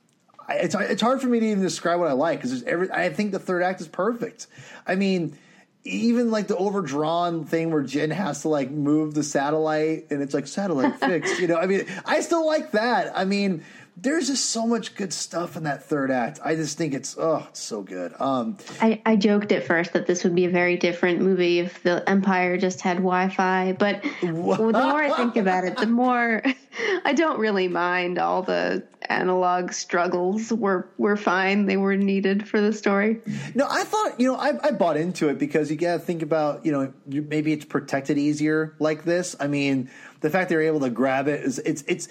[0.49, 2.91] I, it's it's hard for me to even describe what I like because every.
[2.91, 4.47] I think the third act is perfect.
[4.87, 5.37] I mean,
[5.85, 10.35] even like the overdrawn thing where Jyn has to like move the satellite and it's
[10.35, 11.41] like satellite fixed.
[11.41, 13.12] You know, I mean, I still like that.
[13.15, 13.65] I mean,
[13.97, 16.40] there's just so much good stuff in that third act.
[16.43, 18.14] I just think it's oh, it's so good.
[18.19, 21.82] Um, I, I joked at first that this would be a very different movie if
[21.82, 26.43] the Empire just had Wi-Fi, but the more I think about it, the more
[27.05, 28.19] I don't really mind.
[28.19, 31.66] All the analog struggles were were fine.
[31.66, 33.20] They were needed for the story.
[33.55, 36.23] No, I thought you know I, I bought into it because you got to think
[36.23, 39.36] about you know maybe it's protected easier like this.
[39.39, 39.90] I mean,
[40.20, 42.09] the fact they're able to grab it is it's it's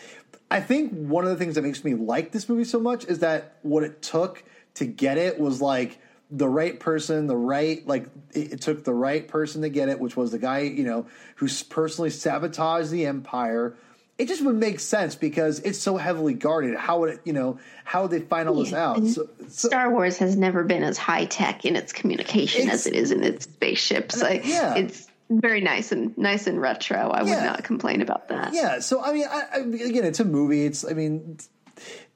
[0.51, 3.19] I think one of the things that makes me like this movie so much is
[3.19, 4.43] that what it took
[4.75, 5.97] to get it was like
[6.29, 9.97] the right person, the right like it, it took the right person to get it,
[9.99, 13.77] which was the guy you know who's personally sabotaged the empire.
[14.17, 16.75] It just would make sense because it's so heavily guarded.
[16.75, 19.07] How would it, you know, how would they find all yeah, this out?
[19.07, 22.93] So, so, Star Wars has never been as high tech in its communication as it
[22.93, 24.21] is in its spaceships.
[24.21, 24.75] Uh, like, yeah.
[24.75, 25.07] it's
[25.39, 27.09] very nice and nice and retro.
[27.09, 27.35] I yeah.
[27.35, 28.53] would not complain about that.
[28.53, 28.79] Yeah.
[28.79, 30.65] So I mean, I, I, again, it's a movie.
[30.65, 31.37] It's I mean,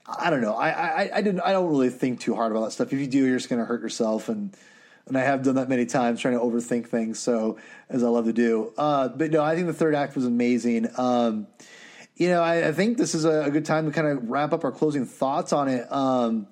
[0.06, 0.56] I don't know.
[0.56, 1.42] I, I I didn't.
[1.42, 2.92] I don't really think too hard about that stuff.
[2.92, 4.56] If you do, you're just going to hurt yourself and.
[5.08, 7.20] And I have done that many times, trying to overthink things.
[7.20, 7.60] So,
[7.92, 10.88] as I love to do, uh, but no, I think the third act was amazing.
[10.98, 11.46] Um,
[12.16, 14.52] you know, I, I, think this is a, a, good time to kind of wrap
[14.52, 15.92] up our closing thoughts on it.
[15.92, 16.48] Um,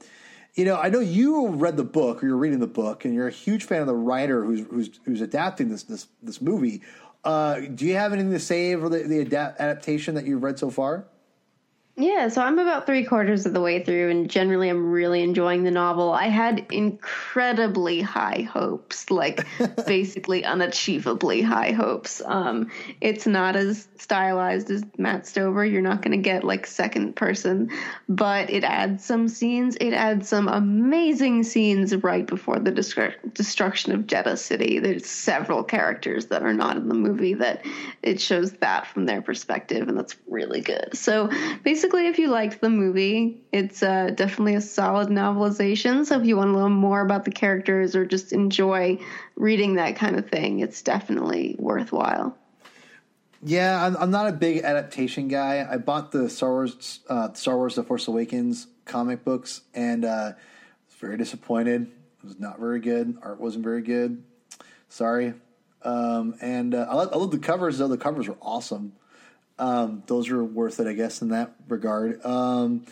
[0.56, 3.28] you know, I know you read the book or you're reading the book, and you're
[3.28, 6.82] a huge fan of the writer who's who's, who's adapting this this this movie.
[7.24, 10.60] Uh, do you have anything to say for the, the adapt- adaptation that you've read
[10.60, 11.06] so far?
[11.96, 15.64] Yeah, so I'm about three quarters of the way through, and generally I'm really enjoying
[15.64, 16.12] the novel.
[16.12, 19.46] I had incredibly high hopes, like
[19.86, 22.20] basically unachievably high hopes.
[22.26, 25.64] Um, it's not as stylized as Matt Stover.
[25.64, 27.70] You're not going to get like second person,
[28.10, 29.76] but it adds some scenes.
[29.76, 34.80] It adds some amazing scenes right before the destruction of Jedha City.
[34.80, 37.64] There's several characters that are not in the movie that
[38.02, 40.98] it shows that from their perspective, and that's really good.
[40.98, 41.30] So
[41.64, 46.06] basically, basically, if you liked the movie, it's uh, definitely a solid novelization.
[46.06, 49.00] So if you want to learn more about the characters or just enjoy
[49.36, 52.38] reading that kind of thing, it's definitely worthwhile.
[53.44, 55.68] Yeah, I'm, I'm not a big adaptation guy.
[55.70, 60.32] I bought the Star Wars, uh, Star Wars: The Force Awakens comic books, and uh,
[60.86, 61.82] was very disappointed.
[61.82, 63.18] It was not very good.
[63.22, 64.24] Art wasn't very good.
[64.88, 65.34] Sorry.
[65.82, 67.90] Um, and uh, I, love, I love the covers though.
[67.90, 68.94] The covers were awesome
[69.60, 72.24] um, those are worth it, I guess, in that regard.
[72.26, 72.86] Um,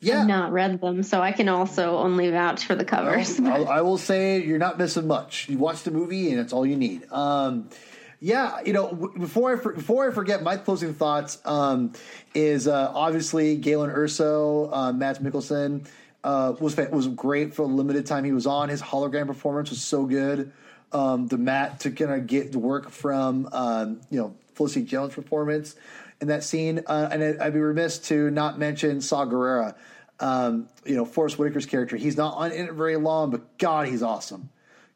[0.00, 3.40] yeah, I've not read them, so I can also only vouch for the covers.
[3.40, 5.48] Well, I will say you're not missing much.
[5.48, 7.10] You watch the movie, and it's all you need.
[7.10, 7.70] Um,
[8.20, 11.92] yeah, you know, before I before I forget, my closing thoughts um,
[12.34, 15.86] is uh, obviously Galen Erso, uh, Mads Mikkelsen
[16.22, 18.68] uh, was was great for the limited time he was on.
[18.68, 20.52] His hologram performance was so good.
[20.92, 25.14] Um, the Matt to kind of get the work from um, you know Felicity Jones'
[25.14, 25.76] performance
[26.20, 26.82] in that scene.
[26.86, 29.74] Uh, and I'd be remiss to not mention Saw Gerrera.
[30.20, 31.96] Um, you know, Forest Whitaker's character.
[31.96, 34.50] He's not on in it very long, but God, he's awesome.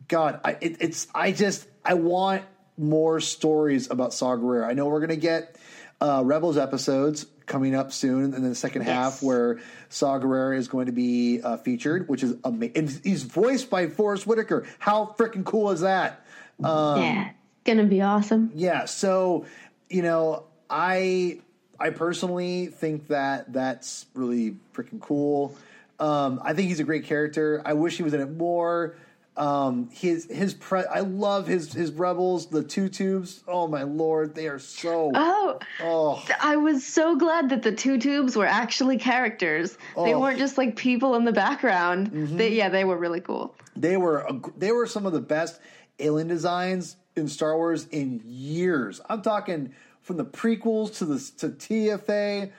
[0.07, 2.45] God, I, it, it's I just I want
[2.77, 4.67] more stories about Saw Gerrera.
[4.67, 5.57] I know we're gonna get
[6.01, 8.91] uh, Rebels episodes coming up soon in the second yes.
[8.91, 9.59] half where
[9.89, 13.01] Saw Gerrera is going to be uh, featured, which is amazing.
[13.03, 14.67] He's voiced by Forest Whitaker.
[14.79, 16.25] How freaking cool is that?
[16.63, 17.31] Um, yeah,
[17.65, 18.53] gonna be awesome.
[18.55, 19.47] Yeah, so
[19.91, 21.41] you know, I
[21.81, 25.55] I personally think that that's really freaking cool.
[26.01, 27.63] Um, I think he's a great character.
[27.65, 28.97] I wish he was in it more.
[29.37, 33.45] Um, his his pre- I love his his rebels, the two tubes.
[33.47, 35.13] Oh my lord, they are so.
[35.15, 39.73] Oh, Oh, I was so glad that the two tubes were actually characters.
[39.75, 40.05] They Oh.
[40.07, 40.21] Mm-hmm.
[40.21, 42.11] weren't just like people in the background.
[42.37, 43.55] They, yeah, they were really cool.
[43.77, 45.61] they were a, they were some of the best
[46.01, 49.01] alien designs in Star Wars in years.
[49.09, 49.73] I'm talking
[50.09, 52.51] from the prequels to the to TFA.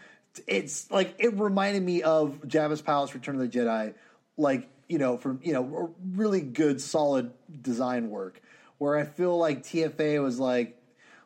[0.45, 3.95] It's like it reminded me of Jabba's Palace: Return of the Jedi,
[4.37, 7.31] like you know from you know really good solid
[7.61, 8.39] design work.
[8.77, 10.79] Where I feel like TFA was like,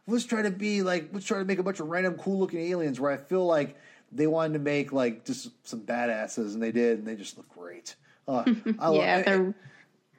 [0.08, 2.62] let's try to be like let's try to make a bunch of random cool looking
[2.62, 3.02] aliens.
[3.02, 3.78] Where I feel like
[4.14, 7.50] they wanted to make like just some badasses, and they did, and they just look
[7.50, 7.96] great.
[8.30, 8.46] Uh,
[8.80, 9.54] I, Yeah, I- they're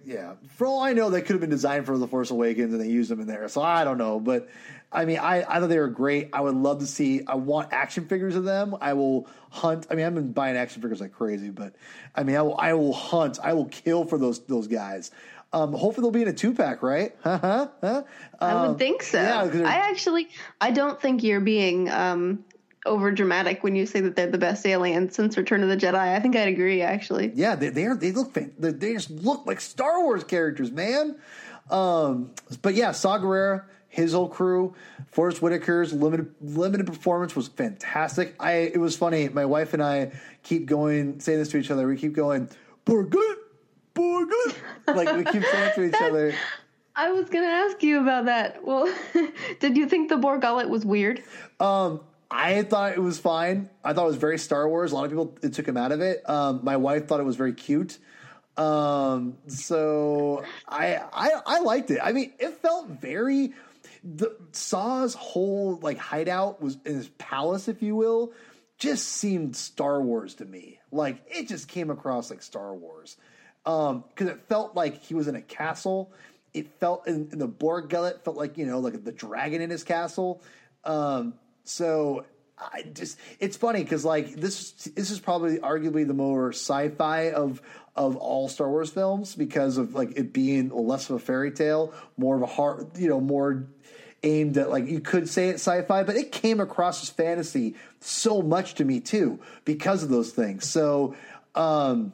[0.07, 2.83] yeah, for all I know, they could have been designed for the Force Awakens, and
[2.83, 3.49] they used them in there.
[3.49, 4.51] So I don't know, but
[4.95, 6.31] I mean, I, I thought they were great.
[6.33, 7.23] I would love to see.
[7.27, 8.77] I want action figures of them.
[8.81, 9.87] I will hunt.
[9.91, 11.75] I mean, I've been buying action figures like crazy, but
[12.15, 12.57] I mean, I will.
[12.59, 13.39] I will hunt.
[13.43, 15.11] I will kill for those those guys.
[15.53, 17.15] Um, hopefully, they'll be in a two pack, right?
[17.23, 17.39] Huh?
[17.41, 17.69] Huh?
[17.81, 18.03] huh?
[18.41, 19.19] I Um, would think so.
[19.21, 20.29] yeah, I actually,
[20.61, 22.45] I don't think you're being um,
[22.85, 25.95] over dramatic when you say that they're the best aliens since Return of the Jedi.
[25.95, 26.83] I think I'd agree.
[26.83, 30.73] Actually, Yeah, they they, are, they look they, they just look like Star Wars characters,
[30.73, 31.17] man.
[31.71, 33.65] Um, but yeah, Saw Gerrera,
[33.95, 34.75] his whole crew,
[35.13, 38.35] Forest Whitaker's limited limited performance was fantastic.
[38.41, 39.29] I it was funny.
[39.29, 40.11] My wife and I
[40.43, 41.87] keep going saying this to each other.
[41.87, 42.51] We keep going,
[42.85, 43.37] Borgut,
[43.95, 44.57] Borgut,
[44.89, 46.35] like we keep saying to each other.
[46.97, 48.65] I was going to ask you about that.
[48.65, 48.93] Well,
[49.61, 51.23] did you think the Bor Gullet was weird?
[52.31, 53.69] I thought it was fine.
[53.85, 54.91] I thought it was very Star Wars.
[54.91, 56.29] A lot of people it took him out of it.
[56.29, 57.99] Um, my wife thought it was very cute.
[58.57, 62.01] Um, so I, I I liked it.
[62.03, 63.53] I mean, it felt very
[64.05, 68.33] the Saw's whole like hideout was in his palace, if you will,
[68.79, 70.79] just seemed Star Wars to me.
[70.93, 73.17] Like it just came across like Star Wars.
[73.67, 76.13] Um, because it felt like he was in a castle.
[76.53, 79.71] It felt in, in the Bor Gullet felt like you know like the dragon in
[79.71, 80.43] his castle.
[80.85, 82.27] Um, so
[82.59, 87.63] I just it's funny because like this this is probably arguably the more sci-fi of
[87.97, 91.95] of all Star Wars films because of like it being less of a fairy tale,
[92.19, 93.69] more of a heart, you know, more
[94.25, 98.43] aimed at like you could say it sci-fi, but it came across as fantasy so
[98.43, 100.69] much to me too because of those things.
[100.69, 101.15] So
[101.55, 102.13] um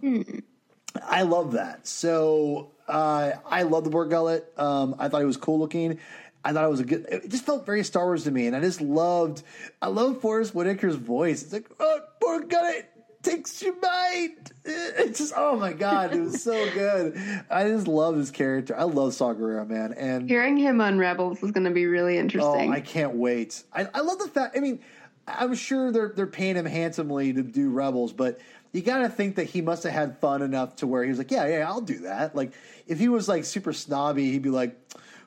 [1.03, 1.87] I love that.
[1.87, 4.53] So uh, I love the Bor Gullet.
[4.57, 5.99] Um, I thought it was cool looking.
[6.45, 7.07] I thought it was a good.
[7.09, 9.43] It just felt very Star Wars to me, and I just loved.
[9.81, 11.43] I love Forest Whitaker's voice.
[11.43, 12.89] It's like, oh, Bor Gullet
[13.23, 14.53] takes your mind.
[14.63, 17.17] It's just, oh my god, it was so good.
[17.51, 18.77] I just love his character.
[18.79, 22.71] I love Gerrera, man, and Hearing him on Rebels is going to be really interesting.
[22.71, 22.73] Oh.
[22.73, 23.65] I can't wait.
[23.73, 24.57] I, I love the fact.
[24.57, 24.81] I mean,
[25.27, 28.39] I'm sure they're they're paying him handsomely to do Rebels, but
[28.73, 31.19] you got to think that he must have had fun enough to where he was
[31.19, 32.37] like, yeah, yeah, I'll do that.
[32.37, 32.53] Like,
[32.87, 34.77] if he was like super snobby, he'd be like.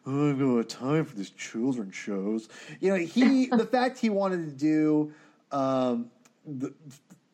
[0.05, 2.49] Oh, I've got time for these children's shows.
[2.81, 5.13] You know, he the fact he wanted to do
[5.49, 6.11] um,
[6.45, 6.73] the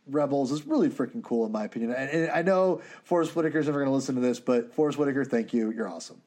[0.10, 1.94] Rebels is really freaking cool in my opinion.
[1.94, 5.26] And, and I know Forest Whitaker's never going to listen to this, but Forest Whitaker,
[5.26, 5.72] thank you.
[5.72, 6.22] You're awesome.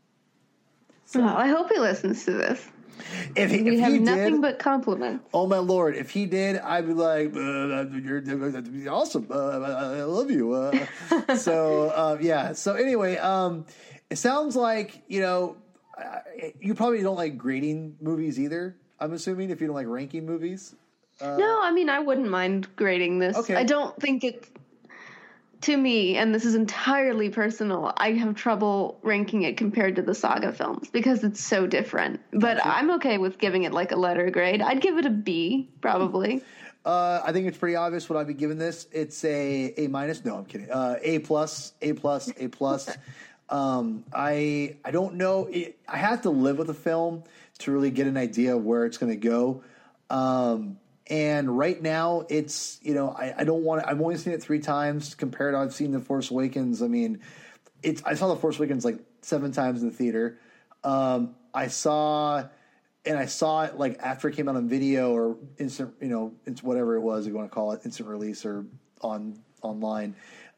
[1.14, 2.66] Oh, I hope he listens to this.
[3.34, 5.28] If he, did, We if have he nothing did, but compliments.
[5.34, 5.96] Oh my lord!
[5.96, 9.26] If he did, I'd be like, uh, "You're you're awesome.
[9.30, 12.52] Uh, I love you." Uh, so uh, yeah.
[12.52, 13.66] So anyway, um,
[14.10, 15.56] it sounds like you know
[15.98, 16.18] uh,
[16.60, 18.76] you probably don't like grading movies either.
[19.00, 20.74] I'm assuming if you don't like ranking movies.
[21.20, 23.36] No, I mean I wouldn't mind grading this.
[23.36, 23.54] Okay.
[23.54, 24.48] I don't think it's
[25.62, 27.92] to me, and this is entirely personal.
[27.96, 32.20] I have trouble ranking it compared to the saga films because it's so different.
[32.32, 34.60] But I'm okay with giving it like a letter grade.
[34.60, 36.42] I'd give it a B, probably.
[36.84, 38.88] Uh, I think it's pretty obvious what I'd be giving this.
[38.90, 40.24] It's a A minus.
[40.24, 40.68] No, I'm kidding.
[40.68, 42.90] Uh, a plus, A plus, A plus.
[43.48, 45.46] um, I I don't know.
[45.46, 47.22] It, I have to live with the film
[47.58, 49.62] to really get an idea of where it's going to go.
[50.10, 53.82] Um, and right now, it's you know I, I don't want.
[53.82, 55.54] to I've only seen it three times compared.
[55.54, 56.82] to I've seen the Force Awakens.
[56.82, 57.20] I mean,
[57.82, 60.38] it's I saw the Force Awakens like seven times in the theater.
[60.84, 62.44] Um, I saw
[63.04, 66.34] and I saw it like after it came out on video or instant, you know,
[66.46, 68.64] it's whatever it was you want to call it, instant release or
[69.00, 70.14] on online.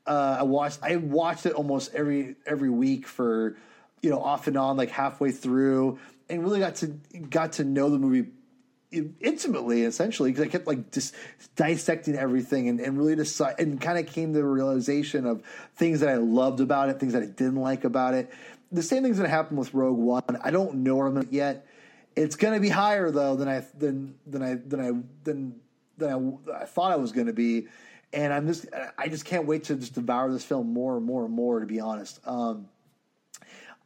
[0.06, 3.56] Uh, I watched I watched it almost every every week for
[4.02, 5.98] you know off and on like halfway through
[6.28, 6.88] and really got to
[7.30, 8.30] got to know the movie
[9.20, 11.14] intimately essentially because I kept like just
[11.56, 15.42] dissecting everything and, and really decide and kind of came to the realization of
[15.76, 18.30] things that I loved about it, things that I didn't like about it.
[18.72, 20.38] The same things that happened with Rogue One.
[20.42, 21.66] I don't know where I'm at yet.
[22.16, 24.90] It's going to be higher though than I than than I than I
[25.24, 25.60] than
[25.98, 27.68] than I, I thought I was going to be.
[28.14, 28.66] and I'm just
[28.96, 31.60] I just can't wait to just devour this film more and more and more.
[31.60, 32.68] To be honest, um,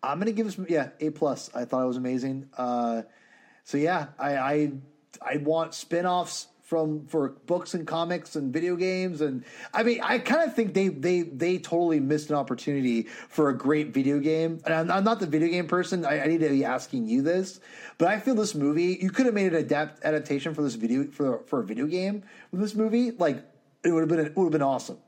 [0.03, 1.51] I'm gonna give this yeah a plus.
[1.55, 2.49] I thought it was amazing.
[2.57, 3.03] Uh,
[3.65, 4.73] so yeah, I I,
[5.23, 10.19] I want spin-offs from for books and comics and video games and I mean I
[10.19, 14.61] kind of think they they they totally missed an opportunity for a great video game.
[14.67, 16.05] And I'm, I'm not the video game person.
[16.05, 17.61] I, I, need to be asking you this
[17.97, 21.05] but I feel this movie you could have made an adapt adaptation for this video
[21.05, 22.23] for for a video game
[22.53, 23.13] with this movie.
[23.13, 23.43] Like
[23.83, 24.99] it would have been it would have been awesome.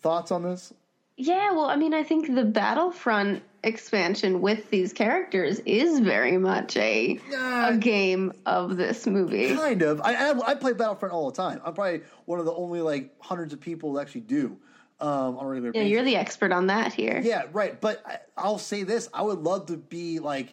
[0.00, 0.74] Thoughts on this?
[1.16, 6.76] Yeah, well, I mean, I think the Battlefront expansion with these characters is very much
[6.76, 9.54] a uh, a game of this movie.
[9.54, 10.00] Kind of.
[10.00, 11.60] I, I, I play Battlefront all the time.
[11.64, 14.56] I'm probably one of the only like hundreds of people that actually do.
[15.02, 15.92] Um, on a regular yeah, basis.
[15.92, 17.22] you're the expert on that here.
[17.24, 17.80] Yeah, right.
[17.80, 20.52] But I, I'll say this: I would love to be like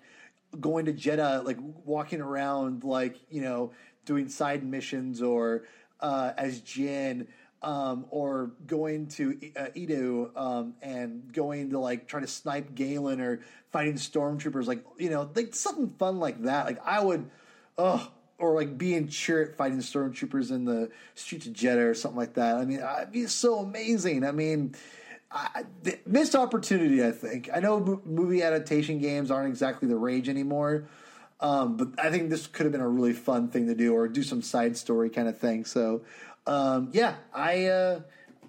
[0.61, 3.73] going to Jedha, like walking around, like you know,
[4.05, 5.65] doing side missions or
[5.99, 7.27] uh, as Jyn
[7.61, 13.19] um, or going to uh, Eadu um, and going to like try to snipe Galen
[13.19, 16.65] or fighting stormtroopers, like you know, like something fun like that.
[16.65, 17.29] Like I would,
[17.77, 22.35] oh, or like being Chirrut fighting stormtroopers in the streets of Jedha or something like
[22.35, 22.57] that.
[22.57, 24.23] I mean, it'd be so amazing.
[24.23, 24.75] I mean.
[25.29, 25.65] I,
[26.05, 27.49] missed opportunity, I think.
[27.53, 30.87] I know movie adaptation games aren't exactly the rage anymore,
[31.41, 34.07] um, but I think this could have been a really fun thing to do, or
[34.07, 35.65] do some side story kind of thing.
[35.65, 36.03] So
[36.47, 37.99] um, yeah, I uh,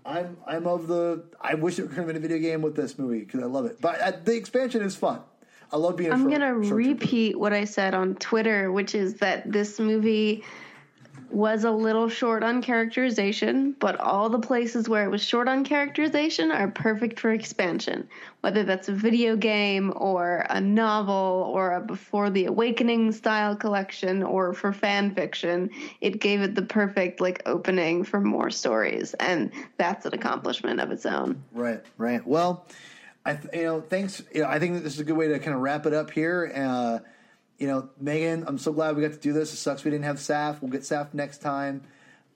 [0.06, 1.24] I'm I'm of the.
[1.40, 3.66] I wish it could have been a video game with this movie because I love
[3.66, 3.80] it.
[3.80, 5.20] But uh, the expansion is fun.
[5.70, 6.12] I love being.
[6.12, 10.44] I'm gonna repeat what I said on Twitter, which is that this movie
[11.30, 15.64] was a little short on characterization, but all the places where it was short on
[15.64, 18.08] characterization are perfect for expansion.
[18.40, 24.22] Whether that's a video game or a novel or a Before the Awakening style collection
[24.22, 29.50] or for fan fiction, it gave it the perfect like opening for more stories, and
[29.76, 31.42] that's an accomplishment of its own.
[31.52, 32.26] Right, right.
[32.26, 32.66] Well,
[33.24, 34.22] I th- you know, thanks.
[34.34, 36.10] You know, I think this is a good way to kind of wrap it up
[36.10, 36.50] here.
[36.54, 36.98] Uh,
[37.58, 39.52] you know, Megan, I'm so glad we got to do this.
[39.52, 40.62] It sucks we didn't have Saf.
[40.62, 41.82] We'll get Saf next time.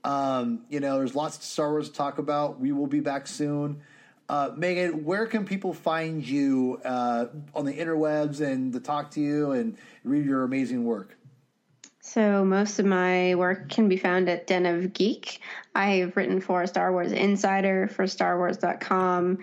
[0.04, 2.58] Um, you know, there's lots of Star Wars to talk about.
[2.58, 3.82] We will be back soon.
[4.28, 9.20] Uh, Megan, where can people find you uh, on the interwebs and to talk to
[9.20, 11.16] you and read your amazing work?
[12.00, 15.40] So most of my work can be found at Den of Geek.
[15.74, 19.38] I've written for Star Wars Insider for StarWars.com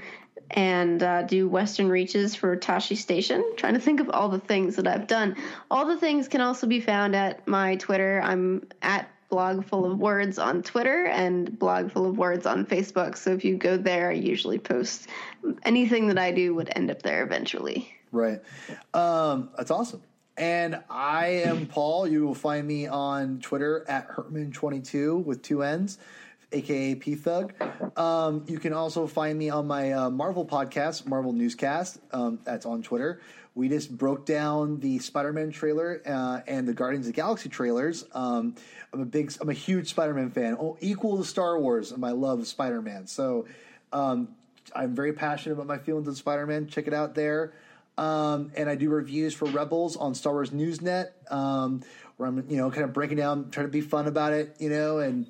[0.51, 3.43] and uh, do Western Reaches for Tosche Station.
[3.57, 5.35] trying to think of all the things that I've done.
[5.69, 8.21] All the things can also be found at my Twitter.
[8.23, 13.15] I'm at blog full of words on Twitter and blog full of words on Facebook.
[13.15, 15.07] So if you go there, I usually post
[15.63, 17.93] anything that I do would end up there eventually.
[18.11, 18.41] Right.
[18.93, 20.01] Um, that's awesome.
[20.35, 22.07] And I am Paul.
[22.07, 25.97] You will find me on Twitter at Herman22 with two N's
[26.51, 27.53] aka P Thug.
[27.97, 31.99] Um, you can also find me on my uh, Marvel podcast, Marvel Newscast.
[32.11, 33.21] Um, that's on Twitter.
[33.55, 38.05] We just broke down the Spider-Man trailer uh, and the Guardians of the Galaxy trailers.
[38.13, 38.55] Um,
[38.93, 42.11] I'm a big, I'm a huge Spider-Man fan, oh, equal to Star Wars in my
[42.11, 43.07] love of Spider-Man.
[43.07, 43.47] So
[43.91, 44.29] um,
[44.73, 46.67] I'm very passionate about my feelings on Spider-Man.
[46.67, 47.53] Check it out there.
[47.97, 51.81] Um, and I do reviews for Rebels on Star Wars Newsnet, um,
[52.15, 54.69] where I'm, you know, kind of breaking down, trying to be fun about it, you
[54.69, 55.27] know, and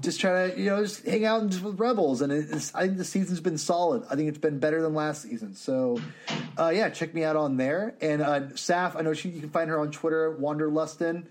[0.00, 2.98] just try to you know just hang out and just with rebels and I think
[2.98, 4.04] the season's been solid.
[4.10, 5.54] I think it's been better than last season.
[5.54, 6.00] So
[6.58, 7.94] uh, yeah, check me out on there.
[8.00, 11.24] And uh, Saf, I know she you can find her on Twitter, Wanderlustin.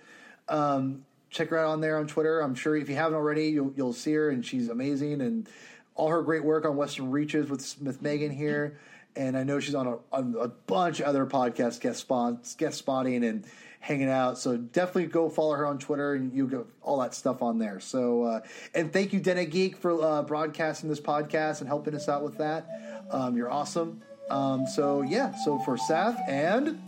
[0.50, 2.40] Um, check her out on there on Twitter.
[2.40, 5.48] I'm sure if you haven't already, you'll you'll see her and she's amazing and
[5.94, 8.80] all her great work on Western Reaches with Smith Megan here.
[9.16, 12.80] And I know she's on a, on a bunch of other podcasts guest spots, guest
[12.80, 13.46] spotting and
[13.86, 14.40] hanging out.
[14.40, 17.80] So definitely go follow her on Twitter and you'll get all that stuff on there.
[17.80, 18.42] So uh,
[18.74, 22.36] and thank you, Den Geek, for uh, broadcasting this podcast and helping us out with
[22.40, 22.66] that.
[23.12, 24.02] Um, you're awesome.
[24.32, 26.82] Um, so yeah, so for Saf and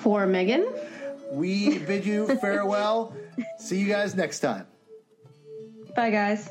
[0.00, 0.66] for Megan,
[1.30, 3.14] we bid you farewell.
[3.58, 4.66] See you guys next time.
[5.94, 6.50] Bye, guys.